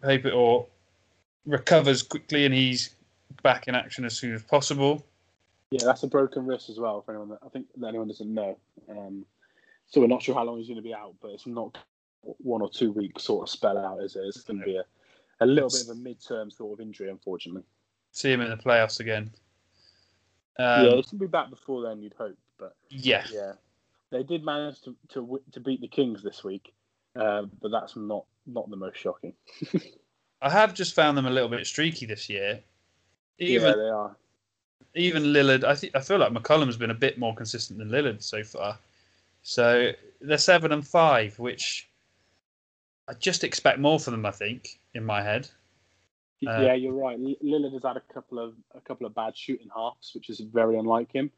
hope 0.03 0.25
it 0.25 0.34
all 0.34 0.69
recovers 1.45 2.03
quickly 2.03 2.45
and 2.45 2.53
he's 2.53 2.95
back 3.43 3.67
in 3.67 3.75
action 3.75 4.05
as 4.05 4.17
soon 4.17 4.34
as 4.34 4.43
possible. 4.43 5.05
Yeah, 5.71 5.86
that's 5.86 6.03
a 6.03 6.07
broken 6.07 6.45
wrist 6.45 6.69
as 6.69 6.79
well. 6.79 7.01
For 7.01 7.12
anyone 7.12 7.29
that 7.29 7.39
I 7.45 7.49
think 7.49 7.67
that 7.77 7.88
anyone 7.88 8.07
doesn't 8.07 8.34
know, 8.34 8.57
um, 8.89 9.25
so 9.88 10.01
we're 10.01 10.07
not 10.07 10.21
sure 10.21 10.36
how 10.36 10.43
long 10.43 10.57
he's 10.57 10.67
going 10.67 10.77
to 10.77 10.84
be 10.84 10.93
out, 10.93 11.15
but 11.21 11.31
it's 11.31 11.47
not 11.47 11.77
one 12.21 12.62
or 12.62 12.69
two 12.69 12.91
weeks 12.91 13.23
sort 13.23 13.43
of 13.43 13.49
spell 13.49 13.77
out, 13.77 14.01
is 14.01 14.15
it? 14.15 14.21
It's 14.21 14.41
going 14.41 14.60
to 14.60 14.65
be 14.65 14.77
a, 14.77 14.84
a 15.39 15.45
little 15.45 15.69
bit 15.69 15.84
of 15.84 15.89
a 15.89 15.95
mid-term 15.95 16.51
sort 16.51 16.73
of 16.73 16.86
injury, 16.86 17.10
unfortunately. 17.10 17.63
See 18.12 18.31
him 18.31 18.41
in 18.41 18.49
the 18.49 18.57
playoffs 18.57 18.99
again. 18.99 19.31
Um, 20.59 20.85
yeah, 20.85 20.95
he 20.95 21.03
should 21.03 21.19
be 21.19 21.27
back 21.27 21.49
before 21.49 21.81
then. 21.83 22.01
You'd 22.01 22.13
hope, 22.17 22.37
but 22.57 22.75
yeah, 22.89 23.25
yeah, 23.31 23.53
they 24.11 24.23
did 24.23 24.43
manage 24.43 24.81
to 24.81 24.95
to, 25.09 25.41
to 25.51 25.59
beat 25.59 25.81
the 25.81 25.87
Kings 25.87 26.23
this 26.23 26.43
week, 26.43 26.73
uh, 27.15 27.43
but 27.61 27.71
that's 27.71 27.95
not 27.95 28.25
not 28.45 28.69
the 28.69 28.75
most 28.75 28.97
shocking. 28.97 29.33
I 30.41 30.49
have 30.49 30.73
just 30.73 30.95
found 30.95 31.17
them 31.17 31.25
a 31.27 31.29
little 31.29 31.49
bit 31.49 31.65
streaky 31.67 32.05
this 32.05 32.29
year. 32.29 32.59
Even, 33.37 33.69
yeah, 33.69 33.75
they 33.75 33.89
are 33.89 34.15
even 34.95 35.23
Lillard, 35.23 35.63
I 35.63 35.75
think 35.75 35.95
I 35.95 36.01
feel 36.01 36.17
like 36.17 36.33
McCollum's 36.33 36.77
been 36.77 36.91
a 36.91 36.95
bit 36.95 37.17
more 37.17 37.35
consistent 37.35 37.79
than 37.79 37.89
Lillard 37.89 38.21
so 38.21 38.43
far. 38.43 38.77
So 39.43 39.91
they're 40.19 40.37
seven 40.37 40.71
and 40.71 40.85
five, 40.85 41.37
which 41.39 41.87
I 43.07 43.13
just 43.13 43.43
expect 43.43 43.79
more 43.79 43.99
for 43.99 44.11
them. 44.11 44.25
I 44.25 44.31
think 44.31 44.79
in 44.93 45.05
my 45.05 45.21
head. 45.21 45.49
Uh, 46.45 46.62
yeah, 46.62 46.73
you're 46.73 46.93
right. 46.93 47.19
Lillard 47.19 47.73
has 47.73 47.84
had 47.84 47.97
a 47.97 48.13
couple 48.13 48.39
of 48.39 48.56
a 48.73 48.82
couple 48.82 49.06
of 49.06 49.13
bad 49.13 49.38
shooting 49.38 49.69
halves, 49.75 50.12
which 50.15 50.30
is 50.30 50.39
very 50.39 50.77
unlike 50.77 51.12
him. 51.12 51.32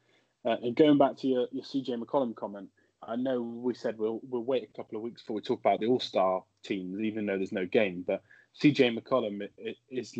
Uh, 0.44 0.56
and 0.62 0.76
going 0.76 0.98
back 0.98 1.16
to 1.18 1.26
your, 1.26 1.46
your 1.52 1.64
CJ 1.64 2.02
McCollum 2.02 2.34
comment, 2.34 2.68
I 3.02 3.16
know 3.16 3.42
we 3.42 3.74
said 3.74 3.98
we'll 3.98 4.20
we'll 4.28 4.44
wait 4.44 4.64
a 4.64 4.76
couple 4.76 4.96
of 4.96 5.02
weeks 5.02 5.22
before 5.22 5.36
we 5.36 5.42
talk 5.42 5.60
about 5.60 5.80
the 5.80 5.86
All 5.86 6.00
Star 6.00 6.44
teams, 6.62 7.00
even 7.00 7.26
though 7.26 7.36
there's 7.36 7.52
no 7.52 7.66
game. 7.66 8.04
But 8.06 8.22
CJ 8.62 8.98
McCollum 8.98 9.48
is 9.90 10.16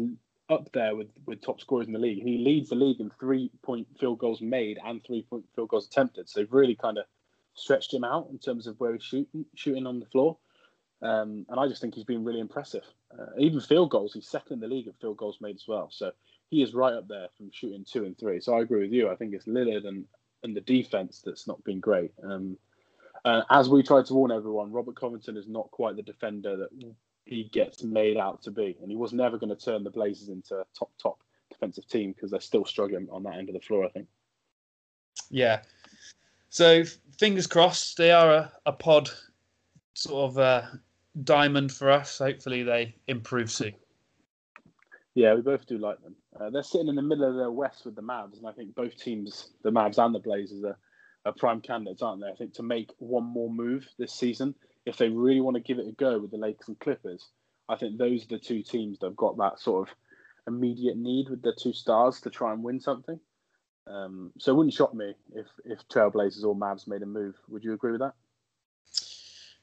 up 0.51 0.71
there 0.73 0.95
with, 0.95 1.09
with 1.27 1.41
top 1.41 1.61
scorers 1.61 1.87
in 1.87 1.93
the 1.93 1.99
league. 1.99 2.23
He 2.23 2.39
leads 2.39 2.69
the 2.69 2.75
league 2.75 3.01
in 3.01 3.11
three 3.19 3.51
point 3.63 3.87
field 3.99 4.19
goals 4.19 4.41
made 4.41 4.79
and 4.85 5.03
three 5.05 5.23
point 5.23 5.45
field 5.55 5.69
goals 5.69 5.87
attempted. 5.87 6.29
So 6.29 6.41
they've 6.41 6.53
really 6.53 6.77
kind 6.77 6.99
of 6.99 7.05
stretched 7.55 7.95
him 7.95 8.05
out 8.05 8.29
in 8.31 8.39
terms 8.39 8.67
of 8.67 8.79
where 8.79 8.93
he's 8.93 9.03
shooting 9.03 9.47
shooting 9.55 9.87
on 9.87 10.01
the 10.01 10.07
floor. 10.07 10.37
Um, 11.05 11.45
and 11.51 11.61
I 11.61 11.69
just 11.69 11.83
think 11.83 11.95
he's 11.95 12.05
been 12.05 12.25
really 12.25 12.41
impressive. 12.41 12.85
Uh, 13.13 13.27
even 13.39 13.61
field 13.61 13.91
goals, 13.91 14.15
he's 14.15 14.27
second 14.27 14.55
in 14.55 14.61
the 14.61 14.75
league 14.75 14.89
at 14.89 14.99
field 15.01 15.19
goals 15.19 15.39
made 15.41 15.57
as 15.57 15.69
well. 15.69 15.91
So 15.93 16.13
he 16.49 16.63
is 16.63 16.73
right 16.73 16.95
up 16.95 17.07
there 17.09 17.29
from 17.37 17.51
shooting 17.53 17.85
two 17.85 18.05
and 18.05 18.19
three. 18.19 18.41
So 18.41 18.57
I 18.57 18.63
agree 18.63 18.81
with 18.81 18.93
you. 18.93 19.11
I 19.11 19.17
think 19.17 19.35
it's 19.35 19.47
Lillard 19.47 19.87
and, 19.87 20.07
and 20.43 20.57
the 20.57 20.63
defense 20.63 21.23
that's 21.25 21.47
not 21.47 21.63
been 21.63 21.79
great. 21.79 22.13
Um, 22.23 22.57
uh, 23.25 23.43
as 23.51 23.69
we 23.69 23.83
tried 23.83 24.07
to 24.07 24.15
warn 24.15 24.33
everyone, 24.33 24.73
Robert 24.73 24.97
Covington 24.97 25.37
is 25.37 25.47
not 25.47 25.71
quite 25.71 25.97
the 25.97 26.03
defender 26.03 26.57
that 26.57 26.95
he 27.27 27.45
gets 27.45 27.83
made 27.83 28.17
out 28.17 28.43
to 28.43 28.51
be, 28.51 28.77
and 28.81 28.91
he 28.91 28.97
was 28.97 29.13
never 29.13 29.39
going 29.39 29.55
to 29.55 29.63
turn 29.63 29.85
the 29.85 29.91
Blazers 29.91 30.29
into 30.29 30.57
a 30.57 30.65
top 30.79 30.91
top 31.01 31.19
defensive 31.51 31.87
team 31.87 32.13
because 32.13 32.31
they're 32.31 32.41
still 32.41 32.65
struggling 32.65 33.09
on 33.11 33.23
that 33.23 33.37
end 33.37 33.49
of 33.49 33.55
the 33.55 33.61
floor. 33.61 33.85
I 33.85 33.89
think. 33.89 34.09
Yeah. 35.31 35.61
So 36.51 36.85
fingers 37.19 37.47
crossed, 37.47 37.97
they 37.97 38.13
are 38.13 38.31
a, 38.31 38.53
a 38.67 38.73
pod 38.73 39.11
sort 39.95 40.31
of 40.31 40.39
uh, 40.39 40.63
diamond 41.23 41.73
for 41.73 41.91
us. 41.91 42.19
Hopefully, 42.19 42.63
they 42.63 42.95
improve 43.07 43.51
soon. 43.51 43.75
Yeah, 45.15 45.35
we 45.35 45.43
both 45.43 45.67
do 45.67 45.79
like 45.79 46.03
them. 46.03 46.17
Uh, 46.39 46.51
they're 46.51 46.63
sitting 46.63 46.89
in 46.89 46.97
the 46.97 47.03
middle 47.03 47.29
of 47.29 47.37
the 47.37 47.51
West 47.51 47.85
with 47.85 47.95
the 47.95 48.03
Mavs, 48.03 48.39
and 48.39 48.47
I 48.47 48.53
think 48.53 48.75
both 48.75 48.97
teams, 48.97 49.51
the 49.63 49.71
Mavs 49.71 50.05
and 50.05 50.15
the 50.15 50.19
Blazers, 50.19 50.65
are, 50.65 50.79
are 51.25 51.33
prime 51.33 51.61
candidates, 51.61 52.03
aren't 52.03 52.21
they? 52.21 52.29
I 52.29 52.35
think 52.35 52.55
to 52.55 52.65
make 52.65 52.91
one 52.99 53.25
more 53.25 53.49
move 53.49 53.87
this 53.97 54.13
season, 54.13 54.55
if 54.87 54.97
they 54.97 55.09
really 55.09 55.41
want 55.41 55.57
to 55.57 55.63
give 55.63 55.79
it 55.79 55.89
a 55.89 55.93
go 55.93 56.19
with 56.19 56.33
the 56.33 56.37
Lakers 56.37 56.69
and 56.69 56.79
Clippers, 56.81 57.29
I 57.69 57.77
think 57.77 57.97
those 57.97 58.25
are 58.25 58.29
the 58.29 58.39
two 58.39 58.63
teams 58.63 58.99
that 58.99 59.07
have 59.07 59.17
got 59.17 59.39
that 59.39 59.61
sort 59.61 59.89
of 59.89 59.95
immediate 60.47 60.97
need 60.97 61.31
with 61.31 61.43
their 61.43 61.55
two 61.59 61.73
stars 61.73 62.21
to 62.23 62.31
try 62.31 62.53
and 62.53 62.63
win 62.63 62.81
something. 62.81 63.19
Um, 63.87 64.33
so 64.39 64.53
it 64.53 64.57
wouldn't 64.57 64.75
shock 64.75 64.95
me 64.95 65.15
if 65.35 65.47
if 65.65 65.87
Trailblazers 65.89 66.45
or 66.45 66.57
Mavs 66.57 66.89
made 66.89 67.03
a 67.03 67.07
move. 67.07 67.35
Would 67.49 67.65
you 67.65 67.75
agree 67.75 67.93
with 67.93 68.01
that? 68.01 68.15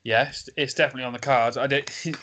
Yes, 0.03 0.49
it's 0.57 0.73
definitely 0.73 1.03
on 1.03 1.13
the 1.13 1.19
cards. 1.19 1.57
I 1.57 1.67
did, 1.67 1.91
it 2.05 2.17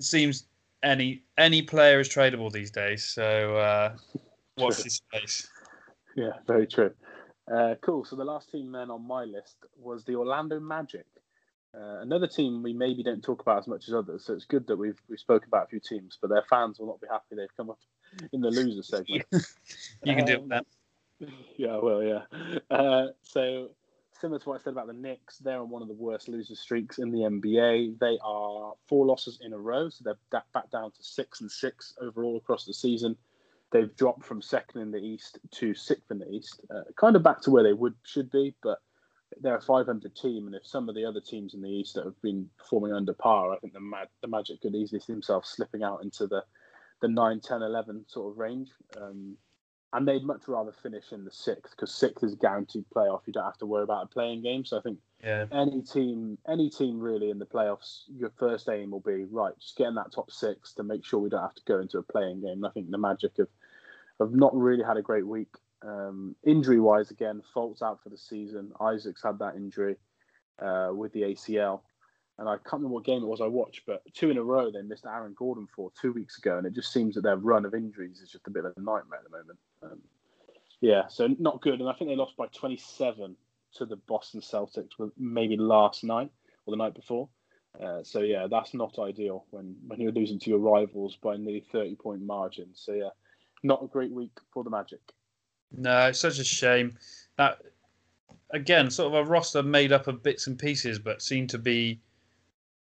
seems 0.00 0.46
any 0.82 1.22
any 1.38 1.62
player 1.62 2.00
is 2.00 2.08
tradable 2.08 2.50
these 2.50 2.70
days. 2.70 3.04
So 3.04 3.56
uh, 3.56 3.96
watch 4.58 4.82
this 4.82 4.96
space. 4.96 5.48
Yeah, 6.16 6.32
very 6.46 6.66
true. 6.66 6.92
Uh, 7.52 7.74
cool. 7.80 8.04
So 8.04 8.16
the 8.16 8.24
last 8.24 8.50
team 8.50 8.72
then 8.72 8.90
on 8.90 9.06
my 9.06 9.24
list 9.24 9.56
was 9.76 10.04
the 10.04 10.16
Orlando 10.16 10.60
Magic. 10.60 11.06
Uh, 11.74 12.00
another 12.00 12.26
team 12.26 12.62
we 12.62 12.74
maybe 12.74 13.02
don't 13.02 13.22
talk 13.22 13.40
about 13.40 13.60
as 13.60 13.66
much 13.66 13.88
as 13.88 13.94
others, 13.94 14.26
so 14.26 14.34
it's 14.34 14.44
good 14.44 14.66
that 14.66 14.76
we've 14.76 15.00
we've 15.08 15.18
spoken 15.18 15.48
about 15.48 15.64
a 15.64 15.68
few 15.68 15.80
teams, 15.80 16.18
but 16.20 16.28
their 16.28 16.44
fans 16.50 16.78
will 16.78 16.86
not 16.86 17.00
be 17.00 17.06
happy 17.10 17.34
they've 17.34 17.56
come 17.56 17.70
up 17.70 17.78
in 18.34 18.42
the 18.42 18.50
loser 18.50 18.82
segment. 18.82 19.24
you 19.32 20.14
can 20.14 20.20
um, 20.20 20.26
do 20.26 20.48
that. 20.48 20.66
Yeah, 21.56 21.76
well, 21.76 22.02
yeah. 22.02 22.22
Uh, 22.68 23.08
so 23.22 23.70
similar 24.22 24.38
to 24.38 24.48
what 24.48 24.60
I 24.60 24.62
said 24.62 24.72
about 24.72 24.86
the 24.86 24.92
Knicks, 24.92 25.38
they're 25.38 25.60
on 25.60 25.68
one 25.68 25.82
of 25.82 25.88
the 25.88 25.94
worst 25.94 26.28
loser 26.28 26.54
streaks 26.54 26.98
in 26.98 27.10
the 27.10 27.18
NBA. 27.18 27.98
They 27.98 28.18
are 28.24 28.72
four 28.88 29.04
losses 29.04 29.40
in 29.42 29.52
a 29.52 29.58
row, 29.58 29.88
so 29.88 30.04
they're 30.04 30.42
back 30.54 30.70
down 30.70 30.92
to 30.92 31.02
six 31.02 31.40
and 31.40 31.50
six 31.50 31.92
overall 32.00 32.36
across 32.36 32.64
the 32.64 32.72
season. 32.72 33.16
They've 33.72 33.94
dropped 33.96 34.24
from 34.24 34.40
second 34.40 34.80
in 34.80 34.92
the 34.92 34.98
East 34.98 35.40
to 35.56 35.74
sixth 35.74 36.10
in 36.12 36.20
the 36.20 36.30
East, 36.30 36.60
uh, 36.70 36.82
kind 36.96 37.16
of 37.16 37.24
back 37.24 37.40
to 37.42 37.50
where 37.50 37.64
they 37.64 37.72
would 37.72 37.94
should 38.04 38.30
be, 38.30 38.54
but 38.62 38.78
they're 39.40 39.56
a 39.56 39.60
500 39.60 40.14
team, 40.14 40.46
and 40.46 40.54
if 40.54 40.64
some 40.64 40.88
of 40.88 40.94
the 40.94 41.04
other 41.04 41.20
teams 41.20 41.54
in 41.54 41.62
the 41.62 41.68
East 41.68 41.94
that 41.94 42.04
have 42.04 42.20
been 42.22 42.48
performing 42.58 42.92
under 42.92 43.14
par, 43.14 43.52
I 43.52 43.58
think 43.58 43.72
the 43.72 43.80
Mag- 43.80 44.08
the 44.20 44.28
Magic 44.28 44.60
could 44.60 44.76
easily 44.76 45.00
see 45.00 45.12
themselves 45.12 45.48
slipping 45.48 45.82
out 45.82 46.04
into 46.04 46.28
the 46.28 46.44
the 47.00 47.08
9, 47.08 47.40
10, 47.40 47.62
11 47.62 48.04
sort 48.06 48.30
of 48.30 48.38
range. 48.38 48.70
Um, 48.96 49.36
and 49.92 50.08
they'd 50.08 50.24
much 50.24 50.48
rather 50.48 50.72
finish 50.72 51.12
in 51.12 51.24
the 51.24 51.30
sixth 51.30 51.76
because 51.76 51.94
sixth 51.94 52.24
is 52.24 52.34
guaranteed 52.34 52.84
playoff. 52.94 53.20
You 53.26 53.32
don't 53.32 53.44
have 53.44 53.58
to 53.58 53.66
worry 53.66 53.82
about 53.82 54.04
a 54.04 54.06
play-in 54.06 54.42
game. 54.42 54.64
So 54.64 54.78
I 54.78 54.80
think 54.80 54.98
yeah. 55.22 55.46
any 55.52 55.82
team, 55.82 56.38
any 56.48 56.70
team 56.70 56.98
really 56.98 57.30
in 57.30 57.38
the 57.38 57.46
playoffs, 57.46 58.04
your 58.08 58.32
first 58.38 58.68
aim 58.70 58.90
will 58.90 59.00
be 59.00 59.24
right, 59.24 59.52
just 59.60 59.76
getting 59.76 59.96
that 59.96 60.12
top 60.12 60.30
six 60.30 60.72
to 60.74 60.82
make 60.82 61.04
sure 61.04 61.20
we 61.20 61.28
don't 61.28 61.42
have 61.42 61.54
to 61.54 61.62
go 61.66 61.78
into 61.78 61.98
a 61.98 62.02
play-in 62.02 62.40
game. 62.40 62.52
And 62.52 62.66
I 62.66 62.70
think 62.70 62.90
the 62.90 62.98
Magic 62.98 63.32
have 63.38 63.48
have 64.18 64.32
not 64.32 64.56
really 64.56 64.84
had 64.84 64.96
a 64.96 65.02
great 65.02 65.26
week. 65.26 65.54
Um, 65.82 66.36
injury 66.44 66.78
wise, 66.80 67.10
again, 67.10 67.42
Fultz 67.54 67.82
out 67.82 68.02
for 68.02 68.08
the 68.08 68.18
season. 68.18 68.72
Isaac's 68.80 69.22
had 69.22 69.38
that 69.40 69.56
injury 69.56 69.96
uh, 70.60 70.90
with 70.94 71.12
the 71.12 71.22
ACL 71.22 71.80
and 72.38 72.48
I 72.48 72.54
can't 72.56 72.74
remember 72.74 72.94
what 72.94 73.04
game 73.04 73.22
it 73.22 73.26
was 73.26 73.40
I 73.40 73.46
watched, 73.46 73.82
but 73.86 74.02
two 74.14 74.30
in 74.30 74.38
a 74.38 74.42
row 74.42 74.70
they 74.70 74.82
missed 74.82 75.06
Aaron 75.06 75.34
Gordon 75.36 75.68
for 75.74 75.92
two 76.00 76.12
weeks 76.12 76.38
ago, 76.38 76.58
and 76.58 76.66
it 76.66 76.72
just 76.72 76.92
seems 76.92 77.14
that 77.14 77.20
their 77.20 77.36
run 77.36 77.64
of 77.64 77.74
injuries 77.74 78.20
is 78.20 78.30
just 78.30 78.46
a 78.46 78.50
bit 78.50 78.64
of 78.64 78.72
a 78.76 78.80
nightmare 78.80 79.18
at 79.18 79.24
the 79.24 79.36
moment. 79.36 79.58
Um, 79.82 80.00
yeah, 80.80 81.06
so 81.08 81.28
not 81.38 81.62
good, 81.62 81.80
and 81.80 81.88
I 81.88 81.92
think 81.92 82.10
they 82.10 82.16
lost 82.16 82.36
by 82.36 82.46
27 82.46 83.36
to 83.76 83.86
the 83.86 83.96
Boston 83.96 84.40
Celtics, 84.40 84.90
maybe 85.16 85.56
last 85.56 86.04
night 86.04 86.30
or 86.66 86.72
the 86.72 86.76
night 86.76 86.94
before. 86.94 87.28
Uh, 87.80 88.02
so 88.02 88.20
yeah, 88.20 88.46
that's 88.50 88.74
not 88.74 88.98
ideal 88.98 89.46
when 89.50 89.74
when 89.86 89.98
you're 90.00 90.12
losing 90.12 90.38
to 90.38 90.50
your 90.50 90.58
rivals 90.58 91.16
by 91.22 91.36
nearly 91.36 91.64
30 91.72 91.94
point 91.96 92.20
margin. 92.20 92.68
So 92.74 92.92
yeah, 92.92 93.08
not 93.62 93.82
a 93.82 93.86
great 93.86 94.12
week 94.12 94.32
for 94.52 94.62
the 94.62 94.70
Magic. 94.70 95.00
No, 95.74 96.08
it's 96.08 96.20
such 96.20 96.38
a 96.38 96.44
shame. 96.44 96.98
That 97.38 97.62
again, 98.50 98.90
sort 98.90 99.14
of 99.14 99.26
a 99.26 99.30
roster 99.30 99.62
made 99.62 99.92
up 99.92 100.06
of 100.06 100.22
bits 100.22 100.46
and 100.48 100.58
pieces, 100.58 100.98
but 100.98 101.22
seem 101.22 101.46
to 101.46 101.58
be 101.58 101.98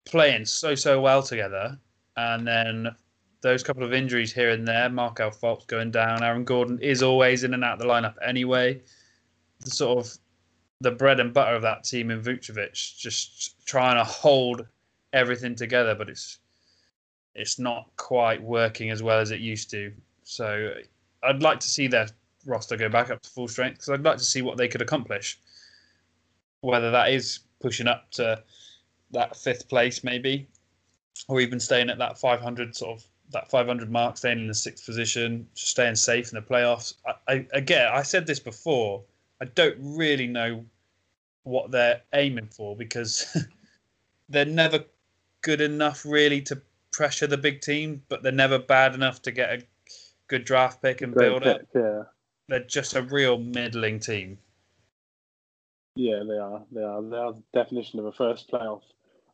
playing 0.04 0.44
so 0.44 0.76
so 0.76 1.00
well 1.00 1.22
together, 1.22 1.78
and 2.16 2.46
then 2.46 2.94
those 3.46 3.62
couple 3.62 3.84
of 3.84 3.92
injuries 3.92 4.32
here 4.32 4.50
and 4.50 4.66
there, 4.66 4.90
Markelle 4.90 5.30
Fultz 5.30 5.68
going 5.68 5.92
down, 5.92 6.24
Aaron 6.24 6.44
Gordon 6.44 6.80
is 6.80 7.00
always 7.00 7.44
in 7.44 7.54
and 7.54 7.62
out 7.62 7.74
of 7.74 7.78
the 7.78 7.86
lineup 7.86 8.14
anyway. 8.26 8.82
The 9.60 9.70
sort 9.70 10.04
of 10.04 10.18
the 10.80 10.90
bread 10.90 11.20
and 11.20 11.32
butter 11.32 11.54
of 11.54 11.62
that 11.62 11.84
team 11.84 12.10
in 12.10 12.20
Vucevic, 12.20 12.98
just 12.98 13.64
trying 13.64 13.96
to 13.96 14.04
hold 14.04 14.66
everything 15.12 15.54
together, 15.54 15.94
but 15.94 16.10
it's 16.10 16.38
it's 17.36 17.58
not 17.58 17.88
quite 17.96 18.42
working 18.42 18.90
as 18.90 19.00
well 19.00 19.20
as 19.20 19.30
it 19.30 19.38
used 19.38 19.70
to. 19.70 19.92
So 20.24 20.74
I'd 21.22 21.42
like 21.42 21.60
to 21.60 21.68
see 21.68 21.86
their 21.86 22.08
roster 22.46 22.76
go 22.76 22.88
back 22.88 23.10
up 23.10 23.22
to 23.22 23.30
full 23.30 23.46
strength 23.46 23.76
because 23.76 23.90
I'd 23.90 24.02
like 24.02 24.18
to 24.18 24.24
see 24.24 24.42
what 24.42 24.56
they 24.56 24.66
could 24.66 24.82
accomplish. 24.82 25.38
Whether 26.62 26.90
that 26.90 27.12
is 27.12 27.40
pushing 27.60 27.86
up 27.86 28.10
to 28.12 28.42
that 29.12 29.36
fifth 29.36 29.68
place 29.68 30.02
maybe, 30.02 30.48
or 31.28 31.40
even 31.40 31.60
staying 31.60 31.90
at 31.90 31.98
that 31.98 32.18
500 32.18 32.74
sort 32.74 32.98
of 32.98 33.06
that 33.30 33.50
500 33.50 33.90
mark, 33.90 34.16
staying 34.16 34.38
in 34.38 34.46
the 34.46 34.54
sixth 34.54 34.84
position, 34.84 35.46
just 35.54 35.70
staying 35.70 35.96
safe 35.96 36.32
in 36.32 36.36
the 36.36 36.42
playoffs. 36.42 36.94
I, 37.06 37.14
I 37.32 37.46
again, 37.52 37.90
I 37.92 38.02
said 38.02 38.26
this 38.26 38.40
before. 38.40 39.02
I 39.40 39.46
don't 39.46 39.76
really 39.80 40.26
know 40.26 40.64
what 41.42 41.70
they're 41.70 42.02
aiming 42.12 42.48
for 42.48 42.76
because 42.76 43.36
they're 44.28 44.44
never 44.44 44.84
good 45.42 45.60
enough 45.60 46.04
really 46.04 46.40
to 46.42 46.60
pressure 46.92 47.26
the 47.26 47.36
big 47.36 47.60
team, 47.60 48.02
but 48.08 48.22
they're 48.22 48.32
never 48.32 48.58
bad 48.58 48.94
enough 48.94 49.22
to 49.22 49.30
get 49.30 49.50
a 49.50 49.62
good 50.28 50.44
draft 50.44 50.82
pick 50.82 51.02
and 51.02 51.12
Great 51.12 51.28
build 51.28 51.42
pick, 51.42 51.56
up. 51.56 51.60
Yeah. 51.74 52.02
They're 52.48 52.60
just 52.60 52.94
a 52.94 53.02
real 53.02 53.38
middling 53.38 54.00
team. 54.00 54.38
Yeah, 55.94 56.22
they 56.28 56.36
are. 56.36 56.62
They 56.70 56.82
are. 56.82 57.02
They 57.02 57.16
are 57.16 57.32
the 57.32 57.42
definition 57.52 57.98
of 57.98 58.06
a 58.06 58.12
first 58.12 58.50
playoff 58.50 58.82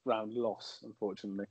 round 0.05 0.35
loss, 0.35 0.81
unfortunately. 0.85 1.47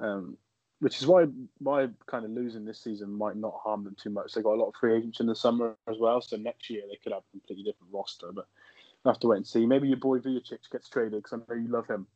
Um, 0.00 0.36
which 0.80 0.98
is 0.98 1.06
why 1.06 1.26
why 1.58 1.88
kind 2.06 2.24
of 2.24 2.30
losing 2.30 2.64
this 2.64 2.80
season 2.80 3.12
might 3.12 3.36
not 3.36 3.54
harm 3.62 3.84
them 3.84 3.96
too 4.00 4.10
much. 4.10 4.32
They 4.32 4.42
got 4.42 4.54
a 4.54 4.60
lot 4.60 4.68
of 4.68 4.74
free 4.78 4.96
agents 4.96 5.20
in 5.20 5.26
the 5.26 5.36
summer 5.36 5.76
as 5.88 5.96
well, 5.98 6.20
so 6.20 6.36
next 6.36 6.68
year 6.70 6.82
they 6.88 6.98
could 7.02 7.12
have 7.12 7.22
a 7.22 7.30
completely 7.30 7.64
different 7.64 7.92
roster. 7.92 8.32
But 8.32 8.46
we'll 9.02 9.14
have 9.14 9.20
to 9.20 9.28
wait 9.28 9.38
and 9.38 9.46
see. 9.46 9.66
Maybe 9.66 9.88
your 9.88 9.96
boy 9.96 10.18
Vucevic 10.18 10.70
gets 10.70 10.88
traded 10.88 11.22
because 11.22 11.40
I 11.48 11.54
know 11.54 11.60
you 11.60 11.68
love 11.68 11.86
him. 11.86 12.06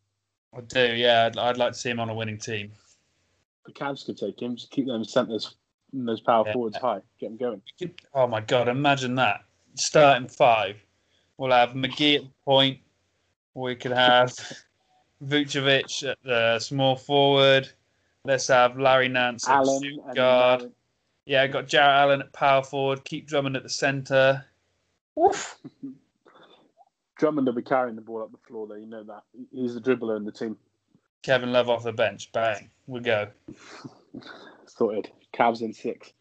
I 0.56 0.62
do, 0.62 0.94
yeah. 0.94 1.26
I'd, 1.26 1.38
I'd, 1.38 1.56
like 1.58 1.72
to 1.74 1.78
see 1.78 1.90
him 1.90 2.00
on 2.00 2.08
a 2.08 2.14
winning 2.14 2.38
team. 2.38 2.72
The 3.66 3.72
Cavs 3.72 4.04
could 4.04 4.16
take 4.16 4.40
him. 4.40 4.56
Just 4.56 4.70
keep 4.70 4.86
them 4.86 5.04
centers, 5.04 5.54
and 5.92 6.08
those 6.08 6.20
power 6.20 6.44
yeah. 6.46 6.52
forwards 6.52 6.78
high. 6.78 7.00
Get 7.20 7.28
them 7.28 7.36
going. 7.36 7.62
Oh 8.14 8.26
my 8.26 8.40
god! 8.40 8.68
Imagine 8.68 9.14
that 9.16 9.42
starting 9.74 10.28
five. 10.28 10.76
We'll 11.36 11.52
have 11.52 11.70
McGee 11.70 12.16
at 12.16 12.22
the 12.22 12.30
point. 12.44 12.78
We 13.54 13.76
could 13.76 13.92
have 13.92 14.32
Vucevic 15.24 16.08
at 16.08 16.18
the 16.22 16.58
small 16.60 16.96
forward. 16.96 17.70
Let's 18.24 18.48
have 18.48 18.78
Larry 18.78 19.08
Nance 19.08 19.48
at 19.48 19.56
Allen 19.56 20.00
guard. 20.14 20.72
Yeah, 21.24 21.46
got 21.46 21.68
Jarrett 21.68 21.98
Allen 21.98 22.20
at 22.22 22.32
power 22.32 22.62
forward. 22.62 23.04
Keep 23.04 23.26
Drummond 23.26 23.56
at 23.56 23.62
the 23.62 23.68
centre. 23.68 24.44
Woof. 25.14 25.58
Drummond 27.18 27.46
will 27.46 27.54
be 27.54 27.62
carrying 27.62 27.96
the 27.96 28.02
ball 28.02 28.22
up 28.22 28.30
the 28.30 28.38
floor 28.38 28.66
there. 28.66 28.78
You 28.78 28.86
know 28.86 29.02
that. 29.04 29.24
He's 29.52 29.74
the 29.74 29.80
dribbler 29.80 30.16
in 30.16 30.24
the 30.24 30.32
team. 30.32 30.56
Kevin 31.22 31.52
Love 31.52 31.68
off 31.68 31.82
the 31.82 31.92
bench. 31.92 32.30
Bang. 32.32 32.70
We 32.86 33.00
go. 33.00 33.28
Sorted. 34.66 35.10
Cavs 35.34 35.62
in 35.62 35.72
six. 35.72 36.12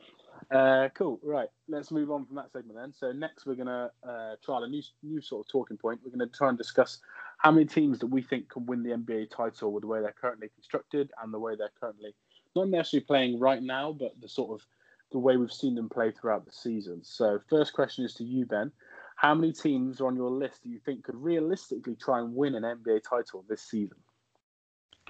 Uh, 0.49 0.89
cool. 0.95 1.19
Right. 1.23 1.49
Let's 1.67 1.91
move 1.91 2.09
on 2.09 2.25
from 2.25 2.35
that 2.37 2.51
segment 2.51 2.77
then. 2.77 2.93
So 2.93 3.11
next 3.11 3.45
we're 3.45 3.55
gonna 3.55 3.91
uh, 4.07 4.35
try 4.43 4.63
a 4.63 4.67
new 4.67 4.81
new 5.03 5.21
sort 5.21 5.45
of 5.45 5.51
talking 5.51 5.77
point. 5.77 5.99
We're 6.03 6.11
gonna 6.11 6.27
try 6.27 6.49
and 6.49 6.57
discuss 6.57 6.99
how 7.37 7.51
many 7.51 7.65
teams 7.65 7.99
that 7.99 8.07
we 8.07 8.21
think 8.21 8.49
can 8.49 8.65
win 8.65 8.83
the 8.83 8.89
NBA 8.89 9.29
title 9.29 9.71
with 9.71 9.81
the 9.81 9.87
way 9.87 10.01
they're 10.01 10.15
currently 10.19 10.49
constructed 10.55 11.11
and 11.21 11.33
the 11.33 11.39
way 11.39 11.55
they're 11.55 11.71
currently 11.79 12.13
not 12.55 12.69
necessarily 12.69 13.05
playing 13.05 13.39
right 13.39 13.61
now, 13.61 13.91
but 13.91 14.19
the 14.19 14.27
sort 14.27 14.59
of 14.59 14.65
the 15.11 15.19
way 15.19 15.37
we've 15.37 15.51
seen 15.51 15.75
them 15.75 15.87
play 15.87 16.11
throughout 16.11 16.45
the 16.45 16.51
season. 16.51 17.03
So 17.03 17.39
first 17.49 17.73
question 17.73 18.03
is 18.03 18.13
to 18.15 18.23
you, 18.23 18.45
Ben. 18.45 18.71
How 19.15 19.33
many 19.33 19.53
teams 19.53 20.01
are 20.01 20.07
on 20.07 20.15
your 20.15 20.29
list 20.29 20.63
do 20.63 20.69
you 20.69 20.79
think 20.79 21.03
could 21.03 21.15
realistically 21.15 21.95
try 21.95 22.19
and 22.19 22.35
win 22.35 22.55
an 22.55 22.63
NBA 22.63 23.01
title 23.07 23.45
this 23.47 23.61
season? 23.61 23.97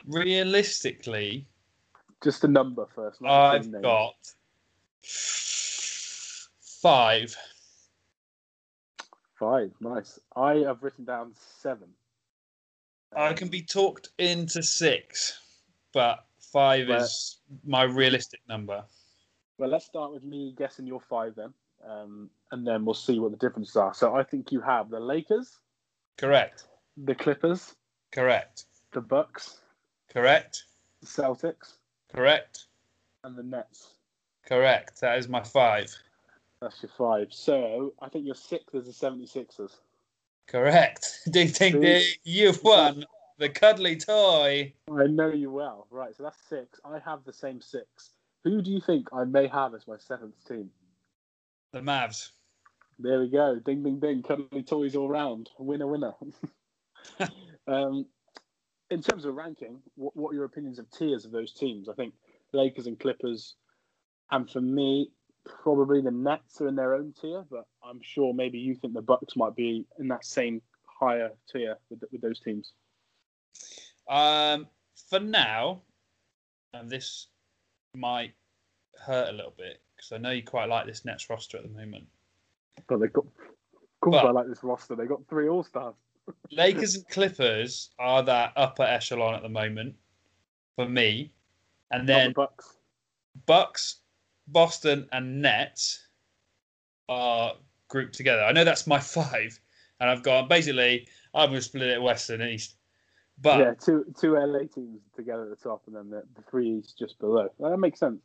Realistically, 0.05 1.45
just 2.23 2.43
a 2.43 2.47
number 2.47 2.86
first. 2.95 3.19
I've 3.25 3.82
got 3.82 4.15
five. 6.82 7.36
Five, 9.38 9.71
nice. 9.82 10.19
I 10.36 10.55
have 10.57 10.84
written 10.84 11.05
down 11.05 11.34
seven. 11.36 11.89
I 13.16 13.34
can 13.34 13.47
be 13.47 13.62
talked 13.62 14.10
into 14.18 14.62
six, 14.62 15.39
but 15.93 16.26
five 16.51 16.88
well, 16.88 17.03
is 17.03 17.38
my 17.66 17.84
realistic 17.84 18.41
number. 18.47 18.84
Well, 19.58 19.70
let's 19.70 19.86
start 19.86 20.14
with 20.14 20.24
me 20.24 20.53
guessing 20.58 20.86
your 20.86 21.01
five 21.01 21.36
then, 21.36 21.53
um, 21.88 22.30
and 22.51 22.66
then 22.66 22.86
we'll 22.86 22.93
see 22.93 23.20
what 23.20 23.32
the 23.32 23.38
differences 23.38 23.76
are. 23.76 23.93
So 23.93 24.16
I 24.16 24.24
think 24.24 24.51
you 24.51 24.62
have 24.62 24.89
the 24.89 24.99
Lakers. 24.99 25.60
Correct. 26.18 26.68
The 26.97 27.16
Clippers. 27.16 27.76
Correct. 28.12 28.66
The 28.91 29.01
Bucks. 29.01 29.62
Correct. 30.12 30.64
The 31.01 31.08
Celtics. 31.08 31.74
Correct. 32.14 32.66
And 33.24 33.36
the 33.36 33.43
Nets. 33.43 33.93
Correct. 34.47 35.01
That 35.01 35.18
is 35.18 35.28
my 35.28 35.43
five. 35.43 35.93
That's 36.62 36.82
your 36.82 36.91
five. 36.97 37.28
So 37.32 37.93
I 38.01 38.10
think 38.10 38.26
your 38.26 38.36
sixth 38.36 38.74
is 38.74 38.86
the 38.86 39.08
76ers. 39.08 39.72
Correct. 40.47 41.19
Ding, 41.31 41.49
ding, 41.49 41.81
ding. 41.81 42.05
You've 42.23 42.63
won 42.63 43.05
the 43.37 43.49
cuddly 43.49 43.97
toy. 43.97 44.73
I 44.89 45.07
know 45.07 45.29
you 45.29 45.51
well. 45.51 45.87
Right. 45.89 46.15
So 46.15 46.23
that's 46.23 46.37
six. 46.49 46.79
I 46.85 46.99
have 46.99 47.25
the 47.25 47.33
same 47.33 47.61
six. 47.61 48.11
Who 48.43 48.61
do 48.61 48.71
you 48.71 48.79
think 48.79 49.09
I 49.11 49.25
may 49.25 49.47
have 49.47 49.73
as 49.75 49.87
my 49.87 49.97
seventh 49.97 50.35
team? 50.47 50.69
The 51.73 51.81
Mavs. 51.81 52.29
There 52.99 53.19
we 53.19 53.29
go. 53.29 53.59
Ding, 53.59 53.83
ding, 53.83 53.99
ding. 53.99 54.23
Cuddly 54.23 54.63
toys 54.63 54.95
all 54.95 55.09
round. 55.09 55.49
Winner, 55.59 55.85
winner. 55.85 56.13
um, 57.67 58.05
in 58.89 59.01
terms 59.01 59.25
of 59.25 59.35
ranking, 59.35 59.79
what, 59.95 60.15
what 60.15 60.31
are 60.31 60.35
your 60.35 60.45
opinions 60.45 60.79
of 60.79 60.89
tiers 60.91 61.25
of 61.25 61.31
those 61.31 61.53
teams? 61.53 61.89
I 61.89 61.93
think 61.93 62.13
Lakers 62.53 62.87
and 62.87 62.97
Clippers, 62.97 63.55
and 64.31 64.49
for 64.49 64.61
me, 64.61 65.11
probably 65.63 66.01
the 66.01 66.11
Nets 66.11 66.61
are 66.61 66.67
in 66.67 66.75
their 66.75 66.93
own 66.93 67.13
tier, 67.19 67.45
but 67.49 67.65
I'm 67.83 67.99
sure 68.01 68.33
maybe 68.33 68.57
you 68.57 68.75
think 68.75 68.93
the 68.93 69.01
Bucks 69.01 69.35
might 69.35 69.55
be 69.55 69.85
in 69.99 70.07
that 70.09 70.25
same 70.25 70.61
higher 70.85 71.31
tier 71.51 71.77
with, 71.89 72.03
with 72.11 72.21
those 72.21 72.39
teams. 72.39 72.73
Um, 74.09 74.67
for 75.09 75.19
now, 75.19 75.81
and 76.73 76.89
this 76.89 77.27
might 77.95 78.33
hurt 79.05 79.29
a 79.29 79.31
little 79.31 79.53
bit 79.57 79.81
because 79.95 80.11
I 80.11 80.17
know 80.17 80.31
you 80.31 80.43
quite 80.43 80.69
like 80.69 80.85
this 80.85 81.05
Nets 81.05 81.29
roster 81.29 81.57
at 81.57 81.63
the 81.63 81.69
moment. 81.69 82.05
But 82.87 82.99
they 82.99 83.07
got, 83.07 83.25
of 83.25 83.99
course, 84.01 84.17
I 84.17 84.31
like 84.31 84.47
this 84.47 84.63
roster. 84.63 84.95
They 84.95 85.05
got 85.05 85.27
three 85.29 85.49
All 85.49 85.63
Stars. 85.63 85.95
Lakers 86.51 86.95
and 86.95 87.07
Clippers 87.09 87.89
are 87.99 88.23
that 88.23 88.53
upper 88.55 88.83
echelon 88.83 89.35
at 89.35 89.41
the 89.41 89.49
moment 89.49 89.95
for 90.75 90.87
me, 90.87 91.31
and 91.91 92.07
then 92.07 92.29
the 92.29 92.33
Bucks, 92.33 92.77
Bucks, 93.45 93.95
Boston, 94.47 95.07
and 95.11 95.41
Nets 95.41 96.07
are 97.09 97.53
grouped 97.87 98.15
together. 98.15 98.43
I 98.43 98.51
know 98.51 98.63
that's 98.63 98.87
my 98.87 98.99
five, 98.99 99.59
and 99.99 100.09
I've 100.09 100.23
gone 100.23 100.47
basically. 100.47 101.07
I'm 101.33 101.49
going 101.49 101.59
to 101.59 101.61
split 101.61 101.89
it 101.89 102.01
west 102.01 102.29
and 102.29 102.41
east. 102.41 102.75
But 103.39 103.59
yeah, 103.59 103.73
two 103.73 104.05
two 104.19 104.33
LA 104.33 104.59
teams 104.73 105.01
together 105.15 105.43
at 105.43 105.49
the 105.49 105.69
top, 105.69 105.83
and 105.87 105.95
then 105.95 106.09
the, 106.09 106.23
the 106.35 106.41
three 106.49 106.71
is 106.71 106.93
just 106.97 107.19
below. 107.19 107.49
That 107.59 107.77
makes 107.77 107.99
sense. 107.99 108.19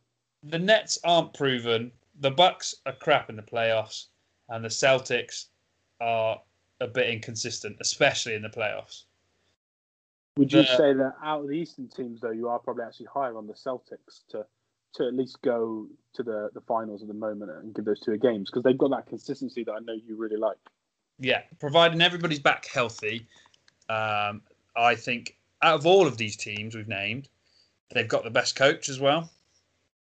The 0.44 0.58
Nets 0.58 0.98
aren't 1.04 1.34
proven. 1.34 1.92
The 2.20 2.30
Bucks 2.30 2.74
are 2.86 2.92
crap 2.92 3.28
in 3.28 3.36
the 3.36 3.42
playoffs, 3.42 4.06
and 4.48 4.64
the 4.64 4.68
Celtics 4.68 5.46
are 6.00 6.40
a 6.80 6.86
bit 6.86 7.10
inconsistent, 7.10 7.76
especially 7.80 8.34
in 8.34 8.42
the 8.42 8.48
playoffs. 8.48 9.04
Would 10.38 10.52
you 10.52 10.62
the, 10.62 10.76
say 10.76 10.92
that 10.94 11.14
out 11.22 11.42
of 11.42 11.48
the 11.48 11.54
Eastern 11.54 11.88
teams, 11.88 12.20
though, 12.20 12.30
you 12.30 12.48
are 12.48 12.58
probably 12.58 12.84
actually 12.84 13.06
higher 13.12 13.36
on 13.36 13.46
the 13.46 13.52
Celtics 13.52 14.22
to 14.30 14.46
to 14.94 15.06
at 15.06 15.14
least 15.14 15.40
go 15.42 15.86
to 16.14 16.22
the, 16.22 16.50
the 16.54 16.60
finals 16.60 17.02
at 17.02 17.08
the 17.08 17.14
moment 17.14 17.50
and 17.50 17.74
give 17.74 17.84
those 17.84 18.00
two 18.00 18.16
games 18.16 18.50
because 18.50 18.62
they've 18.62 18.78
got 18.78 18.90
that 18.90 19.06
consistency 19.06 19.64
that 19.64 19.72
I 19.72 19.78
know 19.80 19.94
you 19.94 20.16
really 20.16 20.36
like. 20.36 20.58
Yeah, 21.18 21.42
providing 21.60 22.00
everybody's 22.00 22.40
back 22.40 22.66
healthy, 22.66 23.26
um, 23.88 24.42
I 24.76 24.94
think 24.94 25.36
out 25.62 25.74
of 25.74 25.86
all 25.86 26.06
of 26.06 26.16
these 26.16 26.36
teams 26.36 26.74
we've 26.74 26.88
named, 26.88 27.28
they've 27.94 28.08
got 28.08 28.24
the 28.24 28.30
best 28.30 28.56
coach 28.56 28.88
as 28.88 28.98
well, 28.98 29.30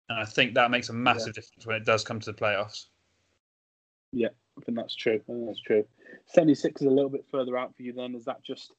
and 0.09 0.19
I 0.19 0.25
think 0.25 0.55
that 0.55 0.71
makes 0.71 0.89
a 0.89 0.93
massive 0.93 1.29
yeah. 1.29 1.41
difference 1.41 1.67
when 1.67 1.77
it 1.77 1.85
does 1.85 2.05
come 2.05 2.21
to 2.21 2.33
the 2.33 2.39
playoffs. 2.39 2.87
Yeah, 4.13 4.29
I 4.59 4.65
think 4.65 4.79
that's 4.79 4.95
true. 4.95 5.15
I 5.15 5.33
think 5.33 5.47
that's 5.47 5.61
true. 5.61 5.85
76 6.27 6.81
is 6.81 6.87
a 6.87 6.91
little 6.91 7.11
bit 7.11 7.25
further 7.31 7.57
out 7.57 7.75
for 7.77 7.83
you 7.83 7.93
then. 7.93 8.15
Is 8.15 8.25
that 8.25 8.43
just 8.43 8.73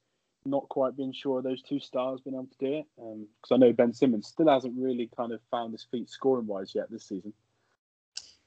not 0.46 0.68
quite 0.70 0.96
being 0.96 1.14
sure 1.14 1.42
those 1.42 1.62
two 1.62 1.80
stars 1.80 2.22
been 2.22 2.34
able 2.34 2.48
to 2.48 2.66
do 2.66 2.74
it? 2.80 2.86
Because 2.96 3.52
um, 3.52 3.54
I 3.54 3.58
know 3.58 3.74
Ben 3.74 3.94
Simmons 3.94 4.28
still 4.28 4.48
hasn't 4.48 4.74
really 4.78 5.10
kind 5.16 5.32
of 5.32 5.42
found 5.52 5.74
his 5.74 5.86
feet 5.92 6.10
scoring 6.10 6.48
wise 6.48 6.74
yet 6.74 6.90
this 6.90 7.06
season. 7.06 7.34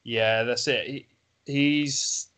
Yeah, 0.04 0.42
that's 0.42 0.66
it. 0.68 0.86
He, 0.86 1.06
he's 1.46 2.28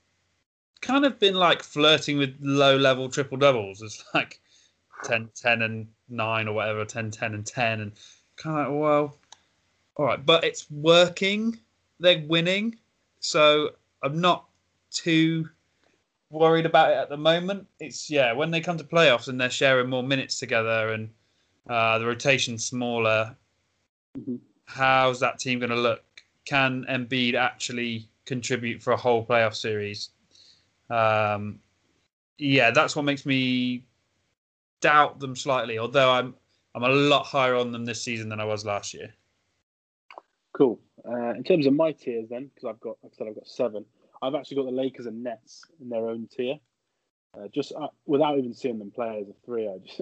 kind 0.80 1.04
of 1.04 1.18
been 1.18 1.34
like 1.34 1.62
flirting 1.62 2.18
with 2.18 2.36
low 2.40 2.76
level 2.76 3.08
triple 3.08 3.38
doubles. 3.38 3.82
It's 3.82 4.04
like 4.14 4.40
10, 5.04 5.30
10 5.34 5.62
and 5.62 5.88
9 6.08 6.48
or 6.48 6.52
whatever, 6.52 6.84
10, 6.84 7.10
10 7.10 7.34
and 7.34 7.46
10. 7.46 7.80
And 7.80 7.92
kind 8.36 8.58
of 8.58 8.72
like, 8.72 8.80
well, 8.80 9.18
all 9.96 10.06
right. 10.06 10.24
But 10.24 10.44
it's 10.44 10.70
working. 10.70 11.58
They're 12.00 12.24
winning. 12.26 12.76
So 13.20 13.70
I'm 14.02 14.20
not 14.20 14.46
too 14.90 15.48
worried 16.34 16.66
about 16.66 16.90
it 16.90 16.96
at 16.96 17.08
the 17.08 17.16
moment. 17.16 17.66
It's 17.80 18.10
yeah, 18.10 18.32
when 18.32 18.50
they 18.50 18.60
come 18.60 18.76
to 18.76 18.84
playoffs 18.84 19.28
and 19.28 19.40
they're 19.40 19.50
sharing 19.50 19.88
more 19.88 20.02
minutes 20.02 20.38
together 20.38 20.92
and 20.92 21.08
uh, 21.68 21.98
the 21.98 22.06
rotation 22.06 22.58
smaller, 22.58 23.34
mm-hmm. 24.18 24.36
how's 24.66 25.20
that 25.20 25.38
team 25.38 25.58
going 25.60 25.70
to 25.70 25.76
look? 25.76 26.02
Can 26.44 26.84
Embiid 26.90 27.34
actually 27.34 28.08
contribute 28.26 28.82
for 28.82 28.92
a 28.92 28.96
whole 28.96 29.24
playoff 29.24 29.54
series? 29.54 30.10
Um, 30.90 31.60
yeah, 32.36 32.70
that's 32.70 32.94
what 32.94 33.04
makes 33.04 33.24
me 33.24 33.84
doubt 34.80 35.20
them 35.20 35.36
slightly. 35.36 35.78
Although 35.78 36.10
I'm 36.10 36.34
I'm 36.74 36.82
a 36.82 36.88
lot 36.88 37.24
higher 37.24 37.54
on 37.54 37.70
them 37.70 37.84
this 37.84 38.02
season 38.02 38.28
than 38.28 38.40
I 38.40 38.44
was 38.44 38.64
last 38.64 38.92
year. 38.92 39.14
Cool. 40.52 40.80
Uh, 41.06 41.30
in 41.30 41.44
terms 41.44 41.66
of 41.66 41.72
my 41.74 41.92
tiers, 41.92 42.28
then, 42.28 42.50
because 42.54 42.68
I've 42.68 42.80
got, 42.80 42.96
like 43.02 43.12
I 43.14 43.16
said, 43.16 43.28
I've 43.28 43.34
got 43.34 43.46
seven. 43.46 43.84
I've 44.24 44.34
actually 44.34 44.56
got 44.56 44.66
the 44.66 44.72
Lakers 44.72 45.06
and 45.06 45.22
Nets 45.22 45.62
in 45.80 45.88
their 45.88 46.08
own 46.08 46.28
tier. 46.34 46.56
Uh, 47.36 47.48
just 47.52 47.72
uh, 47.72 47.88
without 48.06 48.38
even 48.38 48.54
seeing 48.54 48.78
them 48.78 48.90
play 48.90 49.20
as 49.22 49.28
a 49.28 49.34
three, 49.44 49.68
I 49.68 49.78
just 49.84 50.00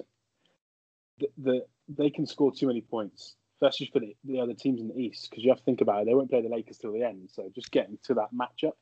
the, 1.19 1.27
the 1.37 1.65
they 1.89 2.09
can 2.09 2.25
score 2.25 2.51
too 2.51 2.67
many 2.67 2.81
points. 2.81 3.35
Especially 3.61 3.89
for 3.93 3.99
the, 3.99 4.13
the 4.25 4.41
other 4.41 4.53
teams 4.53 4.81
in 4.81 4.89
the 4.89 4.97
East, 4.97 5.29
because 5.29 5.41
you 5.41 5.49
have 5.49 5.59
to 5.59 5.63
think 5.63 5.79
about 5.79 6.01
it. 6.01 6.05
They 6.05 6.13
won't 6.13 6.29
play 6.29 6.41
the 6.41 6.49
Lakers 6.49 6.79
till 6.79 6.91
the 6.91 7.03
end, 7.03 7.29
so 7.31 7.49
just 7.55 7.71
getting 7.71 7.97
to 8.03 8.15
that 8.15 8.27
matchup. 8.33 8.73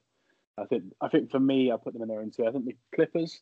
I 0.58 0.66
think 0.66 0.86
I 1.00 1.08
think 1.08 1.30
for 1.30 1.40
me, 1.40 1.72
I 1.72 1.78
put 1.78 1.94
them 1.94 2.02
in 2.02 2.08
their 2.08 2.20
own 2.20 2.32
tier. 2.32 2.48
I 2.48 2.52
think 2.52 2.66
the 2.66 2.78
Clippers 2.96 3.42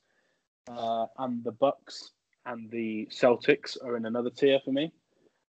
uh, 0.70 1.06
and 1.18 1.43
the 1.43 1.52
Bucks 1.52 2.12
and 2.45 2.70
the 2.72 3.08
Celtics 3.12 3.78
are 3.84 3.95
in 3.95 4.06
another 4.06 4.30
tier 4.30 4.60
for 4.64 4.72
me. 4.72 4.91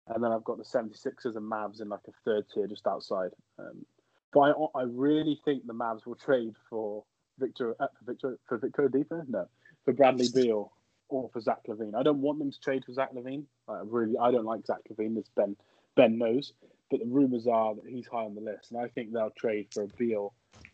And 0.07 0.23
then 0.23 0.31
I've 0.31 0.43
got 0.43 0.57
the 0.57 0.63
76ers 0.63 1.35
and 1.35 1.51
Mavs 1.51 1.81
in 1.81 1.89
like 1.89 2.07
a 2.07 2.11
third 2.23 2.45
tier 2.53 2.67
just 2.67 2.87
outside. 2.87 3.31
Um, 3.59 3.85
but 4.33 4.39
I, 4.41 4.79
I 4.79 4.83
really 4.83 5.39
think 5.45 5.65
the 5.65 5.73
Mavs 5.73 6.05
will 6.05 6.15
trade 6.15 6.53
for 6.69 7.03
Victor, 7.39 7.75
uh, 7.79 7.87
for 7.97 8.11
Victor, 8.11 8.39
for 8.47 8.57
Victor 8.57 8.89
Oladipo? 8.89 9.27
No, 9.27 9.47
for 9.85 9.93
Bradley 9.93 10.27
Beal 10.33 10.71
or 11.09 11.29
for 11.31 11.39
Zach 11.39 11.59
LaVine. 11.67 11.95
I 11.95 12.03
don't 12.03 12.21
want 12.21 12.39
them 12.39 12.51
to 12.51 12.59
trade 12.59 12.83
for 12.85 12.93
Zach 12.93 13.13
LaVine. 13.13 13.43
I 13.67 13.79
really, 13.83 14.17
I 14.17 14.31
don't 14.31 14.45
like 14.45 14.65
Zach 14.65 14.79
LaVine, 14.91 15.17
as 15.17 15.29
Ben 15.35 15.55
Ben 15.95 16.17
knows. 16.17 16.53
But 16.89 17.01
the 17.01 17.05
rumors 17.05 17.47
are 17.47 17.75
that 17.75 17.85
he's 17.85 18.07
high 18.07 18.23
on 18.23 18.35
the 18.35 18.41
list, 18.41 18.71
and 18.71 18.79
I 18.79 18.87
think 18.87 19.11
they'll 19.11 19.31
trade 19.31 19.67
for 19.73 19.83
a 19.83 19.87
Beal 19.87 20.33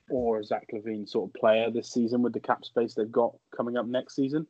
or 0.09 0.39
a 0.39 0.43
Zach 0.43 0.67
LaVine 0.71 1.09
sort 1.09 1.29
of 1.29 1.33
player 1.33 1.71
this 1.71 1.91
season 1.91 2.21
with 2.21 2.33
the 2.33 2.39
cap 2.39 2.65
space 2.65 2.93
they've 2.93 3.11
got 3.11 3.35
coming 3.55 3.77
up 3.77 3.87
next 3.87 4.15
season. 4.15 4.45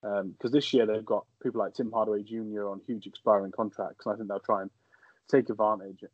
Because 0.00 0.50
um, 0.50 0.50
this 0.50 0.72
year 0.72 0.86
they've 0.86 1.04
got 1.04 1.26
people 1.42 1.60
like 1.60 1.74
Tim 1.74 1.92
Hardaway 1.92 2.22
Jr. 2.22 2.68
on 2.68 2.80
huge 2.86 3.06
expiring 3.06 3.52
contracts, 3.52 4.06
and 4.06 4.14
I 4.14 4.16
think 4.16 4.28
they'll 4.28 4.40
try 4.40 4.62
and 4.62 4.70
take 5.30 5.50
advantage 5.50 6.04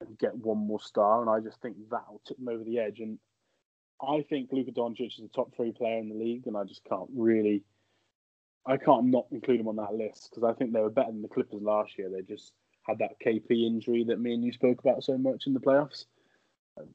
and 0.00 0.18
get 0.18 0.36
one 0.36 0.58
more 0.58 0.80
star. 0.80 1.20
And 1.20 1.30
I 1.30 1.40
just 1.40 1.60
think 1.60 1.76
that'll 1.90 2.20
tip 2.26 2.36
them 2.38 2.48
over 2.48 2.64
the 2.64 2.78
edge. 2.78 3.00
And 3.00 3.18
I 4.00 4.24
think 4.28 4.50
Luka 4.52 4.72
Doncic 4.72 5.18
is 5.18 5.24
a 5.24 5.28
top 5.28 5.54
three 5.54 5.72
player 5.72 5.98
in 5.98 6.08
the 6.08 6.14
league, 6.14 6.46
and 6.46 6.56
I 6.56 6.64
just 6.64 6.84
can't 6.84 7.08
really, 7.14 7.62
I 8.66 8.76
can't 8.76 9.06
not 9.06 9.26
include 9.30 9.60
him 9.60 9.68
on 9.68 9.76
that 9.76 9.94
list 9.94 10.30
because 10.30 10.44
I 10.44 10.52
think 10.52 10.72
they 10.72 10.80
were 10.80 10.90
better 10.90 11.12
than 11.12 11.22
the 11.22 11.28
Clippers 11.28 11.62
last 11.62 11.98
year. 11.98 12.10
They 12.10 12.22
just 12.22 12.52
had 12.82 12.98
that 12.98 13.18
KP 13.24 13.66
injury 13.66 14.04
that 14.04 14.20
me 14.20 14.34
and 14.34 14.44
you 14.44 14.52
spoke 14.52 14.80
about 14.80 15.02
so 15.02 15.16
much 15.16 15.46
in 15.46 15.54
the 15.54 15.60
playoffs. 15.60 16.04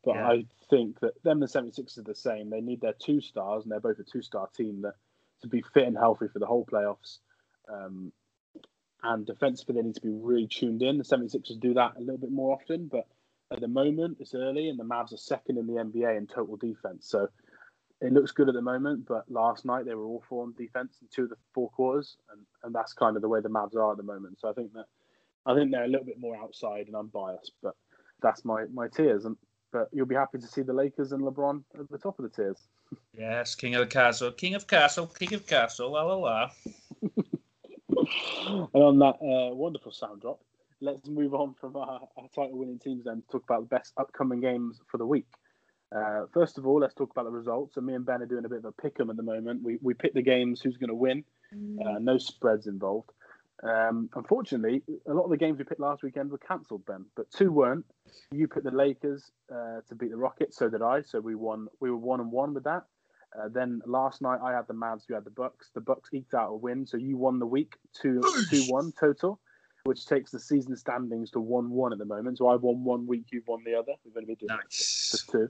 But 0.06 0.16
yeah. 0.16 0.28
I 0.28 0.46
think 0.70 1.00
that 1.00 1.22
them 1.24 1.40
the 1.40 1.48
76ers 1.48 1.98
are 1.98 2.04
the 2.04 2.14
same. 2.14 2.50
They 2.50 2.62
need 2.62 2.82
their 2.82 2.94
two 2.94 3.20
stars, 3.20 3.64
and 3.64 3.72
they're 3.72 3.80
both 3.80 4.00
a 4.00 4.04
two 4.04 4.22
star 4.22 4.48
team 4.56 4.82
that 4.84 4.96
to 5.42 5.48
be 5.48 5.64
fit 5.74 5.88
and 5.88 5.98
healthy 5.98 6.28
for 6.28 6.38
the 6.38 6.46
whole 6.46 6.66
playoffs. 6.66 7.18
Um, 7.68 8.12
and 9.04 9.26
defensively, 9.26 9.76
they 9.76 9.82
need 9.82 9.96
to 9.96 10.02
be 10.02 10.10
really 10.10 10.48
tuned 10.48 10.82
in. 10.82 10.98
The 10.98 11.04
76ers 11.04 11.60
do 11.60 11.74
that 11.74 11.94
a 11.98 12.00
little 12.00 12.18
bit 12.18 12.32
more 12.32 12.54
often, 12.54 12.88
but 12.88 13.08
at 13.52 13.60
the 13.60 13.68
moment, 13.68 14.18
it's 14.20 14.36
early, 14.36 14.70
and 14.70 14.80
the 14.80 14.84
Mavs 14.84 15.14
are 15.14 15.18
second 15.18 15.58
in 15.58 15.68
the 15.68 15.74
NBA 15.74 16.18
in 16.18 16.28
total 16.28 16.56
defense. 16.56 17.08
So 17.08 17.28
it 18.00 18.14
looks 18.14 18.32
good 18.32 18.48
at 18.48 18.56
the 18.56 18.62
moment, 18.62 19.06
but 19.08 19.30
last 19.30 19.66
night 19.66 19.86
they 19.86 19.96
were 19.96 20.08
awful 20.08 20.42
on 20.42 20.54
defense 20.58 20.98
in 21.02 21.08
two 21.14 21.24
of 21.24 21.30
the 21.30 21.36
four 21.54 21.70
quarters, 21.70 22.18
and, 22.32 22.42
and 22.64 22.74
that's 22.74 22.94
kind 22.94 23.16
of 23.16 23.22
the 23.22 23.30
way 23.30 23.42
the 23.42 23.50
Mavs 23.50 23.76
are 23.76 23.92
at 23.92 23.98
the 23.98 24.04
moment. 24.04 24.40
So 24.40 24.50
I 24.50 24.54
think 24.54 24.74
that 24.74 24.86
I 25.46 25.56
think 25.56 25.72
they're 25.72 25.86
a 25.86 25.88
little 25.88 26.06
bit 26.06 26.20
more 26.20 26.38
outside, 26.38 26.88
and 26.88 26.96
I'm 26.96 27.08
biased, 27.08 27.54
but 27.62 27.76
that's 28.22 28.46
my 28.46 28.66
my 28.74 28.88
tiers. 28.88 29.26
And 29.26 29.36
but 29.72 29.90
you'll 29.92 30.06
be 30.06 30.16
happy 30.16 30.38
to 30.38 30.48
see 30.48 30.62
the 30.62 30.74
Lakers 30.74 31.12
and 31.12 31.24
LeBron 31.24 31.64
at 31.80 31.90
the 31.90 31.98
top 31.98 32.20
of 32.20 32.24
the 32.24 32.30
tiers. 32.30 32.68
Yes, 33.18 33.56
King 33.56 33.76
of 33.76 33.82
the 33.82 33.88
Castle, 33.88 34.32
King 34.32 34.56
of 34.56 34.68
Castle, 34.68 35.08
King 35.08 35.34
of 35.34 35.48
Castle, 35.48 35.92
la 35.92 36.04
la 36.04 36.16
la. 36.16 36.50
and 38.48 38.84
on 38.84 39.00
that 39.00 39.16
uh, 39.22 39.54
wonderful 39.56 39.92
sound 39.92 40.22
drop, 40.22 40.40
let's 40.82 41.08
move 41.08 41.34
on 41.34 41.54
from 41.60 41.76
our, 41.76 42.02
our 42.18 42.28
title 42.36 42.58
winning 42.58 42.80
teams 42.80 43.06
then 43.06 43.22
to 43.22 43.28
talk 43.32 43.44
about 43.44 43.62
the 43.62 43.76
best 43.76 43.94
upcoming 43.98 44.42
games 44.42 44.80
for 44.90 44.98
the 44.98 45.06
week. 45.06 45.28
Uh, 45.96 46.26
first 46.34 46.58
of 46.58 46.66
all, 46.66 46.80
let's 46.80 46.94
talk 46.94 47.12
about 47.12 47.26
the 47.26 47.32
results. 47.32 47.76
So 47.76 47.82
me 47.82 47.94
and 47.94 48.06
Ben 48.06 48.22
are 48.22 48.26
doing 48.26 48.46
a 48.46 48.50
bit 48.50 48.60
of 48.60 48.66
a 48.66 48.72
pick 48.72 49.00
'em 49.00 49.10
at 49.10 49.18
the 49.18 49.24
moment. 49.24 49.62
We 49.62 49.78
we 49.82 49.94
pick 49.94 50.14
the 50.14 50.22
games 50.22 50.62
who's 50.62 50.78
going 50.78 50.90
to 50.90 50.96
win. 50.96 51.24
Uh, 51.86 52.00
no 52.00 52.18
spreads 52.18 52.68
involved. 52.68 53.12
Um, 53.64 54.10
unfortunately, 54.16 54.82
a 55.06 55.14
lot 55.14 55.26
of 55.26 55.30
the 55.30 55.38
games 55.38 55.58
we 55.60 55.66
picked 55.66 55.82
last 55.82 56.02
weekend 56.02 56.32
were 56.32 56.38
cancelled, 56.40 56.86
Ben, 56.86 57.06
but 57.16 57.30
two 57.30 57.52
weren't. 57.52 57.86
You 58.32 58.48
picked 58.48 58.64
the 58.66 58.72
Lakers 58.72 59.32
uh, 59.54 59.82
to 59.88 59.96
beat 59.96 60.10
the 60.10 60.18
Rockets, 60.18 60.58
so 60.58 60.70
did 60.70 60.82
I. 60.82 61.02
So 61.04 61.20
we 61.20 61.36
won. 61.36 61.68
We 61.80 61.92
were 61.92 61.98
one 61.98 62.22
and 62.22 62.32
one 62.32 62.54
with 62.54 62.64
that. 62.64 62.86
Uh, 63.38 63.48
then 63.50 63.82
last 63.86 64.22
night 64.22 64.40
I 64.44 64.54
had 64.54 64.68
the 64.68 64.74
Mavs, 64.74 65.04
you 65.08 65.16
had 65.16 65.24
the 65.24 65.32
Bucks. 65.32 65.70
The 65.74 65.82
Bucks 65.82 66.10
eked 66.14 66.34
out 66.34 66.50
a 66.50 66.56
win, 66.56 66.86
so 66.86 66.98
you 66.98 67.18
won 67.18 67.40
the 67.40 67.46
week 67.46 67.76
two 68.00 68.22
two 68.50 68.64
one 68.68 68.92
total, 69.00 69.40
which 69.86 70.06
takes 70.06 70.32
the 70.32 70.40
season 70.40 70.76
standings 70.76 71.32
to 71.32 71.40
one 71.40 71.70
one 71.70 71.94
at 71.94 72.00
the 72.00 72.06
moment. 72.06 72.38
So 72.38 72.48
I 72.48 72.56
won 72.56 72.84
one 72.84 73.08
week, 73.08 73.26
you've 73.32 73.48
won 73.48 73.64
the 73.66 73.76
other. 73.76 73.94
We've 74.04 74.16
only 74.16 74.28
been 74.28 74.48
doing 74.48 74.58
nice. 74.58 75.12
just 75.12 75.30
two. 75.30 75.50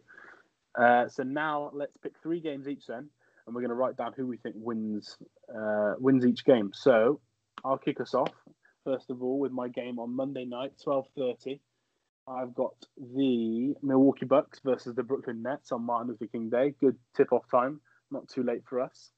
Uh, 0.77 1.07
so 1.09 1.23
now 1.23 1.71
let's 1.73 1.97
pick 1.97 2.13
three 2.21 2.39
games 2.39 2.67
each 2.67 2.86
then, 2.88 3.09
and 3.45 3.55
we're 3.55 3.61
going 3.61 3.69
to 3.69 3.75
write 3.75 3.97
down 3.97 4.13
who 4.15 4.27
we 4.27 4.38
think 4.38 4.55
wins 4.57 5.17
uh, 5.53 5.95
wins 5.97 6.25
each 6.25 6.45
game. 6.45 6.71
So 6.73 7.19
I'll 7.65 7.77
kick 7.77 7.99
us 7.99 8.13
off 8.13 8.32
first 8.84 9.09
of 9.09 9.21
all 9.21 9.39
with 9.39 9.51
my 9.51 9.67
game 9.67 9.99
on 9.99 10.15
Monday 10.15 10.45
night, 10.45 10.73
twelve 10.84 11.07
thirty. 11.17 11.61
I've 12.28 12.53
got 12.53 12.76
the 12.97 13.74
Milwaukee 13.82 14.26
Bucks 14.26 14.59
versus 14.63 14.95
the 14.95 15.03
Brooklyn 15.03 15.41
Nets 15.41 15.72
on 15.72 15.86
Martin 15.86 16.09
Luther 16.09 16.28
King 16.28 16.49
Day. 16.49 16.74
Good 16.80 16.97
tip-off 17.15 17.49
time, 17.49 17.82
not 18.11 18.30
too 18.30 18.43
late 18.43 18.61
for 18.67 18.80
us. 18.80 19.11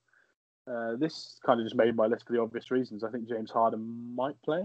Uh, 0.70 0.96
this 0.98 1.40
kind 1.46 1.60
of 1.60 1.66
just 1.66 1.76
made 1.76 1.96
my 1.96 2.06
list 2.06 2.26
for 2.26 2.34
the 2.34 2.42
obvious 2.42 2.72
reasons. 2.72 3.04
I 3.04 3.10
think 3.12 3.28
James 3.28 3.52
Harden 3.52 4.16
might 4.16 4.42
play, 4.44 4.64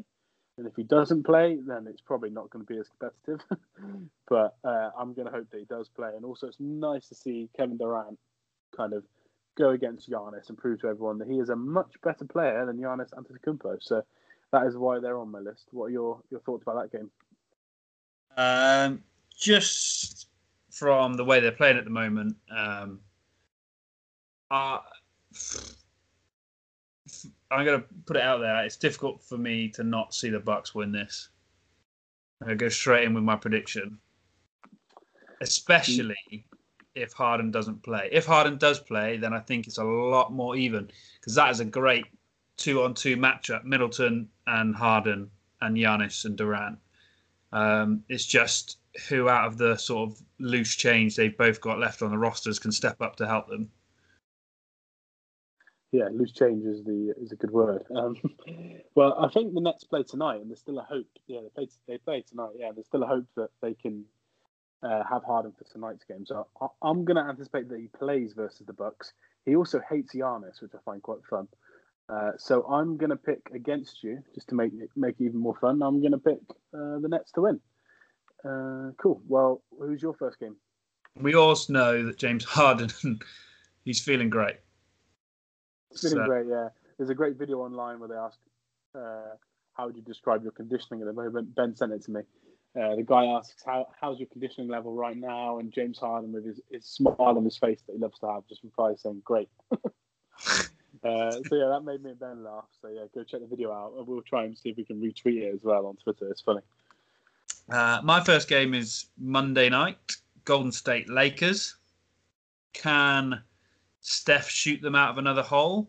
and 0.57 0.67
if 0.67 0.75
he 0.77 0.85
doesn't 0.85 1.25
play, 1.25 1.59
then 1.67 1.87
it's 1.89 2.01
probably 2.01 2.31
not 2.31 2.51
going 2.51 2.65
to 2.65 2.73
be 2.73 2.79
as 2.79 2.89
competitive. 2.89 3.45
but 4.29 4.57
uh, 4.65 4.91
I'm 4.99 5.15
going 5.15 5.27
to 5.27 5.33
hope 5.33 5.51
that 5.51 5.59
he 5.59 5.65
does 5.65 5.89
play, 5.89 6.11
and 6.15 6.25
also 6.25 6.47
it's 6.47 6.61
nice 6.61 7.09
to 7.09 7.17
see 7.17 7.51
Kevin 7.57 7.77
Durant 7.77 8.19
kind 8.77 8.93
of 8.93 9.03
go 9.57 9.71
against 9.71 10.09
Giannis 10.09 10.49
and 10.49 10.57
prove 10.57 10.81
to 10.81 10.87
everyone 10.87 11.19
that 11.19 11.29
he 11.29 11.39
is 11.39 11.49
a 11.49 11.57
much 11.57 11.95
better 12.05 12.25
player 12.25 12.65
than 12.65 12.79
Giannis 12.79 13.11
Antetokounmpo. 13.13 13.79
So 13.81 14.03
that 14.53 14.67
is 14.67 14.77
why 14.77 15.01
they're 15.01 15.19
on 15.19 15.33
my 15.33 15.41
list. 15.41 15.67
What 15.73 15.87
are 15.87 15.91
your 15.91 16.21
your 16.31 16.41
thoughts 16.41 16.63
about 16.63 16.81
that 16.81 16.97
game? 16.97 17.11
Um, 18.39 19.03
just 19.37 20.29
from 20.71 21.15
the 21.15 21.25
way 21.25 21.41
they're 21.41 21.51
playing 21.51 21.77
at 21.77 21.85
the 21.85 21.91
moment, 21.91 22.37
um, 22.57 23.01
I'm 24.49 24.81
going 27.51 27.81
to 27.81 27.85
put 28.07 28.17
it 28.17 28.23
out 28.23 28.39
there. 28.39 28.65
It's 28.65 28.77
difficult 28.77 29.23
for 29.23 29.37
me 29.37 29.69
to 29.71 29.83
not 29.83 30.15
see 30.15 30.31
the 30.31 30.39
Bucks 30.39 30.73
win 30.73 30.93
this. 30.93 31.31
I 32.47 32.55
go 32.55 32.69
straight 32.69 33.05
in 33.05 33.15
with 33.15 33.25
my 33.25 33.35
prediction, 33.35 33.99
especially 35.41 36.47
if 36.95 37.13
Harden 37.13 37.51
doesn't 37.51 37.83
play. 37.83 38.09
If 38.13 38.27
Harden 38.27 38.57
does 38.57 38.79
play, 38.79 39.17
then 39.17 39.33
I 39.33 39.41
think 39.41 39.67
it's 39.67 39.79
a 39.79 39.85
lot 39.85 40.33
more 40.33 40.55
even 40.55 40.89
because 41.19 41.35
that 41.35 41.51
is 41.51 41.59
a 41.59 41.65
great 41.65 42.07
two-on-two 42.57 43.17
matchup: 43.17 43.65
Middleton 43.65 44.29
and 44.47 44.77
Harden 44.77 45.29
and 45.61 45.77
Giannis 45.77 46.25
and 46.25 46.37
Durant. 46.37 46.79
Um, 47.53 48.05
it's 48.09 48.27
just 48.27 48.79
who 49.09 49.29
out 49.29 49.47
of 49.47 49.59
the 49.59 49.77
sort 49.77 50.11
of 50.11 50.21
loose 50.39 50.75
change 50.75 51.17
they've 51.17 51.37
both 51.37 51.61
got 51.61 51.79
left 51.79 52.03
on 52.03 52.11
the 52.11 52.19
rosters 52.19 52.59
can 52.59 52.73
step 52.73 53.01
up 53.01 53.17
to 53.17 53.27
help 53.27 53.49
them. 53.49 53.71
Yeah, 55.91 56.09
loose 56.13 56.33
change 56.33 56.67
is 56.67 56.85
the 56.85 57.15
is 57.19 57.33
a 57.33 57.37
good 57.37 57.51
word. 57.51 57.85
Um, 57.95 58.17
well, 58.95 59.17
I 59.19 59.29
think 59.29 59.55
the 59.55 59.61
Nets 59.61 59.85
play 59.85 60.03
tonight, 60.03 60.41
and 60.41 60.51
there's 60.51 60.61
still 60.61 60.79
a 60.79 60.83
hope. 60.83 61.07
Yeah, 61.27 61.41
they 61.41 61.49
play 61.49 61.69
they 61.87 61.99
play 61.99 62.23
tonight. 62.29 62.51
Yeah, 62.59 62.73
there's 62.75 62.87
still 62.87 63.05
a 63.05 63.07
hope 63.07 63.27
that 63.37 63.49
they 63.63 63.73
can 63.73 64.05
uh, 64.83 65.03
have 65.11 65.25
Harden 65.25 65.53
for 65.57 65.65
tonight's 65.65 66.05
game. 66.05 66.27
So 66.27 66.47
I, 66.61 66.91
am 66.91 67.05
going 67.05 67.17
to 67.17 67.23
anticipate 67.23 67.69
that 67.71 67.81
he 67.81 67.89
plays 67.89 68.33
versus 68.35 68.67
the 68.67 68.73
Bucks. 68.73 69.13
He 69.45 69.57
also 69.57 69.81
hates 69.89 70.15
Giannis, 70.15 70.61
which 70.61 70.73
I 70.75 70.79
find 70.85 71.03
quite 71.03 71.25
fun. 71.29 71.49
Uh, 72.09 72.33
so 72.39 72.63
I'm 72.65 72.97
going 72.97 73.11
to 73.11 73.17
pick 73.17 73.51
against 73.55 74.03
you 74.03 74.23
just 74.35 74.49
to 74.49 74.55
make 74.55 74.73
it 74.73 74.91
make 74.97 75.17
it 75.21 75.25
even 75.25 75.41
more 75.41 75.57
fun. 75.61 75.83
I'm 75.83 76.01
going 76.01 76.13
to 76.13 76.19
pick 76.19 76.39
uh, 76.73 76.99
the 77.01 77.09
Nets 77.09 77.33
to 77.33 77.43
win. 77.43 77.61
Uh, 78.45 78.93
cool. 78.97 79.21
Well, 79.29 79.63
who's 79.79 80.01
your 80.01 80.15
first 80.15 80.39
game? 80.41 80.57
We 81.21 81.35
all 81.35 81.57
know 81.69 82.05
that 82.05 82.17
James 82.17 82.45
Harden, 82.49 82.91
he's 83.85 84.01
feeling 84.01 84.31
great. 84.31 84.57
He's 85.91 86.01
feeling 86.01 86.19
so. 86.19 86.27
great. 86.27 86.47
Yeah. 86.49 86.69
There's 86.97 87.11
a 87.11 87.15
great 87.15 87.37
video 87.37 87.59
online 87.59 88.01
where 88.01 88.09
they 88.09 88.15
ask, 88.15 88.39
uh, 88.95 89.37
"How 89.75 89.87
would 89.87 89.97
you 89.97 90.03
describe 90.03 90.43
your 90.43 90.53
conditioning 90.53 91.03
at 91.03 91.07
the 91.07 91.13
moment?" 91.13 91.55
Ben 91.55 91.77
sent 91.77 91.93
it 91.93 92.03
to 92.05 92.11
me. 92.11 92.21
Uh, 92.79 92.97
the 92.97 93.03
guy 93.03 93.25
asks, 93.27 93.63
How, 93.65 93.87
"How's 94.01 94.19
your 94.19 94.29
conditioning 94.29 94.71
level 94.71 94.95
right 94.95 95.17
now?" 95.17 95.59
And 95.59 95.73
James 95.73 95.99
Harden, 95.99 96.33
with 96.33 96.47
his, 96.47 96.61
his 96.71 96.87
smile 96.87 97.17
on 97.19 97.45
his 97.45 97.59
face 97.59 97.83
that 97.87 97.93
he 97.93 97.99
loves 97.99 98.19
to 98.21 98.29
have, 98.29 98.47
just 98.49 98.63
replies 98.63 99.03
saying, 99.03 99.21
"Great." 99.25 99.49
Uh, 101.05 101.31
so 101.31 101.57
yeah, 101.57 101.69
that 101.69 101.83
made 101.85 102.03
me 102.03 102.11
and 102.11 102.19
Ben 102.19 102.43
laugh. 102.43 102.67
So 102.83 102.89
yeah, 102.89 103.05
go 103.15 103.23
check 103.25 103.41
the 103.41 103.47
video 103.47 103.73
out, 103.73 103.95
and 103.97 104.07
we'll 104.07 104.23
try 104.23 104.45
and 104.45 104.57
see 104.57 104.71
if 104.71 104.77
we 104.77 104.85
can 104.85 105.01
retweet 105.01 105.43
it 105.43 105.55
as 105.55 105.63
well 105.63 105.87
on 105.87 105.97
Twitter. 105.97 106.29
It's 106.31 106.41
funny. 106.41 106.61
Uh, 107.71 108.01
my 108.03 108.21
first 108.21 108.49
game 108.49 108.75
is 108.75 109.07
Monday 109.19 109.69
night. 109.69 110.17
Golden 110.45 110.73
State 110.73 111.11
Lakers. 111.11 111.77
Can 112.73 113.43
Steph 114.01 114.49
shoot 114.49 114.81
them 114.81 114.95
out 114.95 115.11
of 115.11 115.19
another 115.19 115.43
hole? 115.43 115.89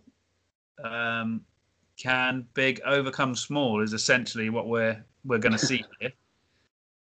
Um, 0.84 1.42
can 1.98 2.46
big 2.54 2.82
overcome 2.86 3.36
small? 3.36 3.82
Is 3.82 3.94
essentially 3.94 4.50
what 4.50 4.68
we're 4.68 5.04
we're 5.26 5.40
going 5.40 5.54
to 5.54 5.66
see 5.66 5.84
here. 6.00 6.12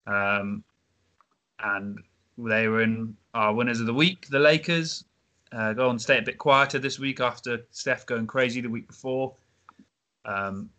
Um, 0.06 0.64
and 1.60 1.98
they 2.36 2.68
were 2.68 2.82
in 2.82 3.16
our 3.32 3.54
winners 3.54 3.80
of 3.80 3.86
the 3.86 3.94
week, 3.94 4.26
the 4.28 4.38
Lakers. 4.38 5.04
Uh, 5.54 5.72
Golden 5.72 5.98
State 5.98 6.18
a 6.18 6.22
bit 6.22 6.38
quieter 6.38 6.78
this 6.78 6.98
week 6.98 7.20
after 7.20 7.64
Steph 7.70 8.06
going 8.06 8.26
crazy 8.26 8.60
the 8.60 8.68
week 8.68 8.88
before. 8.88 9.34
Um, 10.24 10.70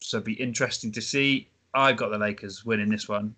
so 0.00 0.18
it'd 0.18 0.24
be 0.24 0.34
interesting 0.34 0.92
to 0.92 1.02
see. 1.02 1.48
I've 1.74 1.96
got 1.96 2.10
the 2.10 2.18
Lakers 2.18 2.64
winning 2.64 2.88
this 2.88 3.08
one. 3.08 3.34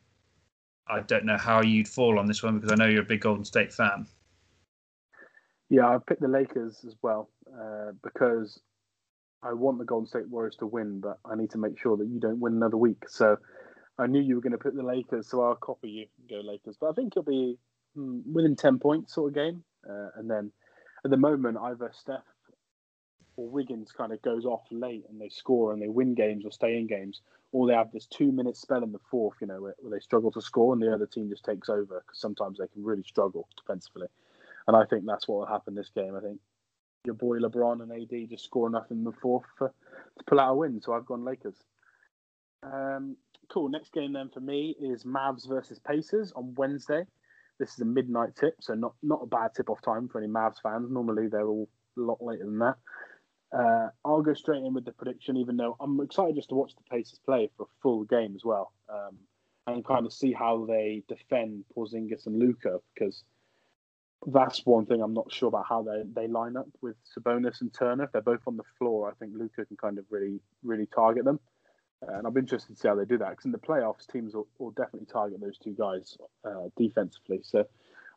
I 0.88 1.01
don't 1.01 1.24
know 1.24 1.38
how 1.38 1.62
you'd 1.62 1.88
fall 1.88 2.18
on 2.18 2.26
this 2.26 2.43
one 2.43 2.59
because 2.59 2.72
I 2.72 2.74
know 2.74 2.86
you're 2.86 3.03
a 3.03 3.07
big 3.07 3.22
Golden 3.22 3.45
State 3.45 3.72
fan. 3.72 4.07
Yeah, 5.70 5.88
I've 5.88 6.05
picked 6.05 6.20
the 6.20 6.28
Lakers 6.28 6.84
as 6.86 6.95
well 7.01 7.30
uh, 7.49 7.93
because 8.03 8.61
I 9.43 9.55
want 9.55 9.78
the 9.78 9.86
Golden 9.86 10.07
State 10.07 10.28
Warriors 10.28 10.57
to 10.59 10.66
win, 10.66 11.01
but 11.01 11.18
I 11.24 11.34
need 11.36 11.51
to 11.53 11.59
make 11.59 11.78
sure 11.78 11.97
that 11.97 12.07
you 12.07 12.20
don't 12.20 12.40
win 12.40 12.55
another 12.55 12.76
week. 12.76 13.09
So 13.09 13.38
I 13.99 14.07
knew 14.07 14.20
you 14.20 14.34
were 14.34 14.43
going 14.43 14.53
to 14.53 14.59
pick 14.59 14.74
the 14.74 14.82
Lakers, 14.82 15.30
so 15.30 15.43
I'll 15.43 15.55
copy 15.55 15.88
you 15.88 16.07
and 16.18 16.28
go 16.28 16.47
Lakers. 16.47 16.76
But 16.78 16.90
I 16.90 16.93
think 16.93 17.14
it'll 17.14 17.22
be 17.22 17.57
hmm, 17.95 18.20
within 18.30 18.57
10 18.57 18.78
points 18.78 19.14
sort 19.14 19.30
of 19.30 19.34
game. 19.34 19.64
Uh, 19.88 20.09
and 20.16 20.30
then 20.30 20.53
at 21.05 21.11
the 21.11 21.16
moment, 21.16 21.59
either 21.59 21.90
Steph 21.94 22.22
or 23.36 23.48
Wiggins 23.48 23.92
kind 23.92 24.12
of 24.12 24.20
goes 24.22 24.44
off 24.44 24.62
late 24.70 25.05
and 25.09 25.20
they 25.20 25.28
score 25.28 25.72
and 25.72 25.80
they 25.80 25.88
win 25.88 26.14
games 26.14 26.44
or 26.44 26.53
stay 26.53 26.76
in 26.76 26.86
games, 26.86 27.22
or 27.50 27.66
they 27.66 27.74
have 27.74 27.92
this 27.92 28.07
two 28.07 28.30
minute 28.30 28.57
spell 28.57 28.82
in 28.82 28.92
the 28.92 29.00
fourth, 29.11 29.36
you 29.40 29.46
know, 29.46 29.61
where, 29.61 29.74
where 29.78 29.90
they 29.90 30.03
struggle 30.03 30.30
to 30.32 30.40
score 30.40 30.72
and 30.72 30.82
the 30.82 30.92
other 30.92 31.07
team 31.07 31.28
just 31.28 31.44
takes 31.44 31.68
over 31.68 32.03
because 32.07 32.20
sometimes 32.20 32.59
they 32.59 32.66
can 32.68 32.84
really 32.84 33.03
struggle 33.03 33.48
defensively. 33.57 34.07
And 34.66 34.76
I 34.76 34.84
think 34.84 35.05
that's 35.07 35.26
what 35.26 35.38
will 35.38 35.46
happen 35.46 35.74
this 35.74 35.90
game. 35.94 36.14
I 36.14 36.20
think 36.20 36.38
your 37.05 37.14
boy 37.14 37.38
LeBron 37.38 37.82
and 37.82 37.92
AD 37.92 38.30
just 38.30 38.44
score 38.44 38.68
enough 38.68 38.90
in 38.90 39.03
the 39.03 39.12
fourth 39.12 39.44
for, 39.59 39.72
to 40.18 40.24
pull 40.24 40.38
out 40.38 40.53
a 40.53 40.55
win. 40.55 40.80
So 40.80 40.92
I've 40.92 41.07
gone 41.07 41.24
Lakers. 41.24 41.57
Um, 42.62 43.16
cool. 43.48 43.68
Next 43.68 43.92
game 43.92 44.12
then 44.12 44.30
for 44.32 44.40
me 44.40 44.76
is 44.80 45.05
Mavs 45.05 45.48
versus 45.48 45.80
Pacers 45.80 46.32
on 46.36 46.55
Wednesday. 46.55 47.05
This 47.59 47.74
is 47.74 47.80
a 47.80 47.84
midnight 47.84 48.34
tip, 48.36 48.57
so 48.61 48.74
not 48.74 48.94
not 49.03 49.20
a 49.22 49.26
bad 49.26 49.50
tip 49.55 49.70
off 49.70 49.82
time 49.82 50.09
for 50.09 50.18
any 50.18 50.28
Mavs 50.28 50.61
fans. 50.62 50.90
Normally 50.90 51.28
they're 51.28 51.46
all 51.46 51.68
a 51.96 52.00
lot 52.00 52.18
later 52.20 52.44
than 52.44 52.59
that. 52.59 52.76
Uh, 53.53 53.88
I'll 54.05 54.22
go 54.22 54.34
straight 54.34 54.64
in 54.64 54.72
with 54.72 54.84
the 54.84 54.92
prediction, 54.92 55.36
even 55.36 55.57
though 55.57 55.76
I'm 55.78 56.00
excited 56.00 56.36
just 56.36 56.48
to 56.48 56.55
watch 56.55 56.74
the 56.74 56.82
Pacers 56.90 57.20
play 57.24 57.50
for 57.57 57.64
a 57.64 57.80
full 57.82 58.05
game 58.05 58.34
as 58.34 58.44
well, 58.44 58.72
um, 58.88 59.18
and 59.66 59.84
kind 59.84 60.07
of 60.07 60.12
see 60.12 60.32
how 60.32 60.64
they 60.64 61.03
defend 61.07 61.64
Porzingis 61.76 62.26
and 62.26 62.38
Luka 62.38 62.78
because 62.94 63.24
that's 64.26 64.64
one 64.64 64.86
thing 64.86 65.03
I'm 65.03 65.14
not 65.14 65.32
sure 65.32 65.48
about 65.48 65.66
how 65.68 65.82
they, 65.82 66.03
they 66.14 66.28
line 66.28 66.57
up 66.57 66.68
with 66.80 66.96
Sabonis 67.16 67.61
and 67.61 67.74
Turner. 67.74 68.05
If 68.05 68.12
they're 68.12 68.22
both 68.22 68.42
on 68.46 68.57
the 68.57 68.62
floor, 68.78 69.11
I 69.11 69.14
think 69.14 69.32
Luka 69.36 69.66
can 69.66 69.76
kind 69.76 69.98
of 69.98 70.07
really 70.11 70.40
really 70.62 70.86
target 70.86 71.24
them, 71.24 71.38
and 72.09 72.26
I'll 72.26 72.32
be 72.32 72.40
interested 72.40 72.74
to 72.74 72.80
see 72.80 72.88
how 72.88 72.94
they 72.94 73.05
do 73.05 73.18
that 73.18 73.30
because 73.30 73.44
in 73.44 73.53
the 73.53 73.59
playoffs, 73.59 74.07
teams 74.07 74.34
will, 74.34 74.48
will 74.59 74.70
definitely 74.72 75.07
target 75.07 75.40
those 75.40 75.59
two 75.59 75.74
guys 75.78 76.16
uh, 76.44 76.68
defensively. 76.76 77.40
So 77.42 77.64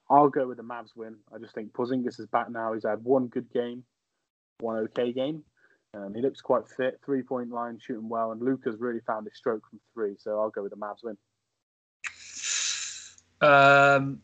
I'll 0.10 0.30
go 0.30 0.48
with 0.48 0.58
the 0.58 0.64
Mavs 0.64 0.96
win. 0.96 1.16
I 1.34 1.38
just 1.38 1.54
think 1.54 1.74
Porzingis 1.74 2.20
is 2.20 2.28
back 2.28 2.50
now. 2.50 2.74
He's 2.74 2.86
had 2.86 3.04
one 3.04 3.28
good 3.28 3.52
game 3.54 3.84
one 4.60 4.78
okay 4.78 5.12
game. 5.12 5.44
Um, 5.94 6.14
he 6.14 6.22
looks 6.22 6.42
quite 6.42 6.68
fit, 6.68 7.00
three 7.06 7.22
point 7.22 7.52
line, 7.52 7.80
shooting 7.80 8.10
well, 8.10 8.32
and 8.32 8.42
Luka's 8.42 8.80
really 8.80 9.00
found 9.08 9.26
his 9.26 9.38
stroke 9.38 9.64
from 9.70 9.80
three. 9.94 10.16
So 10.18 10.40
I'll 10.40 10.50
go 10.50 10.64
with 10.64 10.72
the 10.72 10.78
Mavs 10.78 11.04
win. 11.04 11.18
Um, 13.42 14.20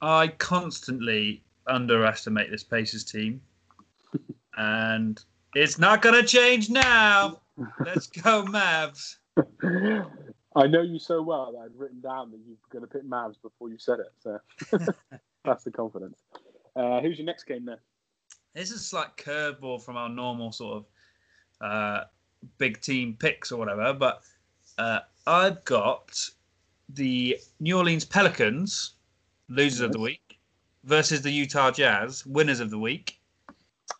I 0.00 0.28
constantly 0.28 1.44
underestimate 1.66 2.50
this 2.50 2.64
Pacers 2.64 3.04
team, 3.04 3.40
and 4.56 5.22
it's 5.58 5.78
not 5.78 6.02
going 6.02 6.14
to 6.14 6.26
change 6.26 6.70
now. 6.70 7.40
Let's 7.84 8.06
go, 8.06 8.44
Mavs. 8.44 9.16
I 10.56 10.66
know 10.66 10.82
you 10.82 10.98
so 10.98 11.20
well 11.22 11.52
that 11.52 11.58
I'd 11.58 11.76
written 11.76 12.00
down 12.00 12.30
that 12.30 12.38
you're 12.46 12.56
going 12.70 12.82
to 12.82 12.86
pick 12.86 13.04
Mavs 13.04 13.40
before 13.42 13.68
you 13.68 13.78
said 13.78 13.98
it. 14.00 14.12
So 14.20 14.38
that's 15.44 15.64
the 15.64 15.70
confidence. 15.70 16.22
Uh, 16.76 17.00
who's 17.00 17.18
your 17.18 17.26
next 17.26 17.44
game 17.44 17.64
then? 17.64 17.78
This 18.54 18.70
is 18.70 18.92
like 18.92 19.16
curveball 19.16 19.82
from 19.82 19.96
our 19.96 20.08
normal 20.08 20.52
sort 20.52 20.76
of 20.78 20.84
uh, 21.60 22.04
big 22.58 22.80
team 22.80 23.16
picks 23.18 23.50
or 23.50 23.58
whatever, 23.58 23.92
but 23.92 24.22
uh, 24.78 25.00
I've 25.26 25.64
got 25.64 26.18
the 26.88 27.38
New 27.60 27.76
Orleans 27.76 28.04
Pelicans, 28.04 28.94
losers 29.48 29.80
of 29.80 29.92
the 29.92 30.00
week, 30.00 30.38
versus 30.84 31.20
the 31.20 31.30
Utah 31.30 31.70
Jazz, 31.72 32.24
winners 32.26 32.60
of 32.60 32.70
the 32.70 32.78
week. 32.78 33.17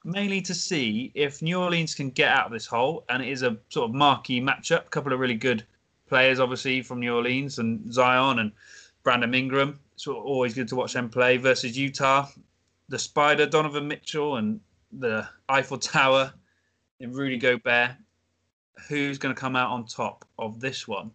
Mainly 0.05 0.41
to 0.43 0.55
see 0.55 1.11
if 1.15 1.43
New 1.43 1.61
Orleans 1.61 1.95
can 1.95 2.11
get 2.11 2.31
out 2.31 2.47
of 2.47 2.53
this 2.53 2.67
hole, 2.67 3.05
and 3.09 3.23
it 3.23 3.29
is 3.29 3.43
a 3.43 3.57
sort 3.69 3.91
of 3.91 3.95
marquee 3.95 4.41
matchup. 4.41 4.87
A 4.87 4.91
couple 4.91 5.13
of 5.13 5.19
really 5.19 5.35
good 5.35 5.65
players, 6.07 6.41
obviously, 6.41 6.83
from 6.83 7.01
New 7.01 7.15
Orleans, 7.15 7.59
and 7.59 7.93
Zion 7.93 8.39
and 8.39 8.53
Brandon 9.03 9.35
Ingram. 9.35 9.81
It's 9.95 10.07
always 10.07 10.55
good 10.55 10.69
to 10.69 10.77
watch 10.77 10.93
them 10.93 11.09
play 11.09 11.37
versus 11.37 11.77
Utah 11.77 12.29
the 12.89 12.99
Spider, 12.99 13.47
Donovan 13.47 13.87
Mitchell, 13.87 14.37
and 14.37 14.61
the 14.93 15.29
Eiffel 15.49 15.79
Tower 15.79 16.33
in 17.01 17.13
Rudy 17.13 17.37
Gobert. 17.37 17.93
Who's 18.89 19.19
going 19.19 19.35
to 19.35 19.41
come 19.41 19.57
out 19.57 19.71
on 19.71 19.87
top 19.87 20.25
of 20.39 20.61
this 20.61 20.87
one? 20.89 21.11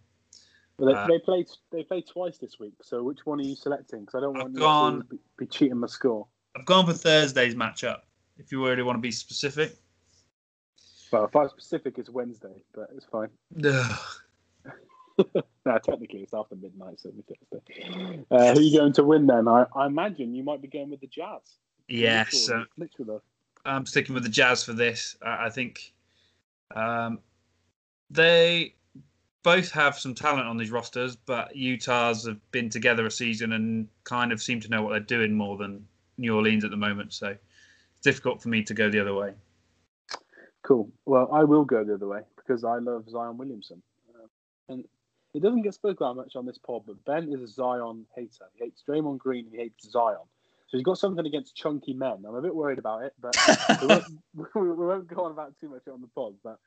Well, 0.78 0.92
they, 0.92 0.98
uh, 0.98 1.06
they 1.06 1.18
played 1.18 1.48
they 1.70 1.82
played 1.82 2.06
twice 2.06 2.38
this 2.38 2.58
week. 2.58 2.74
So 2.82 3.02
which 3.02 3.24
one 3.24 3.40
are 3.40 3.44
you 3.44 3.56
selecting? 3.56 4.00
Because 4.00 4.18
I 4.18 4.20
don't 4.20 4.34
want 4.34 4.48
I've 4.48 4.54
gone, 4.54 4.98
to 4.98 5.04
be, 5.04 5.18
be, 5.38 5.46
cheating 5.46 5.78
my 5.78 5.86
score. 5.86 6.26
I've 6.56 6.66
gone 6.66 6.84
for 6.86 6.92
Thursday's 6.92 7.54
matchup. 7.54 8.00
If 8.38 8.52
you 8.52 8.66
really 8.66 8.82
want 8.82 8.96
to 8.96 9.02
be 9.02 9.12
specific. 9.12 9.76
Well, 11.12 11.26
if 11.26 11.36
I'm 11.36 11.48
specific, 11.48 11.98
it's 11.98 12.10
Wednesday, 12.10 12.64
but 12.74 12.88
it's 12.96 13.06
fine. 13.06 13.28
no, 13.54 13.88
technically 15.78 16.20
it's 16.20 16.34
after 16.34 16.56
midnight, 16.56 16.98
so 16.98 17.12
it's 17.16 17.40
Thursday. 17.52 18.24
Uh, 18.30 18.52
who 18.52 18.58
are 18.58 18.62
you 18.62 18.78
going 18.78 18.92
to 18.94 19.04
win 19.04 19.26
then? 19.26 19.46
I, 19.46 19.66
I 19.76 19.86
imagine 19.86 20.34
you 20.34 20.42
might 20.42 20.60
be 20.60 20.68
going 20.68 20.90
with 20.90 21.00
the 21.00 21.06
Jazz. 21.06 21.58
Yes, 21.86 22.50
uh, 22.50 22.64
I'm 23.64 23.86
sticking 23.86 24.14
with 24.14 24.24
the 24.24 24.30
Jazz 24.30 24.64
for 24.64 24.72
this. 24.72 25.16
I, 25.22 25.46
I 25.46 25.50
think 25.50 25.92
um, 26.74 27.20
they 28.10 28.74
both 29.42 29.70
have 29.70 29.98
some 29.98 30.14
talent 30.14 30.46
on 30.46 30.56
these 30.56 30.70
rosters, 30.70 31.14
but 31.14 31.54
Utah's 31.54 32.26
have 32.26 32.50
been 32.50 32.70
together 32.70 33.06
a 33.06 33.10
season 33.10 33.52
and 33.52 33.88
kind 34.04 34.32
of 34.32 34.42
seem 34.42 34.60
to 34.60 34.68
know 34.68 34.82
what 34.82 34.90
they're 34.90 35.00
doing 35.00 35.34
more 35.34 35.56
than 35.56 35.86
New 36.18 36.34
Orleans 36.34 36.64
at 36.64 36.70
the 36.70 36.76
moment. 36.76 37.12
So 37.12 37.36
difficult 38.04 38.40
for 38.40 38.50
me 38.50 38.62
to 38.62 38.74
go 38.74 38.88
the 38.88 39.00
other 39.00 39.14
way. 39.14 39.32
Cool. 40.62 40.90
Well, 41.04 41.28
I 41.32 41.42
will 41.44 41.64
go 41.64 41.82
the 41.82 41.94
other 41.94 42.06
way 42.06 42.20
because 42.36 42.64
I 42.64 42.78
love 42.78 43.08
Zion 43.08 43.36
Williamson. 43.36 43.82
Uh, 44.14 44.26
and 44.68 44.84
it 45.34 45.42
doesn't 45.42 45.62
get 45.62 45.74
spoken 45.74 46.06
about 46.06 46.16
much 46.16 46.36
on 46.36 46.46
this 46.46 46.58
pod, 46.58 46.82
but 46.86 47.04
Ben 47.04 47.32
is 47.32 47.42
a 47.42 47.48
Zion 47.48 48.06
hater. 48.14 48.46
He 48.54 48.64
hates 48.64 48.84
Draymond 48.88 49.18
Green. 49.18 49.46
And 49.46 49.54
he 49.54 49.60
hates 49.60 49.90
Zion. 49.90 50.16
So 50.68 50.78
he's 50.78 50.84
got 50.84 50.98
something 50.98 51.26
against 51.26 51.56
chunky 51.56 51.92
men. 51.92 52.24
I'm 52.26 52.34
a 52.34 52.42
bit 52.42 52.54
worried 52.54 52.78
about 52.78 53.02
it, 53.02 53.14
but 53.20 53.36
we, 53.80 53.86
won't, 53.86 54.04
we, 54.54 54.86
won't, 54.86 55.06
go 55.08 55.24
on 55.24 55.32
about 55.32 55.54
too 55.60 55.68
much 55.68 55.82
on 55.92 56.00
the 56.00 56.08
pod. 56.08 56.34
But 56.42 56.58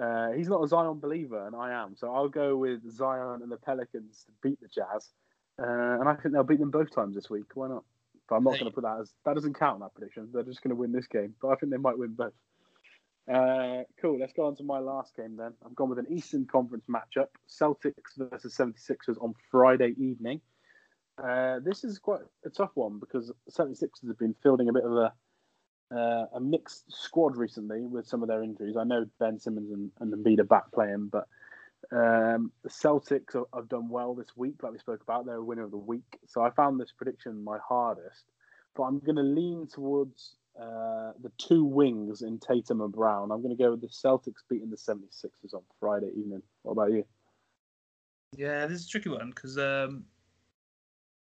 uh, 0.00 0.32
he's 0.32 0.48
not 0.48 0.62
a 0.62 0.68
Zion 0.68 0.98
believer, 0.98 1.46
and 1.46 1.56
I 1.56 1.72
am. 1.72 1.96
So 1.96 2.12
I'll 2.12 2.28
go 2.28 2.56
with 2.56 2.88
Zion 2.90 3.42
and 3.42 3.50
the 3.50 3.56
Pelicans 3.56 4.24
to 4.26 4.32
beat 4.42 4.60
the 4.60 4.68
Jazz, 4.68 5.08
uh, 5.60 6.00
and 6.00 6.08
I 6.08 6.14
think 6.14 6.34
they'll 6.34 6.44
beat 6.44 6.60
them 6.60 6.70
both 6.70 6.94
times 6.94 7.14
this 7.14 7.30
week. 7.30 7.46
Why 7.54 7.68
not? 7.68 7.84
But 8.28 8.36
I'm 8.36 8.44
not 8.44 8.54
going 8.54 8.66
to 8.66 8.70
put 8.70 8.84
that 8.84 8.98
as 9.00 9.12
that 9.24 9.34
doesn't 9.34 9.58
count 9.58 9.74
on 9.74 9.80
that 9.80 9.94
prediction. 9.94 10.28
They're 10.32 10.42
just 10.42 10.62
going 10.62 10.70
to 10.70 10.76
win 10.76 10.92
this 10.92 11.06
game, 11.06 11.34
but 11.40 11.48
I 11.48 11.54
think 11.56 11.72
they 11.72 11.78
might 11.78 11.98
win 11.98 12.14
both. 12.14 12.32
Uh, 13.30 13.82
cool. 14.00 14.18
Let's 14.18 14.32
go 14.32 14.46
on 14.46 14.56
to 14.56 14.62
my 14.62 14.78
last 14.78 15.14
game 15.14 15.36
then. 15.36 15.52
I've 15.64 15.74
gone 15.74 15.90
with 15.90 15.98
an 15.98 16.06
Eastern 16.10 16.46
Conference 16.46 16.84
matchup: 16.88 17.28
Celtics 17.48 18.16
versus 18.16 18.56
76ers 18.56 19.22
on 19.22 19.34
Friday 19.50 19.94
evening. 19.98 20.40
Uh, 21.22 21.58
this 21.64 21.84
is 21.84 21.98
quite 21.98 22.20
a 22.44 22.50
tough 22.50 22.70
one 22.74 22.98
because 22.98 23.32
76ers 23.50 24.06
have 24.06 24.18
been 24.18 24.34
fielding 24.42 24.68
a 24.68 24.72
bit 24.72 24.84
of 24.84 24.92
a 24.92 25.12
uh, 25.90 26.26
a 26.34 26.40
mixed 26.40 26.84
squad 26.92 27.36
recently 27.36 27.86
with 27.86 28.06
some 28.06 28.22
of 28.22 28.28
their 28.28 28.42
injuries. 28.42 28.76
I 28.76 28.84
know 28.84 29.06
Ben 29.18 29.38
Simmons 29.38 29.72
and, 29.72 29.90
and 30.00 30.12
Embiid 30.12 30.38
are 30.38 30.44
back 30.44 30.70
playing, 30.72 31.08
but 31.10 31.26
um, 31.90 32.52
the 32.62 32.68
Celtics 32.68 33.32
have, 33.32 33.44
have, 33.54 33.68
done 33.68 33.88
well 33.88 34.14
this 34.14 34.36
week, 34.36 34.62
like 34.62 34.72
we 34.72 34.78
spoke 34.78 35.02
about. 35.02 35.24
They're 35.24 35.36
a 35.36 35.44
winner 35.44 35.64
of 35.64 35.70
the 35.70 35.78
week. 35.78 36.18
So 36.26 36.42
I 36.42 36.50
found 36.50 36.78
this 36.78 36.92
prediction 36.92 37.42
my 37.42 37.58
hardest, 37.66 38.24
but 38.76 38.82
I'm 38.82 38.98
going 38.98 39.16
to 39.16 39.22
lean 39.22 39.66
towards 39.72 40.34
uh, 40.60 41.12
the 41.22 41.32
two 41.38 41.64
wings 41.64 42.20
in 42.20 42.40
Tatum 42.40 42.82
and 42.82 42.92
Brown. 42.92 43.30
I'm 43.30 43.42
going 43.42 43.56
to 43.56 43.62
go 43.62 43.70
with 43.70 43.80
the 43.80 43.88
Celtics 43.88 44.42
beating 44.50 44.70
the 44.70 44.76
76ers 44.76 45.54
on 45.54 45.62
Friday 45.80 46.10
evening. 46.14 46.42
What 46.62 46.72
about 46.72 46.92
you? 46.92 47.04
Yeah, 48.36 48.66
this 48.66 48.80
is 48.80 48.86
a 48.86 48.90
tricky 48.90 49.08
one 49.08 49.30
because 49.30 49.56
um, 49.56 50.04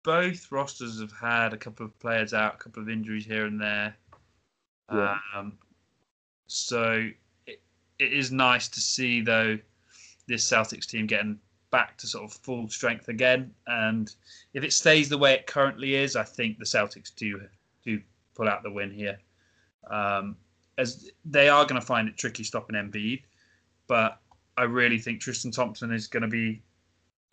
both 0.03 0.53
rosters 0.53 1.01
have 1.01 1.13
had 1.13 1.55
a 1.55 1.57
couple 1.57 1.87
of 1.87 1.99
players 1.99 2.35
out, 2.35 2.55
a 2.55 2.59
couple 2.59 2.83
of 2.83 2.91
injuries 2.91 3.25
here 3.25 3.47
and 3.47 3.59
there. 3.59 3.97
Yeah. 4.93 5.17
Um, 5.35 5.55
so 6.47 7.09
it, 7.47 7.63
it 7.99 8.13
is 8.13 8.31
nice 8.31 8.69
to 8.69 8.81
see, 8.81 9.23
though, 9.23 9.59
this 10.27 10.49
Celtics 10.49 10.87
team 10.87 11.07
getting 11.07 11.39
back 11.70 11.97
to 11.99 12.07
sort 12.07 12.25
of 12.25 12.33
full 12.33 12.68
strength 12.68 13.09
again. 13.09 13.53
And 13.66 14.14
if 14.55 14.62
it 14.62 14.73
stays 14.73 15.09
the 15.09 15.18
way 15.18 15.35
it 15.35 15.47
currently 15.47 15.95
is, 15.95 16.16
I 16.16 16.23
think 16.23 16.59
the 16.59 16.64
Celtics 16.64 17.14
do 17.14 17.41
do 17.85 18.01
pull 18.35 18.49
out 18.49 18.62
the 18.62 18.70
win 18.70 18.93
here. 18.93 19.18
Um, 19.91 20.37
as 20.79 21.11
they 21.25 21.49
are 21.49 21.64
going 21.64 21.81
to 21.81 21.87
find 21.87 22.09
it 22.09 22.16
tricky 22.16 22.45
stopping 22.45 22.77
Embiid, 22.77 23.23
but 23.89 24.20
I 24.57 24.62
really 24.64 24.99
think 24.99 25.20
Tristan 25.20 25.51
Thompson 25.51 25.93
is 25.93 26.07
going 26.07 26.23
to 26.23 26.29
be 26.29 26.62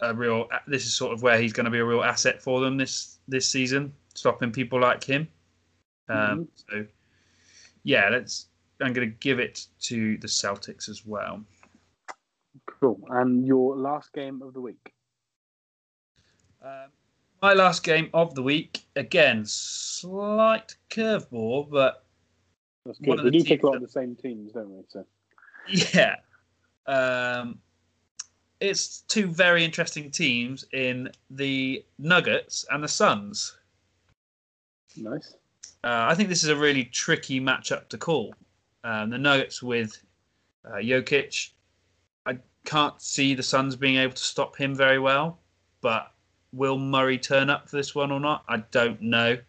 a 0.01 0.13
real. 0.13 0.47
This 0.67 0.85
is 0.85 0.95
sort 0.95 1.13
of 1.13 1.21
where 1.21 1.39
he's 1.39 1.53
going 1.53 1.65
to 1.65 1.71
be 1.71 1.79
a 1.79 1.85
real 1.85 2.03
asset 2.03 2.41
for 2.41 2.59
them 2.61 2.77
this 2.77 3.19
this 3.27 3.47
season, 3.47 3.93
stopping 4.13 4.51
people 4.51 4.79
like 4.79 5.03
him. 5.03 5.27
Um, 6.07 6.17
mm-hmm. 6.17 6.43
So, 6.69 6.85
yeah, 7.83 8.09
let's. 8.09 8.47
I'm 8.81 8.93
going 8.93 9.09
to 9.09 9.15
give 9.17 9.39
it 9.39 9.67
to 9.81 10.17
the 10.19 10.27
Celtics 10.27 10.87
as 10.87 11.05
well. 11.05 11.41
Cool. 12.81 12.99
And 13.09 13.45
your 13.45 13.77
last 13.77 14.13
game 14.13 14.41
of 14.41 14.53
the 14.53 14.61
week. 14.61 14.93
Um, 16.63 16.89
my 17.41 17.53
last 17.53 17.83
game 17.83 18.09
of 18.13 18.35
the 18.35 18.43
week, 18.43 18.83
again, 18.95 19.43
slight 19.45 20.75
curveball, 20.89 21.69
but 21.69 22.05
That's 22.85 22.99
good. 22.99 23.23
we 23.23 23.31
do 23.31 23.43
pick 23.43 23.63
a 23.63 23.67
lot 23.67 23.75
of 23.75 23.81
the 23.81 23.87
same 23.87 24.15
teams, 24.15 24.51
don't 24.53 24.69
we? 24.69 24.83
So 24.89 25.05
yeah, 25.67 26.15
um, 26.85 27.59
it's 28.59 29.01
two 29.01 29.27
very 29.27 29.63
interesting 29.63 30.11
teams 30.11 30.65
in 30.73 31.09
the 31.29 31.83
Nuggets 31.97 32.65
and 32.71 32.83
the 32.83 32.87
Suns. 32.87 33.57
Nice. 34.97 35.35
Uh, 35.83 36.07
I 36.09 36.15
think 36.15 36.27
this 36.27 36.43
is 36.43 36.49
a 36.49 36.55
really 36.55 36.85
tricky 36.85 37.39
matchup 37.39 37.87
to 37.89 37.97
call. 37.97 38.33
Um, 38.83 39.09
the 39.09 39.17
Nuggets 39.17 39.63
with 39.63 40.01
uh, 40.65 40.77
Jokic, 40.77 41.51
can't 42.69 43.01
see 43.01 43.33
the 43.33 43.41
Suns 43.41 43.75
being 43.75 43.97
able 43.97 44.13
to 44.13 44.23
stop 44.23 44.55
him 44.55 44.75
very 44.75 44.99
well, 44.99 45.39
but 45.81 46.11
will 46.53 46.77
Murray 46.77 47.17
turn 47.17 47.49
up 47.49 47.67
for 47.67 47.77
this 47.77 47.95
one 47.95 48.11
or 48.11 48.19
not? 48.19 48.43
I 48.47 48.57
don't 48.69 49.01
know. 49.01 49.39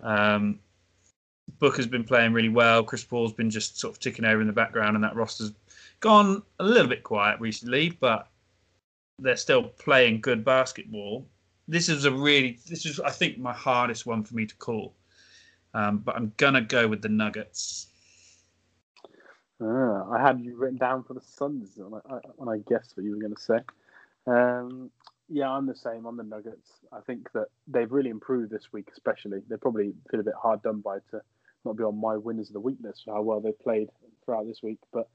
Um, 0.00 0.58
Booker's 1.58 1.86
been 1.86 2.04
playing 2.04 2.32
really 2.32 2.48
well. 2.48 2.82
Chris 2.82 3.04
Paul's 3.04 3.34
been 3.34 3.50
just 3.50 3.78
sort 3.78 3.94
of 3.94 4.00
ticking 4.00 4.24
over 4.24 4.40
in 4.40 4.46
the 4.46 4.54
background, 4.54 4.94
and 4.94 5.04
that 5.04 5.14
roster's 5.14 5.52
gone 6.00 6.42
a 6.58 6.64
little 6.64 6.88
bit 6.88 7.02
quiet 7.02 7.38
recently, 7.40 7.90
but 7.90 8.28
they're 9.18 9.36
still 9.36 9.64
playing 9.64 10.22
good 10.22 10.42
basketball. 10.42 11.26
This 11.68 11.90
is 11.90 12.06
a 12.06 12.10
really, 12.10 12.58
this 12.66 12.86
is, 12.86 13.00
I 13.00 13.10
think, 13.10 13.36
my 13.36 13.52
hardest 13.52 14.06
one 14.06 14.24
for 14.24 14.34
me 14.34 14.46
to 14.46 14.56
call. 14.56 14.94
Um, 15.74 15.98
but 15.98 16.16
I'm 16.16 16.32
gonna 16.38 16.62
go 16.62 16.88
with 16.88 17.02
the 17.02 17.10
Nuggets. 17.10 17.88
Uh, 19.60 20.04
I 20.10 20.20
had 20.20 20.40
you 20.40 20.56
written 20.56 20.76
down 20.76 21.02
for 21.04 21.14
the 21.14 21.20
Suns 21.20 21.72
when 21.76 22.00
I, 22.08 22.18
when 22.36 22.48
I 22.48 22.58
guessed 22.68 22.92
what 22.94 23.04
you 23.04 23.12
were 23.12 23.20
going 23.20 23.34
to 23.34 23.40
say. 23.40 23.58
Um, 24.26 24.90
yeah, 25.28 25.50
I'm 25.50 25.66
the 25.66 25.74
same 25.74 26.06
on 26.06 26.16
the 26.16 26.22
Nuggets. 26.22 26.70
I 26.92 27.00
think 27.00 27.32
that 27.32 27.46
they've 27.66 27.90
really 27.90 28.10
improved 28.10 28.50
this 28.50 28.72
week, 28.72 28.88
especially. 28.92 29.40
They 29.48 29.56
probably 29.56 29.94
feel 30.10 30.20
a 30.20 30.24
bit 30.24 30.34
hard 30.40 30.62
done 30.62 30.80
by 30.80 30.98
to 31.10 31.22
not 31.64 31.76
be 31.76 31.84
on 31.84 32.00
my 32.00 32.16
winners 32.16 32.48
of 32.48 32.54
the 32.54 32.60
week 32.60 32.78
list 32.80 33.02
for 33.04 33.14
how 33.14 33.22
well 33.22 33.40
they've 33.40 33.58
played 33.58 33.88
throughout 34.24 34.46
this 34.46 34.62
week. 34.62 34.78
But 34.92 35.08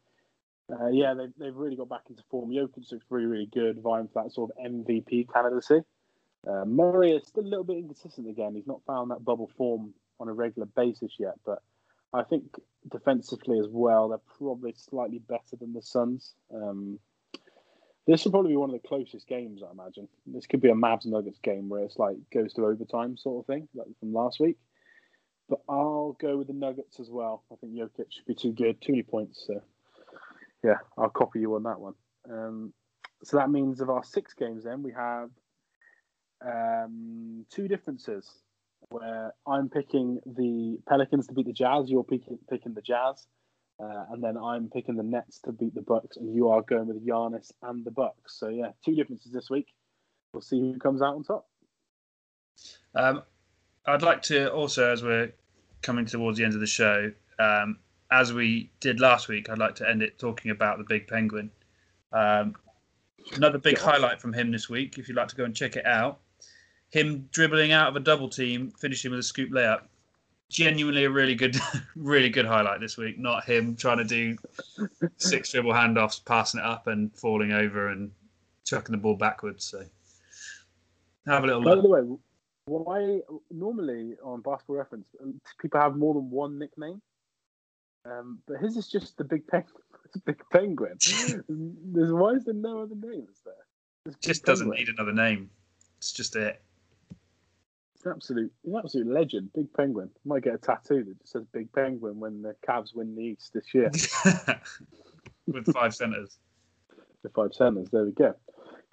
uh, 0.71 0.87
yeah, 0.87 1.13
they've, 1.13 1.33
they've 1.37 1.55
really 1.55 1.75
got 1.75 1.89
back 1.89 2.03
into 2.09 2.23
form. 2.29 2.49
Jokic 2.49 2.91
looks 2.91 3.05
really, 3.09 3.25
really 3.25 3.49
good, 3.53 3.81
vying 3.81 4.09
for 4.11 4.23
that 4.23 4.33
sort 4.33 4.51
of 4.51 4.71
MVP 4.71 5.31
candidacy. 5.31 5.81
Uh, 6.47 6.65
Murray 6.65 7.11
is 7.11 7.27
still 7.27 7.43
a 7.43 7.45
little 7.45 7.63
bit 7.63 7.77
inconsistent 7.77 8.27
again. 8.27 8.55
He's 8.55 8.67
not 8.67 8.81
found 8.87 9.11
that 9.11 9.23
bubble 9.23 9.49
form 9.57 9.93
on 10.19 10.27
a 10.27 10.33
regular 10.33 10.65
basis 10.65 11.13
yet, 11.19 11.35
but 11.45 11.61
I 12.13 12.23
think 12.23 12.43
defensively 12.89 13.59
as 13.59 13.67
well, 13.69 14.09
they're 14.09 14.37
probably 14.37 14.73
slightly 14.75 15.19
better 15.19 15.55
than 15.59 15.73
the 15.73 15.81
Suns. 15.81 16.33
Um, 16.53 16.99
this 18.07 18.23
will 18.23 18.31
probably 18.31 18.51
be 18.51 18.57
one 18.57 18.69
of 18.69 18.81
the 18.81 18.87
closest 18.87 19.27
games, 19.27 19.61
I 19.63 19.71
imagine. 19.71 20.07
This 20.25 20.47
could 20.47 20.61
be 20.61 20.69
a 20.69 20.75
Mavs 20.75 21.05
Nuggets 21.05 21.39
game 21.39 21.69
where 21.69 21.83
it's 21.83 21.99
like 21.99 22.17
goes 22.33 22.53
to 22.53 22.65
overtime 22.65 23.15
sort 23.15 23.43
of 23.43 23.47
thing, 23.47 23.67
like 23.75 23.87
from 23.99 24.13
last 24.13 24.39
week. 24.39 24.57
But 25.47 25.61
I'll 25.69 26.17
go 26.19 26.37
with 26.37 26.47
the 26.47 26.53
Nuggets 26.53 26.99
as 26.99 27.09
well. 27.09 27.43
I 27.51 27.55
think 27.55 27.73
Jokic 27.73 28.05
should 28.09 28.25
be 28.25 28.35
too 28.35 28.51
good, 28.51 28.81
too 28.81 28.93
many 28.93 29.03
points. 29.03 29.43
So 29.47 29.61
yeah, 30.63 30.77
I'll 30.97 31.09
copy 31.09 31.39
you 31.39 31.55
on 31.55 31.63
that 31.63 31.79
one. 31.79 31.93
Um, 32.29 32.73
so 33.23 33.37
that 33.37 33.51
means 33.51 33.81
of 33.81 33.89
our 33.89 34.03
six 34.03 34.33
games, 34.33 34.63
then 34.63 34.81
we 34.81 34.91
have 34.93 35.29
um, 36.43 37.45
two 37.49 37.67
differences 37.67 38.27
where 38.89 39.33
I'm 39.47 39.69
picking 39.69 40.19
the 40.25 40.79
Pelicans 40.87 41.27
to 41.27 41.33
beat 41.33 41.45
the 41.45 41.53
Jazz, 41.53 41.89
you're 41.89 42.03
picking, 42.03 42.37
picking 42.49 42.73
the 42.73 42.81
Jazz, 42.81 43.27
uh, 43.81 44.05
and 44.11 44.23
then 44.23 44.37
I'm 44.37 44.69
picking 44.69 44.95
the 44.95 45.03
Nets 45.03 45.39
to 45.45 45.51
beat 45.51 45.73
the 45.73 45.81
Bucks, 45.81 46.17
and 46.17 46.35
you 46.35 46.49
are 46.49 46.61
going 46.61 46.87
with 46.87 47.05
Giannis 47.05 47.51
and 47.63 47.85
the 47.85 47.91
Bucks. 47.91 48.37
So 48.37 48.49
yeah, 48.49 48.71
two 48.83 48.95
differences 48.95 49.31
this 49.31 49.49
week. 49.49 49.67
We'll 50.33 50.41
see 50.41 50.59
who 50.59 50.79
comes 50.79 51.01
out 51.01 51.15
on 51.15 51.23
top. 51.23 51.47
Um, 52.95 53.23
I'd 53.85 54.01
like 54.01 54.21
to 54.23 54.51
also, 54.51 54.91
as 54.91 55.03
we're 55.03 55.33
coming 55.81 56.05
towards 56.05 56.37
the 56.37 56.43
end 56.43 56.53
of 56.53 56.59
the 56.59 56.67
show, 56.67 57.11
um, 57.39 57.79
as 58.11 58.33
we 58.33 58.71
did 58.79 58.99
last 58.99 59.27
week, 59.27 59.49
I'd 59.49 59.57
like 59.57 59.75
to 59.75 59.89
end 59.89 60.03
it 60.03 60.19
talking 60.19 60.51
about 60.51 60.77
the 60.77 60.83
Big 60.83 61.07
Penguin. 61.07 61.49
Um, 62.13 62.55
another 63.35 63.57
big 63.57 63.77
highlight 63.77 64.21
from 64.21 64.33
him 64.33 64.51
this 64.51 64.69
week, 64.69 64.97
if 64.97 65.07
you'd 65.07 65.17
like 65.17 65.29
to 65.29 65.35
go 65.35 65.45
and 65.45 65.55
check 65.55 65.75
it 65.75 65.85
out, 65.85 66.19
him 66.91 67.27
dribbling 67.31 67.71
out 67.71 67.89
of 67.89 67.95
a 67.95 67.99
double 67.99 68.29
team, 68.29 68.71
finishing 68.79 69.11
with 69.11 69.19
a 69.19 69.23
scoop 69.23 69.49
layup. 69.51 69.81
Genuinely 70.49 71.05
a 71.05 71.09
really 71.09 71.35
good, 71.35 71.55
really 71.95 72.29
good 72.29 72.45
highlight 72.45 72.81
this 72.81 72.97
week. 72.97 73.17
Not 73.17 73.45
him 73.45 73.75
trying 73.75 73.99
to 73.99 74.03
do 74.03 74.37
six 75.17 75.51
dribble 75.51 75.71
handoffs, 75.71 76.23
passing 76.23 76.59
it 76.59 76.65
up 76.65 76.87
and 76.87 77.15
falling 77.17 77.53
over 77.53 77.87
and 77.87 78.11
chucking 78.65 78.91
the 78.91 78.97
ball 78.97 79.15
backwards. 79.15 79.63
So 79.63 79.83
have 81.25 81.45
a 81.45 81.47
little. 81.47 81.63
By 81.63 81.71
look. 81.71 81.83
the 81.83 81.89
way, 81.89 82.17
why 82.65 83.19
normally 83.49 84.15
on 84.23 84.41
Basketball 84.41 84.75
Reference 84.75 85.07
people 85.59 85.79
have 85.79 85.95
more 85.95 86.13
than 86.13 86.29
one 86.29 86.59
nickname, 86.59 87.01
um, 88.05 88.39
but 88.47 88.57
his 88.57 88.77
is 88.77 88.87
just 88.87 89.17
the 89.17 89.23
Big 89.23 89.47
Penguin. 89.47 89.83
Big 90.25 90.41
Penguin. 90.51 90.97
Why 91.47 92.31
is 92.31 92.45
there 92.45 92.53
no 92.53 92.81
other 92.81 92.95
names 92.95 93.41
there? 93.45 94.13
Just 94.21 94.43
doesn't 94.43 94.69
need 94.69 94.89
another 94.89 95.13
name. 95.13 95.49
It's 95.97 96.11
just 96.11 96.35
it. 96.35 96.61
An 98.05 98.11
absolute, 98.13 98.51
an 98.65 98.75
absolute 98.77 99.07
legend. 99.07 99.51
Big 99.53 99.71
Penguin. 99.73 100.09
Might 100.25 100.43
get 100.43 100.55
a 100.55 100.57
tattoo 100.57 101.03
that 101.03 101.19
just 101.19 101.31
says 101.33 101.45
Big 101.51 101.71
Penguin 101.73 102.19
when 102.19 102.41
the 102.41 102.55
Cavs 102.67 102.95
win 102.95 103.15
the 103.15 103.23
East 103.23 103.53
this 103.53 103.73
year. 103.73 103.91
With 105.47 105.71
five 105.73 105.93
centers. 105.93 106.37
the 107.23 107.29
five 107.29 107.53
centers. 107.53 107.89
There 107.91 108.05
we 108.05 108.11
go. 108.11 108.33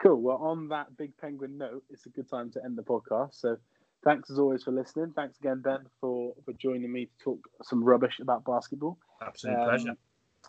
Cool. 0.03 0.21
Well, 0.21 0.37
on 0.39 0.69
that 0.69 0.97
Big 0.97 1.17
Penguin 1.19 1.59
note, 1.59 1.85
it's 1.91 2.07
a 2.07 2.11
good 2.11 2.29
time 2.29 2.51
to 2.53 2.65
end 2.65 2.77
the 2.79 2.83
podcast. 2.83 3.35
So, 3.35 3.57
thanks 4.05 4.31
as 4.31 4.39
always 4.39 4.63
for 4.63 4.71
listening. 4.73 5.13
Thanks 5.15 5.39
again, 5.39 5.61
Ben, 5.61 5.87
for 6.01 6.35
for 6.45 6.53
joining 6.55 6.91
me 6.93 7.07
to 7.07 7.13
talk 7.25 7.49
some 7.63 7.83
rubbish 7.85 8.21
about 8.21 8.45
basketball. 8.45 8.99
Absolute 9.23 9.57
Um, 9.59 9.69
pleasure. 9.69 9.97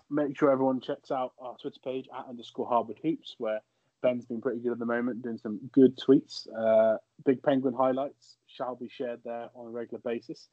Make 0.10 0.38
sure 0.38 0.52
everyone 0.52 0.80
checks 0.82 1.12
out 1.12 1.34
our 1.40 1.56
Twitter 1.58 1.80
page 1.84 2.08
at 2.16 2.26
underscore 2.28 2.68
Harvard 2.68 3.00
Hoops, 3.04 3.36
where 3.40 3.62
Ben's 4.02 4.26
been 4.26 4.42
pretty 4.42 4.60
good 4.60 4.72
at 4.74 4.80
the 4.80 4.86
moment, 4.86 5.22
doing 5.22 5.38
some 5.38 5.60
good 5.72 5.98
tweets. 5.98 6.48
Uh, 6.58 6.98
Big 7.26 7.42
Penguin 7.44 7.74
highlights 7.74 8.38
shall 8.48 8.76
be 8.76 8.90
shared 8.90 9.20
there 9.26 9.50
on 9.56 9.68
a 9.68 9.70
regular 9.70 10.02
basis. 10.04 10.50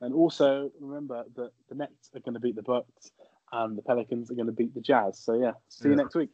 And 0.00 0.12
also 0.12 0.70
remember 0.80 1.24
that 1.36 1.50
the 1.68 1.74
Nets 1.74 2.10
are 2.14 2.20
going 2.20 2.34
to 2.34 2.40
beat 2.40 2.56
the 2.56 2.62
Bucks 2.62 3.12
and 3.52 3.78
the 3.78 3.82
Pelicans 3.82 4.30
are 4.30 4.34
going 4.34 4.46
to 4.46 4.52
beat 4.52 4.74
the 4.74 4.80
Jazz. 4.80 5.18
So 5.18 5.34
yeah, 5.34 5.52
see 5.68 5.88
you 5.88 5.90
Yeah. 5.92 6.02
next 6.02 6.14
week. 6.14 6.30